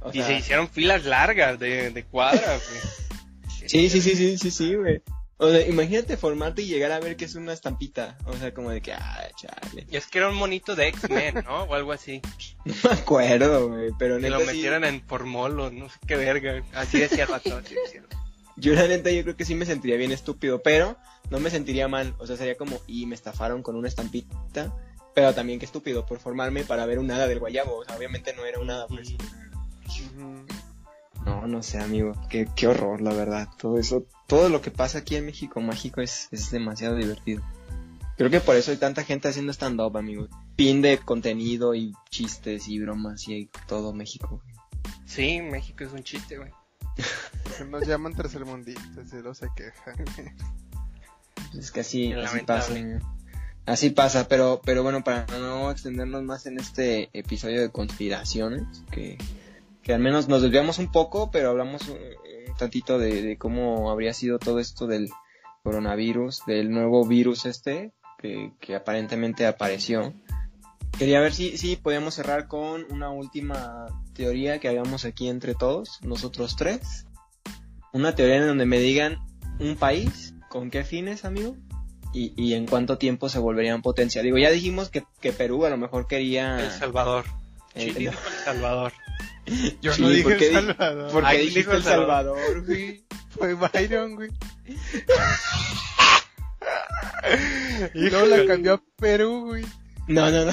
O 0.00 0.10
Y 0.10 0.18
sea, 0.18 0.26
se 0.26 0.34
hicieron 0.38 0.68
filas 0.68 1.04
largas 1.04 1.58
de, 1.58 1.90
de 1.90 2.04
cuadras. 2.04 2.62
Sí, 3.66 3.90
sí, 3.90 4.00
sí, 4.00 4.14
sí, 4.14 4.38
sí, 4.38 4.50
sí, 4.50 4.74
güey. 4.76 5.02
O 5.40 5.48
sea, 5.50 5.64
imagínate 5.66 6.16
formarte 6.16 6.62
y 6.62 6.66
llegar 6.66 6.90
a 6.90 6.98
ver 6.98 7.16
que 7.16 7.24
es 7.24 7.36
una 7.36 7.52
estampita. 7.52 8.18
O 8.26 8.36
sea, 8.36 8.52
como 8.52 8.70
de 8.70 8.80
que, 8.80 8.92
ah, 8.92 9.28
chale. 9.36 9.86
Y 9.88 9.96
es 9.96 10.08
que 10.08 10.18
era 10.18 10.28
un 10.28 10.34
monito 10.34 10.74
de 10.74 10.88
X-Men, 10.88 11.44
¿no? 11.44 11.62
O 11.62 11.74
algo 11.74 11.92
así. 11.92 12.20
No 12.64 12.74
me 12.84 12.90
acuerdo, 12.90 13.68
güey. 13.68 13.92
Pero 13.98 14.16
Que 14.16 14.22
neta, 14.22 14.34
lo 14.34 14.40
sí, 14.40 14.46
metieran 14.46 14.84
en 14.84 15.00
formol 15.02 15.60
o 15.60 15.70
no 15.70 15.88
sé 15.88 15.98
qué 16.06 16.16
verga. 16.16 16.62
Así 16.74 16.98
decía 16.98 17.24
el 17.24 17.30
vato, 17.30 17.56
así 17.56 17.74
decía. 17.74 18.02
yo 18.56 18.74
la 18.74 18.88
neta 18.88 19.10
yo 19.12 19.22
creo 19.22 19.36
que 19.36 19.44
sí 19.44 19.54
me 19.54 19.64
sentiría 19.64 19.96
bien 19.96 20.10
estúpido, 20.10 20.60
pero 20.60 20.96
no 21.30 21.38
me 21.38 21.50
sentiría 21.50 21.86
mal. 21.86 22.14
O 22.18 22.26
sea, 22.26 22.36
sería 22.36 22.56
como, 22.56 22.80
y 22.88 23.06
me 23.06 23.14
estafaron 23.14 23.62
con 23.62 23.76
una 23.76 23.86
estampita. 23.86 24.74
Pero 25.14 25.34
también 25.34 25.60
que 25.60 25.66
estúpido 25.66 26.04
por 26.04 26.18
formarme 26.18 26.64
para 26.64 26.84
ver 26.84 26.98
un 26.98 27.10
hada 27.12 27.28
del 27.28 27.38
guayabo. 27.38 27.76
O 27.78 27.84
sea, 27.84 27.96
obviamente 27.96 28.32
no 28.34 28.44
era 28.44 28.58
un 28.58 28.70
hada, 28.70 28.88
pues. 28.88 29.10
Ujú. 29.10 30.46
No, 31.24 31.46
no 31.46 31.62
sé, 31.62 31.78
amigo. 31.78 32.12
Qué, 32.28 32.48
qué 32.54 32.66
horror, 32.66 33.00
la 33.00 33.12
verdad. 33.12 33.48
Todo 33.58 33.78
eso, 33.78 34.06
todo 34.26 34.48
lo 34.48 34.60
que 34.60 34.70
pasa 34.70 34.98
aquí 34.98 35.16
en 35.16 35.26
México 35.26 35.60
mágico 35.60 36.00
es, 36.00 36.28
es 36.30 36.50
demasiado 36.50 36.96
divertido. 36.96 37.42
Creo 38.16 38.30
que 38.30 38.40
por 38.40 38.56
eso 38.56 38.72
hay 38.72 38.76
tanta 38.78 39.04
gente 39.04 39.28
haciendo 39.28 39.52
stand-up, 39.52 39.96
amigo. 39.96 40.28
Pin 40.56 40.82
de 40.82 40.98
contenido 40.98 41.74
y 41.74 41.92
chistes 42.10 42.68
y 42.68 42.80
bromas 42.80 43.28
y 43.28 43.34
hay 43.34 43.50
todo 43.66 43.92
México. 43.92 44.42
Sí, 45.06 45.40
México 45.40 45.84
es 45.84 45.92
un 45.92 46.02
chiste, 46.02 46.36
güey. 46.36 46.50
Nos 47.70 47.86
llaman 47.86 48.14
tercermundistas 48.14 49.12
y 49.12 49.16
no 49.16 49.34
se 49.34 49.48
quejan. 49.54 49.94
Es 51.56 51.70
que 51.70 51.80
así, 51.80 52.12
así 52.12 52.40
pasa. 52.40 52.72
amigo. 52.72 52.98
Así 53.66 53.90
pasa, 53.90 54.28
pero, 54.28 54.60
pero 54.64 54.82
bueno, 54.82 55.04
para 55.04 55.26
no 55.38 55.70
extendernos 55.70 56.22
más 56.22 56.46
en 56.46 56.58
este 56.58 57.10
episodio 57.12 57.60
de 57.60 57.70
conspiraciones, 57.70 58.62
que, 58.90 59.18
que 59.82 59.94
al 59.94 60.00
menos 60.00 60.28
nos 60.28 60.42
desviamos 60.42 60.78
un 60.78 60.90
poco, 60.90 61.30
pero 61.30 61.50
hablamos 61.50 61.88
un, 61.88 61.96
un 61.96 62.56
tantito 62.56 62.98
de, 62.98 63.22
de 63.22 63.38
cómo 63.38 63.90
habría 63.90 64.12
sido 64.12 64.38
todo 64.38 64.58
esto 64.58 64.86
del 64.86 65.08
coronavirus, 65.62 66.42
del 66.46 66.70
nuevo 66.70 67.06
virus 67.06 67.46
este, 67.46 67.92
que, 68.18 68.52
que 68.60 68.74
aparentemente 68.74 69.46
apareció. 69.46 70.12
Quería 70.98 71.20
ver 71.20 71.32
si, 71.32 71.58
si 71.58 71.76
podíamos 71.76 72.14
cerrar 72.14 72.48
con 72.48 72.84
una 72.90 73.10
última 73.10 73.86
teoría 74.14 74.58
que 74.58 74.68
hagamos 74.68 75.04
aquí 75.04 75.28
entre 75.28 75.54
todos, 75.54 76.00
nosotros 76.02 76.56
tres. 76.56 77.06
Una 77.92 78.14
teoría 78.14 78.36
en 78.36 78.46
donde 78.46 78.66
me 78.66 78.78
digan 78.78 79.18
un 79.60 79.76
país, 79.76 80.34
¿con 80.48 80.70
qué 80.70 80.84
fines, 80.84 81.24
amigo? 81.24 81.56
Y, 82.12 82.32
y 82.36 82.54
en 82.54 82.66
cuánto 82.66 82.98
tiempo 82.98 83.28
se 83.28 83.38
volverían 83.38 83.82
potencia. 83.82 84.22
Digo, 84.22 84.38
ya 84.38 84.50
dijimos 84.50 84.88
que, 84.88 85.04
que 85.20 85.32
Perú 85.32 85.66
a 85.66 85.70
lo 85.70 85.76
mejor 85.76 86.06
quería... 86.06 86.58
El 86.58 86.70
Salvador. 86.70 87.26
eh, 87.74 87.92
Chile 87.92 88.10
El 88.10 88.44
Salvador. 88.44 88.92
Yo 89.82 89.92
Sí, 89.92 90.02
no 90.02 90.08
dije 90.10 90.22
¿por 90.24 90.36
qué 90.36 90.46
El 90.48 90.54
Salvador. 90.54 91.12
¿Por 91.12 91.22
qué 91.22 91.28
Ahí 91.28 91.46
dijiste 91.46 91.74
El 91.76 91.82
Salvador, 91.82 92.66
güey? 92.66 93.04
Fue 93.30 93.54
Byron, 93.54 94.14
güey. 94.16 94.30
Y 97.94 97.98
luego 98.10 98.26
la 98.26 98.46
cambió 98.46 98.74
a 98.74 98.82
Perú, 98.96 99.46
güey. 99.46 99.64
No, 100.06 100.30
no, 100.30 100.44
no. 100.46 100.52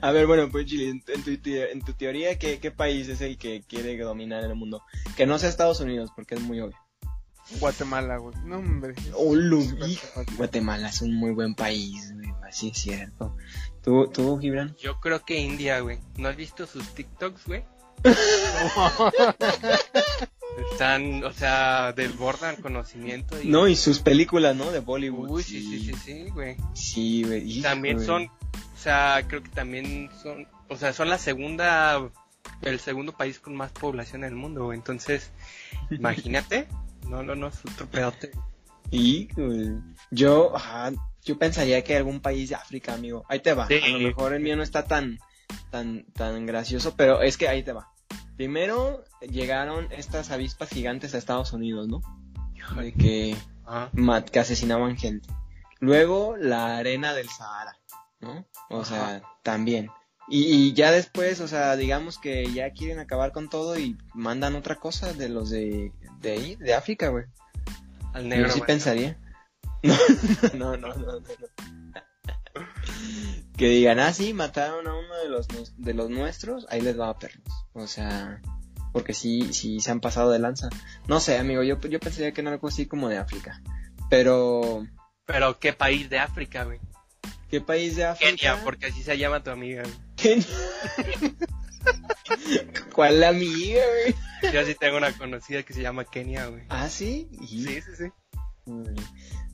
A 0.00 0.12
ver, 0.12 0.26
bueno, 0.26 0.48
pues 0.50 0.66
Chile, 0.66 0.90
en, 0.90 1.02
en 1.08 1.22
tu, 1.24 1.36
te- 1.38 1.72
en 1.72 1.82
tu 1.82 1.92
teoría, 1.92 2.38
¿qué, 2.38 2.60
¿qué 2.60 2.70
país 2.70 3.08
es 3.08 3.20
el 3.20 3.36
que 3.36 3.62
quiere 3.68 3.96
dominar 3.98 4.44
el 4.44 4.54
mundo? 4.54 4.82
Que 5.16 5.26
no 5.26 5.38
sea 5.38 5.48
Estados 5.48 5.80
Unidos, 5.80 6.10
porque 6.14 6.36
es 6.36 6.40
muy 6.40 6.60
obvio. 6.60 6.76
Guatemala, 7.58 8.18
güey. 8.18 8.36
No, 8.44 8.58
hombre. 8.58 8.94
Oh, 9.14 9.34
lo. 9.34 9.58
Guatemala 10.36 10.88
es 10.90 11.00
un 11.02 11.14
muy 11.14 11.32
buen 11.32 11.54
país, 11.54 12.12
güey, 12.14 12.28
así 12.46 12.68
es 12.68 12.78
cierto. 12.78 13.34
¿Tú, 13.88 14.06
tú, 14.12 14.38
Gibran? 14.38 14.76
Yo 14.78 15.00
creo 15.00 15.24
que 15.24 15.38
India, 15.38 15.80
güey. 15.80 15.98
¿No 16.18 16.28
has 16.28 16.36
visto 16.36 16.66
sus 16.66 16.94
TikToks, 16.94 17.46
güey? 17.46 17.64
Están, 20.72 21.24
o 21.24 21.32
sea, 21.32 21.94
desbordan 21.94 22.56
conocimiento. 22.56 23.40
Y... 23.40 23.48
No, 23.48 23.66
y 23.66 23.76
sus 23.76 24.00
películas, 24.00 24.54
¿no? 24.54 24.70
De 24.70 24.80
Bollywood. 24.80 25.30
Uy, 25.30 25.42
sí, 25.42 25.62
sí, 25.62 25.86
sí, 25.86 25.94
sí, 26.04 26.28
güey. 26.28 26.58
Sí, 26.74 27.24
güey. 27.24 27.62
También 27.62 28.04
son, 28.04 28.24
o 28.24 28.76
sea, 28.76 29.24
creo 29.26 29.42
que 29.42 29.48
también 29.48 30.10
son, 30.22 30.46
o 30.68 30.76
sea, 30.76 30.92
son 30.92 31.08
la 31.08 31.16
segunda, 31.16 32.10
el 32.60 32.80
segundo 32.80 33.12
país 33.12 33.40
con 33.40 33.56
más 33.56 33.72
población 33.72 34.22
en 34.22 34.32
el 34.32 34.36
mundo, 34.36 34.66
güey. 34.66 34.76
Entonces, 34.76 35.30
imagínate. 35.90 36.68
No, 37.08 37.22
no, 37.22 37.34
no, 37.34 37.46
es 37.46 37.58
otro 37.64 37.86
pedote. 37.86 38.32
Híjole. 38.90 39.80
Yo, 40.10 40.54
ajá, 40.54 40.92
yo 41.28 41.38
pensaría 41.38 41.82
que 41.84 41.96
algún 41.96 42.20
país 42.20 42.48
de 42.48 42.54
África, 42.56 42.94
amigo. 42.94 43.24
Ahí 43.28 43.40
te 43.40 43.52
va. 43.54 43.66
Sí. 43.68 43.74
A 43.84 43.88
lo 43.88 43.98
mejor 44.00 44.34
el 44.34 44.40
mío 44.40 44.56
no 44.56 44.62
está 44.62 44.84
tan, 44.84 45.18
tan, 45.70 46.04
tan 46.14 46.46
gracioso, 46.46 46.94
pero 46.96 47.22
es 47.22 47.36
que 47.36 47.48
ahí 47.48 47.62
te 47.62 47.72
va. 47.72 47.88
Primero 48.36 49.04
llegaron 49.20 49.88
estas 49.92 50.30
avispas 50.30 50.68
gigantes 50.70 51.14
a 51.14 51.18
Estados 51.18 51.52
Unidos, 51.52 51.88
¿no? 51.88 52.00
De 52.76 52.92
que, 52.92 53.36
Ajá. 53.64 53.90
ma- 53.92 54.24
que 54.24 54.38
asesinaban 54.40 54.96
gente. 54.96 55.28
Luego 55.80 56.36
la 56.36 56.76
arena 56.78 57.14
del 57.14 57.28
Sahara, 57.28 57.76
¿no? 58.20 58.46
O 58.70 58.84
sea, 58.84 59.22
también. 59.42 59.90
Y, 60.28 60.44
y 60.44 60.72
ya 60.74 60.90
después, 60.90 61.40
o 61.40 61.48
sea, 61.48 61.76
digamos 61.76 62.18
que 62.18 62.50
ya 62.52 62.70
quieren 62.72 62.98
acabar 62.98 63.32
con 63.32 63.48
todo 63.48 63.78
y 63.78 63.96
mandan 64.14 64.56
otra 64.56 64.76
cosa 64.76 65.12
de 65.12 65.28
los 65.28 65.48
de, 65.50 65.92
de 66.20 66.30
ahí, 66.30 66.56
de 66.56 66.74
África, 66.74 67.08
güey. 67.08 67.24
Al 68.12 68.28
negro. 68.28 68.48
Yo 68.48 68.54
sí 68.54 68.60
pensaría. 68.66 69.18
No, 70.54 70.76
no, 70.76 70.94
no, 70.94 70.96
no, 70.96 71.20
no. 71.20 71.22
Que 73.56 73.68
digan, 73.68 73.98
ah, 73.98 74.12
sí, 74.12 74.34
mataron 74.34 74.86
a 74.86 74.94
uno 74.94 75.14
de 75.16 75.28
los, 75.28 75.48
de 75.76 75.94
los 75.94 76.10
nuestros, 76.10 76.66
ahí 76.70 76.80
les 76.80 76.98
va 76.98 77.08
a 77.08 77.18
perros. 77.18 77.42
O 77.72 77.86
sea, 77.86 78.40
porque 78.92 79.14
sí, 79.14 79.52
sí 79.52 79.80
se 79.80 79.90
han 79.90 80.00
pasado 80.00 80.30
de 80.30 80.38
lanza. 80.38 80.68
No 81.06 81.20
sé, 81.20 81.38
amigo, 81.38 81.62
yo, 81.62 81.80
yo 81.80 82.00
pensaría 82.00 82.32
que 82.32 82.42
no 82.42 82.50
algo 82.50 82.68
así 82.68 82.86
como 82.86 83.08
de 83.08 83.18
África. 83.18 83.60
Pero, 84.10 84.86
Pero, 85.26 85.58
¿qué 85.58 85.72
país 85.72 86.08
de 86.08 86.18
África, 86.18 86.64
güey? 86.64 86.80
¿qué 87.50 87.60
país 87.60 87.96
de 87.96 88.04
África? 88.04 88.30
Kenia, 88.30 88.62
porque 88.62 88.86
así 88.86 89.02
se 89.02 89.18
llama 89.18 89.42
tu 89.42 89.50
amiga, 89.50 89.82
güey. 89.82 89.94
Kenia. 90.16 90.46
¿Cuál 92.92 93.20
la 93.20 93.28
amiga, 93.28 93.82
güey? 93.86 94.52
Yo 94.52 94.64
sí 94.64 94.74
tengo 94.74 94.96
una 94.98 95.12
conocida 95.16 95.62
que 95.62 95.72
se 95.72 95.82
llama 95.82 96.04
Kenia, 96.04 96.46
güey. 96.46 96.62
Ah, 96.68 96.88
sí. 96.88 97.28
Sí, 97.46 97.64
sí, 97.64 97.96
sí. 97.96 98.04
Órale. 98.66 99.02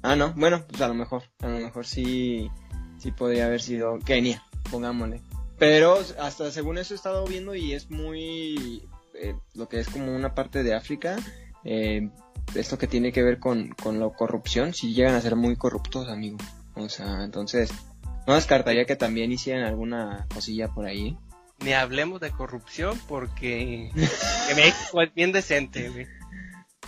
Ah, 0.06 0.16
no, 0.16 0.34
bueno, 0.34 0.62
pues 0.68 0.82
a 0.82 0.88
lo 0.88 0.92
mejor, 0.92 1.22
a 1.40 1.48
lo 1.48 1.58
mejor 1.58 1.86
sí, 1.86 2.50
sí 2.98 3.10
podría 3.10 3.46
haber 3.46 3.62
sido 3.62 3.98
Kenia, 4.00 4.44
pongámosle. 4.70 5.22
Pero 5.58 5.98
hasta 6.20 6.50
según 6.50 6.76
eso 6.76 6.92
he 6.92 6.96
estado 6.96 7.24
viendo 7.24 7.54
y 7.54 7.72
es 7.72 7.90
muy, 7.90 8.86
eh, 9.14 9.34
lo 9.54 9.66
que 9.66 9.80
es 9.80 9.88
como 9.88 10.14
una 10.14 10.34
parte 10.34 10.62
de 10.62 10.74
África, 10.74 11.16
eh, 11.64 12.10
esto 12.54 12.76
que 12.76 12.86
tiene 12.86 13.12
que 13.12 13.22
ver 13.22 13.38
con, 13.38 13.70
con 13.82 13.98
la 13.98 14.10
corrupción, 14.10 14.74
si 14.74 14.92
llegan 14.92 15.14
a 15.14 15.22
ser 15.22 15.36
muy 15.36 15.56
corruptos, 15.56 16.10
amigo. 16.10 16.36
O 16.74 16.90
sea, 16.90 17.24
entonces, 17.24 17.70
no 18.26 18.34
descartaría 18.34 18.84
que 18.84 18.96
también 18.96 19.32
hicieran 19.32 19.64
alguna 19.64 20.26
cosilla 20.34 20.68
por 20.68 20.84
ahí. 20.84 21.16
Ni 21.60 21.72
hablemos 21.72 22.20
de 22.20 22.30
corrupción 22.30 23.00
porque 23.08 23.90
que 24.48 24.54
México 24.54 25.00
es 25.00 25.14
bien 25.14 25.32
decente, 25.32 25.88
güey. 25.88 26.06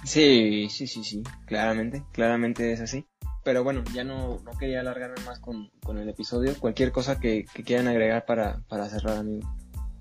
Sí, 0.05 0.69
sí, 0.71 0.87
sí, 0.87 1.05
sí, 1.05 1.23
claramente, 1.47 2.03
claramente 2.13 2.73
es 2.73 2.81
así. 2.81 3.07
Pero 3.47 3.63
bueno, 3.63 3.85
ya 3.95 4.03
no, 4.03 4.41
no 4.45 4.59
quería 4.59 4.81
alargarme 4.81 5.23
más 5.25 5.39
con, 5.39 5.71
con 5.85 5.99
el 5.99 6.09
episodio. 6.09 6.59
Cualquier 6.59 6.91
cosa 6.91 7.21
que, 7.21 7.45
que 7.55 7.63
quieran 7.63 7.87
agregar 7.87 8.25
para, 8.25 8.61
para 8.69 8.89
cerrar, 8.89 9.19
amigo. 9.19 9.49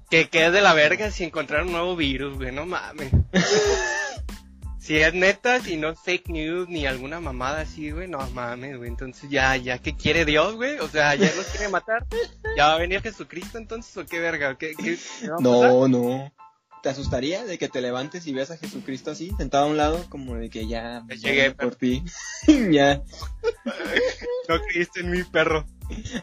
Que 0.09 0.29
quede 0.29 0.49
de 0.49 0.61
la 0.61 0.73
verga 0.73 1.11
si 1.11 1.23
encontrar 1.23 1.63
un 1.63 1.71
nuevo 1.71 1.95
virus, 1.95 2.37
güey, 2.37 2.51
no 2.51 2.65
mames. 2.65 3.11
si 4.79 4.97
es 4.97 5.13
neta, 5.13 5.59
si 5.59 5.77
no 5.77 5.89
es 5.89 5.99
fake 5.99 6.29
news 6.29 6.69
ni 6.69 6.87
alguna 6.87 7.19
mamada 7.19 7.61
así, 7.61 7.91
güey, 7.91 8.07
no 8.07 8.19
mames, 8.31 8.77
güey. 8.77 8.89
Entonces 8.89 9.29
ya, 9.29 9.55
ya, 9.57 9.77
¿qué 9.77 9.95
quiere 9.95 10.25
Dios, 10.25 10.55
güey? 10.55 10.79
O 10.79 10.87
sea, 10.87 11.13
ya 11.13 11.31
nos 11.35 11.45
quiere 11.45 11.69
matar. 11.69 12.05
¿Ya 12.57 12.67
va 12.67 12.75
a 12.75 12.79
venir 12.79 13.01
Jesucristo 13.01 13.59
entonces 13.59 13.95
o 13.97 14.05
qué 14.07 14.19
verga? 14.19 14.57
¿Qué, 14.57 14.73
qué, 14.75 14.97
qué? 14.97 15.27
No, 15.39 15.87
no. 15.87 16.31
¿Te 16.85 16.91
asustaría 16.91 17.43
de 17.43 17.57
que 17.57 17.67
te 17.67 17.81
levantes 17.81 18.27
y 18.27 18.31
veas 18.31 18.51
a 18.51 18.57
Jesucristo 18.57 19.09
así, 19.09 19.31
sentado 19.39 19.65
a 19.65 19.69
un 19.69 19.75
lado, 19.75 20.05
como 20.07 20.35
de 20.35 20.51
que 20.51 20.67
ya 20.67 21.03
llegué, 21.19 21.49
por 21.49 21.75
ti? 21.75 22.03
ya, 22.71 23.01
No 24.47 24.61
creíste 24.69 24.99
en 24.99 25.09
mi 25.09 25.23
perro. 25.23 25.65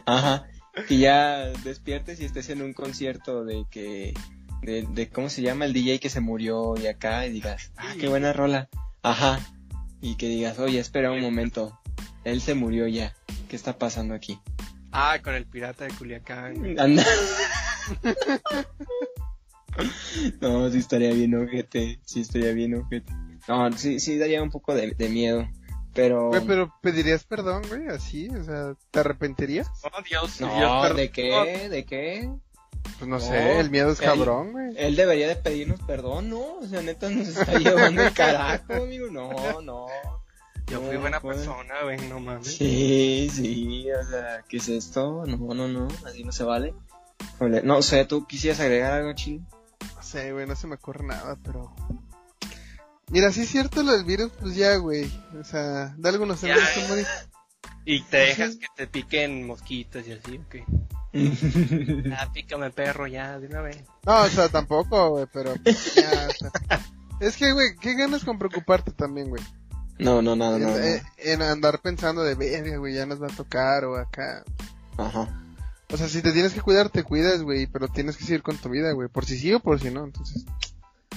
ajá. 0.05 0.47
Que 0.87 0.99
ya 0.99 1.47
despiertes 1.65 2.21
y 2.21 2.23
estés 2.23 2.47
en 2.49 2.61
un 2.61 2.71
concierto 2.71 3.43
de 3.43 3.65
que, 3.69 4.13
de, 4.61 4.87
de 4.89 5.09
cómo 5.09 5.27
se 5.27 5.41
llama 5.41 5.65
el 5.65 5.73
DJ 5.73 5.99
que 5.99 6.09
se 6.09 6.21
murió 6.21 6.75
y 6.77 6.87
acá 6.87 7.27
y 7.27 7.31
digas, 7.33 7.73
ah, 7.75 7.95
qué 7.99 8.07
buena 8.07 8.31
rola. 8.31 8.69
Ajá. 9.01 9.41
Y 9.99 10.15
que 10.15 10.29
digas, 10.29 10.59
oye, 10.59 10.79
espera 10.79 11.11
un 11.11 11.19
momento. 11.19 11.77
Él 12.23 12.39
se 12.39 12.53
murió 12.53 12.87
ya. 12.87 13.13
¿Qué 13.49 13.57
está 13.57 13.77
pasando 13.77 14.13
aquí? 14.13 14.39
Ah, 14.93 15.19
con 15.21 15.33
el 15.33 15.45
pirata 15.45 15.83
de 15.83 15.93
Culiacán. 15.93 16.79
Anda. 16.79 17.05
no, 20.41 20.69
sí 20.69 20.77
estaría 20.79 21.11
bien 21.13 21.35
ojete. 21.35 21.99
Sí 22.05 22.21
estaría 22.21 22.51
bien 22.53 22.75
ojete. 22.75 23.11
No, 23.47 23.71
sí, 23.73 23.99
sí 23.99 24.17
daría 24.17 24.41
un 24.41 24.51
poco 24.51 24.73
de, 24.73 24.91
de 24.91 25.09
miedo. 25.09 25.47
Pero... 25.93 26.29
Güey, 26.29 26.41
pero 26.47 26.73
pedirías 26.81 27.23
perdón, 27.23 27.61
güey, 27.69 27.87
así, 27.87 28.27
o 28.29 28.43
sea, 28.43 28.73
¿te 28.89 28.99
arrepentirías? 29.01 29.67
Oh, 29.83 30.01
Dios, 30.01 30.39
Dios, 30.39 30.49
No, 30.59 30.81
perdón. 30.81 30.97
¿de 30.97 31.11
qué? 31.11 31.69
¿De 31.69 31.85
qué? 31.85 32.31
Pues 32.97 33.01
no, 33.07 33.17
No, 33.17 33.19
sé, 33.19 33.59
el 33.59 33.69
miedo 33.69 33.91
es 33.91 33.99
él- 33.99 34.05
cabrón, 34.05 34.53
güey. 34.53 34.73
Él 34.75 34.95
debería 34.95 35.27
de 35.27 35.35
pedirnos 35.35 35.79
perdón, 35.81 36.29
¿no? 36.29 36.55
O 36.55 36.65
sea, 36.67 36.81
neta 36.81 37.09
nos 37.09 37.27
está 37.27 37.59
llevando 37.59 38.01
el 38.01 38.11
carajo, 38.13 38.73
amigo. 38.73 39.07
No, 39.11 39.61
no. 39.61 39.85
Yo 40.67 40.81
fui 40.81 40.97
buena 40.97 41.19
joder. 41.19 41.37
persona, 41.37 41.73
güey, 41.83 41.97
no 42.09 42.19
mames. 42.19 42.47
Sí, 42.55 43.29
sí, 43.31 43.85
o 43.91 44.03
sea, 44.09 44.43
¿qué 44.49 44.57
es 44.57 44.69
esto? 44.69 45.25
No, 45.27 45.53
no, 45.53 45.67
no, 45.67 45.87
así 46.05 46.23
no 46.23 46.31
se 46.31 46.43
vale. 46.43 46.73
No 47.63 47.81
sé, 47.83 48.05
¿tú 48.05 48.25
quisieras 48.25 48.59
agregar 48.61 48.93
algo, 48.93 49.13
Chile? 49.13 49.41
No 50.13 50.19
sé, 50.19 50.31
güey, 50.31 50.45
no 50.45 50.55
se 50.55 50.67
me 50.67 50.75
ocurre 50.75 51.03
nada, 51.03 51.35
pero... 51.43 51.73
Mira, 53.09 53.31
sí 53.31 53.41
es 53.41 53.49
cierto 53.49 53.81
lo 53.81 53.93
del 53.93 54.03
virus, 54.05 54.31
pues 54.39 54.55
ya, 54.55 54.75
güey. 54.75 55.11
O 55.39 55.43
sea, 55.43 55.95
da 55.97 56.09
algunos 56.09 56.39
Ya, 56.41 56.55
di- 56.55 57.03
Y 57.85 58.01
te 58.03 58.17
dejas 58.17 58.57
que 58.57 58.67
te 58.75 58.85
piquen 58.85 59.47
mosquitos 59.47 60.07
y 60.07 60.11
así, 60.11 60.37
ok. 60.37 60.55
Ah, 62.15 62.29
pícame 62.31 62.69
perro 62.69 63.07
ya, 63.07 63.39
de 63.39 63.47
una 63.47 63.61
vez. 63.61 63.83
No, 64.05 64.21
o 64.21 64.27
sea, 64.27 64.49
tampoco, 64.49 65.09
güey, 65.09 65.25
pero... 65.33 65.55
pues, 65.63 65.95
ya, 65.95 66.27
o 66.29 66.31
sea. 66.31 66.51
Es 67.19 67.35
que, 67.35 67.51
güey, 67.51 67.75
¿qué 67.81 67.95
ganas 67.95 68.23
con 68.23 68.37
preocuparte 68.37 68.91
también, 68.91 69.29
güey? 69.29 69.41
No, 69.97 70.21
no, 70.21 70.35
no, 70.35 70.51
no. 70.51 70.55
en, 70.57 70.63
no. 70.63 70.77
eh, 70.77 71.01
en 71.17 71.41
andar 71.41 71.81
pensando 71.81 72.21
de, 72.21 72.35
verga, 72.35 72.77
güey, 72.77 72.93
ya 72.93 73.07
nos 73.07 73.19
va 73.19 73.27
a 73.27 73.35
tocar 73.35 73.85
o 73.85 73.95
acá. 73.97 74.43
Ajá. 74.95 75.27
O 75.93 75.97
sea, 75.97 76.09
si 76.09 76.23
te 76.23 76.31
tienes 76.31 76.53
que 76.55 76.61
cuidar, 76.61 76.89
te 76.89 77.03
cuidas, 77.03 77.43
güey, 77.43 77.67
pero 77.67 77.87
tienes 77.87 78.17
que 78.17 78.23
seguir 78.23 78.41
con 78.41 78.57
tu 78.57 78.67
vida, 78.67 78.93
güey. 78.93 79.09
Por 79.09 79.25
si 79.25 79.37
sí 79.37 79.53
o 79.53 79.59
por 79.59 79.79
si 79.79 79.91
no, 79.91 80.03
entonces... 80.03 80.43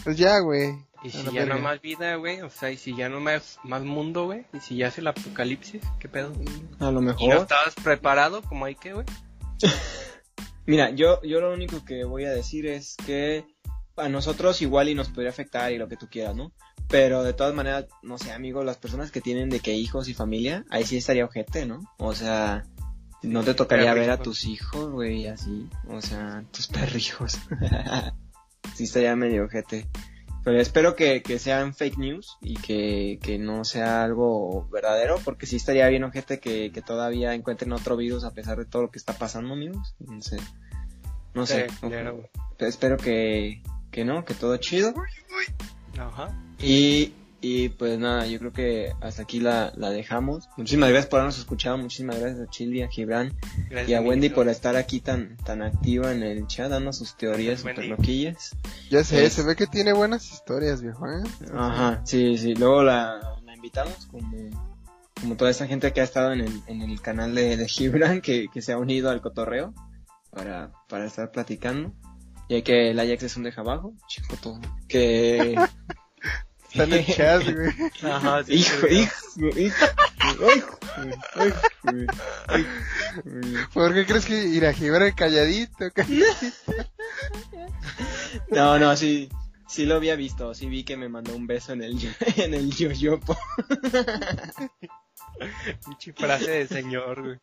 Pues 0.05 0.19
ya, 0.19 0.39
güey. 0.41 0.77
Y 1.03 1.09
si 1.09 1.33
ya 1.33 1.47
no 1.47 1.59
más 1.59 1.81
vida, 1.81 2.17
güey, 2.17 2.43
o 2.43 2.51
sea, 2.51 2.71
y 2.71 2.77
si 2.77 2.95
ya 2.95 3.09
no 3.09 3.19
más, 3.19 3.59
más 3.65 3.83
mundo, 3.85 4.27
güey, 4.27 4.45
y 4.53 4.61
si 4.61 4.77
ya 4.77 4.89
es 4.89 4.99
el 4.99 5.07
apocalipsis, 5.07 5.81
¿qué 5.99 6.11
pedo? 6.11 6.31
A 6.79 6.91
lo 6.91 7.01
¿Y 7.01 7.05
no 7.05 7.13
mejor. 7.13 7.37
estabas 7.37 7.75
preparado 7.83 8.43
como 8.43 8.67
hay 8.67 8.75
que, 8.75 8.93
güey? 8.93 9.07
Mira, 10.67 10.91
yo, 10.91 11.23
yo 11.23 11.41
lo 11.41 11.55
único 11.55 11.83
que 11.83 12.05
voy 12.05 12.27
a 12.27 12.31
decir 12.31 12.67
es 12.67 12.97
que 13.07 13.47
a 13.97 14.11
nosotros 14.11 14.61
igual 14.61 14.91
y 14.91 14.95
nos 14.95 15.09
podría 15.09 15.31
afectar 15.31 15.73
y 15.73 15.79
lo 15.79 15.89
que 15.89 15.97
tú 15.97 16.09
quieras, 16.11 16.37
¿no? 16.37 16.53
Pero 16.89 17.23
de 17.23 17.33
todas 17.33 17.55
maneras, 17.55 17.87
no 18.03 18.19
sé, 18.19 18.31
amigo, 18.31 18.63
las 18.63 18.77
personas 18.77 19.11
que 19.11 19.23
tienen 19.23 19.49
de 19.49 19.61
que 19.61 19.73
hijos 19.73 20.09
y 20.09 20.13
familia, 20.13 20.67
ahí 20.69 20.85
sí 20.85 20.99
estaría 20.99 21.25
ojete, 21.25 21.65
¿no? 21.65 21.81
O 21.97 22.15
sea, 22.15 22.67
no 23.27 23.43
te 23.43 23.55
tocaría 23.55 23.93
ver 23.95 24.11
a 24.11 24.19
tus 24.19 24.45
hijos, 24.45 24.91
güey, 24.91 25.27
así. 25.27 25.69
O 25.89 26.01
sea, 26.01 26.45
tus 26.53 26.69
perrijos. 26.69 27.39
sí 28.75 28.85
estaría 28.85 29.17
medio 29.17 29.45
ojete. 29.45 29.89
Pero 30.45 30.61
espero 30.61 30.95
que, 30.95 31.23
que 31.23 31.41
sean 31.41 31.75
fake 31.75 31.99
news 31.99 32.39
y 32.41 32.55
que, 32.55 33.19
que 33.21 33.37
no 33.37 33.65
sea 33.65 34.05
algo 34.05 34.69
verdadero, 34.71 35.19
porque 35.25 35.45
sí 35.45 35.57
estaría 35.57 35.89
bien 35.89 36.05
ojete 36.05 36.39
que, 36.39 36.71
que 36.71 36.83
todavía 36.83 37.35
encuentren 37.35 37.73
otro 37.73 37.97
virus 37.97 38.23
a 38.23 38.33
pesar 38.33 38.57
de 38.59 38.65
todo 38.65 38.83
lo 38.83 38.91
que 38.93 38.99
está 38.99 39.13
pasando, 39.15 39.55
amigos. 39.55 39.97
No 39.99 40.23
sé. 40.23 40.37
No 41.35 41.47
sé. 41.47 41.69
Sí, 41.69 41.89
claro, 41.89 42.15
güey. 42.15 42.29
Espero 42.59 42.97
que, 42.97 43.61
que 43.91 44.05
no, 44.05 44.25
que 44.25 44.35
todo 44.35 44.57
chido. 44.59 44.95
Ajá. 45.99 46.29
Y, 46.61 47.13
y 47.41 47.69
pues 47.71 47.99
nada, 47.99 48.27
yo 48.27 48.39
creo 48.39 48.53
que 48.53 48.93
hasta 49.01 49.23
aquí 49.23 49.41
la, 49.41 49.73
la 49.77 49.91
dejamos. 49.91 50.49
Muchísimas 50.57 50.89
gracias 50.91 51.09
por 51.11 51.21
habernos 51.21 51.39
escuchado, 51.39 51.79
muchísimas 51.79 52.19
gracias 52.19 52.41
a 52.41 52.51
Chili, 52.51 52.83
a 52.83 52.89
Gibran 52.89 53.37
Gracias, 53.71 53.89
y 53.89 53.95
a 53.95 54.01
Wendy 54.01 54.29
por 54.31 54.49
estar 54.49 54.75
aquí 54.77 55.01
tan, 55.01 55.37
tan 55.39 55.63
activa 55.63 56.13
en 56.13 56.23
el 56.23 56.47
chat, 56.47 56.71
dando 56.71 56.93
sus 56.93 57.17
teorías 57.17 57.61
super 57.61 57.85
loquillas. 57.87 58.57
Ya 58.91 59.05
sé, 59.05 59.25
Es- 59.25 59.35
se 59.35 59.43
ve 59.43 59.55
que 59.57 59.67
tiene 59.67 59.93
buenas 59.93 60.33
historias, 60.33 60.81
viejo, 60.83 61.07
¿eh? 61.07 61.23
Ajá, 61.55 62.03
sí, 62.05 62.37
sí. 62.39 62.55
Luego 62.55 62.83
la, 62.83 63.21
la 63.45 63.55
invitamos 63.55 64.07
como, 64.07 64.37
como 65.21 65.37
toda 65.37 65.51
esa 65.51 65.67
gente 65.67 65.93
que 65.93 66.01
ha 66.01 66.05
estado 66.05 66.33
en 66.33 66.41
el, 66.41 66.61
en 66.67 66.83
el 66.83 67.01
canal 67.01 67.35
de, 67.35 67.57
de 67.57 67.69
Gibran, 67.69 68.21
que, 68.21 68.47
que 68.53 68.63
se 68.63 68.73
ha 68.73 68.79
unido 68.79 69.11
al 69.11 69.21
cotorreo 69.21 69.75
para, 70.31 70.73
para 70.89 71.07
estar 71.07 71.31
platicando. 71.31 71.93
Ya 72.49 72.63
que 72.63 72.91
el 72.93 73.01
Ajax 73.01 73.25
es 73.25 73.37
un 73.37 73.43
deja 73.43 73.61
abajo, 73.63 73.93
chico 74.09 74.37
todo. 74.41 74.61
Que, 74.89 75.57
En 76.79 76.93
el 76.93 77.07
chat, 77.07 77.43
güey. 77.55 77.73
Ajá, 78.03 78.45
sí, 78.45 78.55
Hijo, 78.55 78.87
hijo, 78.87 79.15
hijo, 79.59 79.59
hijo, 79.61 80.79
hijo, 81.45 81.59
hijo. 82.55 83.69
¿Por 83.73 83.95
qué 83.95 84.07
crees 84.07 84.27
que 84.27 84.47
irá 84.47 84.71
a 84.71 84.73
Gibran 84.73 85.13
calladito? 85.15 85.91
calladito? 85.95 86.27
No, 88.51 88.79
no, 88.79 88.97
sí, 88.97 89.29
sí 89.69 89.87
lo 89.87 89.97
había 89.97 90.17
visto, 90.17 90.55
sí 90.55 90.67
vi 90.67 90.85
que 90.85 90.97
me 90.97 91.09
mandó 91.09 91.35
un 91.35 91.47
beso 91.47 91.73
en 91.73 91.83
el, 91.83 91.99
en 92.37 92.55
el 92.55 92.71
yoyopo. 92.71 93.37
Pinche 95.85 96.13
frase 96.13 96.51
de 96.51 96.67
señor, 96.67 97.23
güey. 97.23 97.39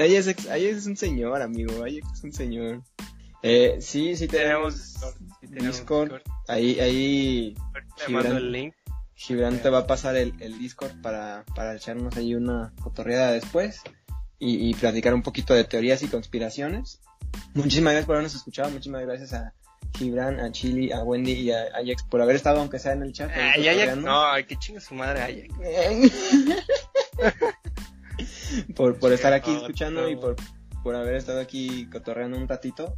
Ahí 0.00 0.14
es, 0.16 0.48
ahí 0.48 0.66
es 0.66 0.86
un 0.86 0.96
señor, 0.96 1.42
amigo, 1.42 1.84
ahí 1.84 1.98
es 1.98 2.24
un 2.24 2.32
señor. 2.32 2.82
Eh, 3.42 3.78
sí, 3.80 4.16
sí 4.16 4.26
tenemos 4.26 4.74
Sí, 4.74 4.98
tenemos 5.00 5.35
Discord. 5.60 6.22
Ahí, 6.48 6.78
ahí 6.80 7.54
Gibran. 8.04 8.36
el 8.36 8.52
link. 8.52 8.74
Gibran 9.14 9.58
te 9.60 9.70
va 9.70 9.78
a 9.80 9.86
pasar 9.86 10.16
el, 10.16 10.34
el 10.40 10.58
Discord 10.58 11.00
para, 11.00 11.44
para 11.54 11.74
echarnos 11.74 12.16
ahí 12.16 12.34
una 12.34 12.72
cotorreada 12.82 13.32
después 13.32 13.80
y, 14.38 14.68
y 14.68 14.74
platicar 14.74 15.14
un 15.14 15.22
poquito 15.22 15.54
de 15.54 15.64
teorías 15.64 16.02
y 16.02 16.08
conspiraciones. 16.08 17.00
Muchísimas 17.54 17.92
gracias 17.92 18.06
por 18.06 18.16
habernos 18.16 18.34
escuchado, 18.34 18.70
muchísimas 18.70 19.02
gracias 19.02 19.32
a 19.32 19.54
Gibran, 19.96 20.40
a 20.40 20.52
Chili, 20.52 20.92
a 20.92 21.02
Wendy 21.02 21.32
y 21.32 21.50
a 21.50 21.62
Ajax 21.74 22.02
por 22.04 22.20
haber 22.20 22.36
estado 22.36 22.60
aunque 22.60 22.78
sea 22.78 22.92
en 22.92 23.02
el 23.02 23.12
chat. 23.12 23.30
Ay, 23.34 23.68
Ajax, 23.68 23.96
no, 23.96 24.22
que 24.46 24.56
chinga 24.56 24.80
su 24.80 24.94
madre 24.94 25.22
Ajax. 25.22 26.12
por, 28.76 28.98
por 28.98 29.12
estar 29.12 29.32
aquí 29.32 29.54
escuchando 29.54 30.02
no. 30.02 30.08
y 30.08 30.16
por, 30.16 30.36
por 30.82 30.94
haber 30.94 31.16
estado 31.16 31.40
aquí 31.40 31.88
cotorreando 31.90 32.36
un 32.36 32.48
ratito. 32.48 32.94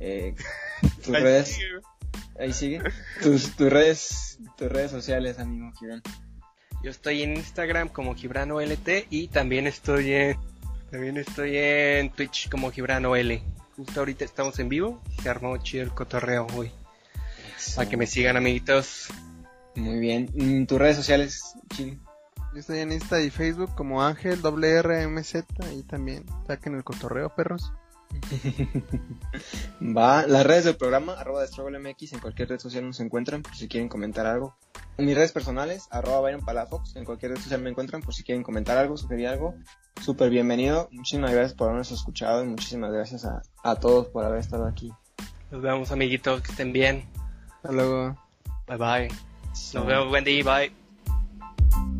Eh, 0.00 0.34
tus 1.04 1.12
redes. 1.12 1.58
Ahí 2.40 2.52
sigue. 2.52 2.80
Tus, 3.22 3.54
tus 3.56 3.70
redes, 3.70 4.38
tus 4.56 4.70
redes 4.70 4.90
sociales, 4.90 5.38
amigo 5.38 5.72
Gibran. 5.78 6.02
Yo 6.82 6.90
estoy 6.90 7.22
en 7.22 7.36
Instagram 7.36 7.88
como 7.88 8.14
Gibrano 8.14 8.60
LT 8.60 9.06
y 9.10 9.28
también 9.28 9.66
estoy 9.66 10.12
en 10.12 10.38
también 10.90 11.18
estoy 11.18 11.56
en 11.56 12.10
Twitch 12.10 12.48
como 12.48 12.72
Gibrano 12.72 13.14
L. 13.14 13.42
Justo 13.76 14.00
ahorita 14.00 14.24
estamos 14.24 14.58
en 14.58 14.68
vivo, 14.68 15.00
se 15.22 15.28
armó 15.28 15.56
chido 15.58 15.84
el 15.84 15.90
cotorreo 15.90 16.46
hoy. 16.56 16.72
Para 17.76 17.88
que 17.88 17.96
me 17.96 18.06
sigan 18.06 18.36
amiguitos. 18.36 19.08
Muy 19.76 19.98
bien. 20.00 20.30
Mm, 20.34 20.66
Tus 20.66 20.78
redes 20.78 20.96
sociales, 20.96 21.54
Chili. 21.74 22.00
Yo 22.52 22.58
estoy 22.58 22.80
en 22.80 22.90
Insta 22.90 23.20
y 23.20 23.30
Facebook 23.30 23.72
como 23.76 24.02
Ángel 24.02 24.40
WRMZ 24.42 25.44
y 25.72 25.82
también 25.84 26.24
saquen 26.48 26.74
el 26.74 26.82
cotorreo, 26.82 27.32
perros. 27.34 27.72
Va, 29.96 30.26
las 30.26 30.46
redes 30.46 30.64
del 30.64 30.76
programa, 30.76 31.14
arroba 31.14 31.42
de 31.42 31.48
Struggle 31.48 31.78
MX, 31.78 32.14
en 32.14 32.20
cualquier 32.20 32.48
red 32.48 32.58
social 32.58 32.84
nos 32.84 33.00
encuentran 33.00 33.42
por 33.42 33.54
si 33.54 33.68
quieren 33.68 33.88
comentar 33.88 34.26
algo. 34.26 34.56
En 34.98 35.06
mis 35.06 35.14
redes 35.14 35.32
personales, 35.32 35.88
arroba 35.90 36.20
Byron 36.20 36.44
Palafox, 36.44 36.96
en 36.96 37.04
cualquier 37.04 37.32
red 37.32 37.40
social 37.40 37.62
me 37.62 37.70
encuentran 37.70 38.02
por 38.02 38.14
si 38.14 38.22
quieren 38.22 38.42
comentar 38.42 38.76
algo, 38.78 38.96
sugerir 38.96 39.28
algo. 39.28 39.54
Súper 40.00 40.30
bienvenido, 40.30 40.88
muchísimas 40.92 41.32
gracias 41.32 41.54
por 41.54 41.68
habernos 41.68 41.90
escuchado 41.90 42.44
y 42.44 42.46
muchísimas 42.46 42.92
gracias 42.92 43.24
a, 43.24 43.42
a 43.62 43.76
todos 43.76 44.08
por 44.08 44.24
haber 44.24 44.40
estado 44.40 44.66
aquí. 44.66 44.92
Nos 45.50 45.62
vemos 45.62 45.90
amiguitos, 45.90 46.42
que 46.42 46.52
estén 46.52 46.72
bien. 46.72 47.04
Hasta 47.56 47.72
luego. 47.72 48.16
Bye 48.66 48.76
bye. 48.76 49.08
Nos 49.74 49.86
vemos, 49.86 50.12
Wendy, 50.12 50.42
bye. 50.42 51.99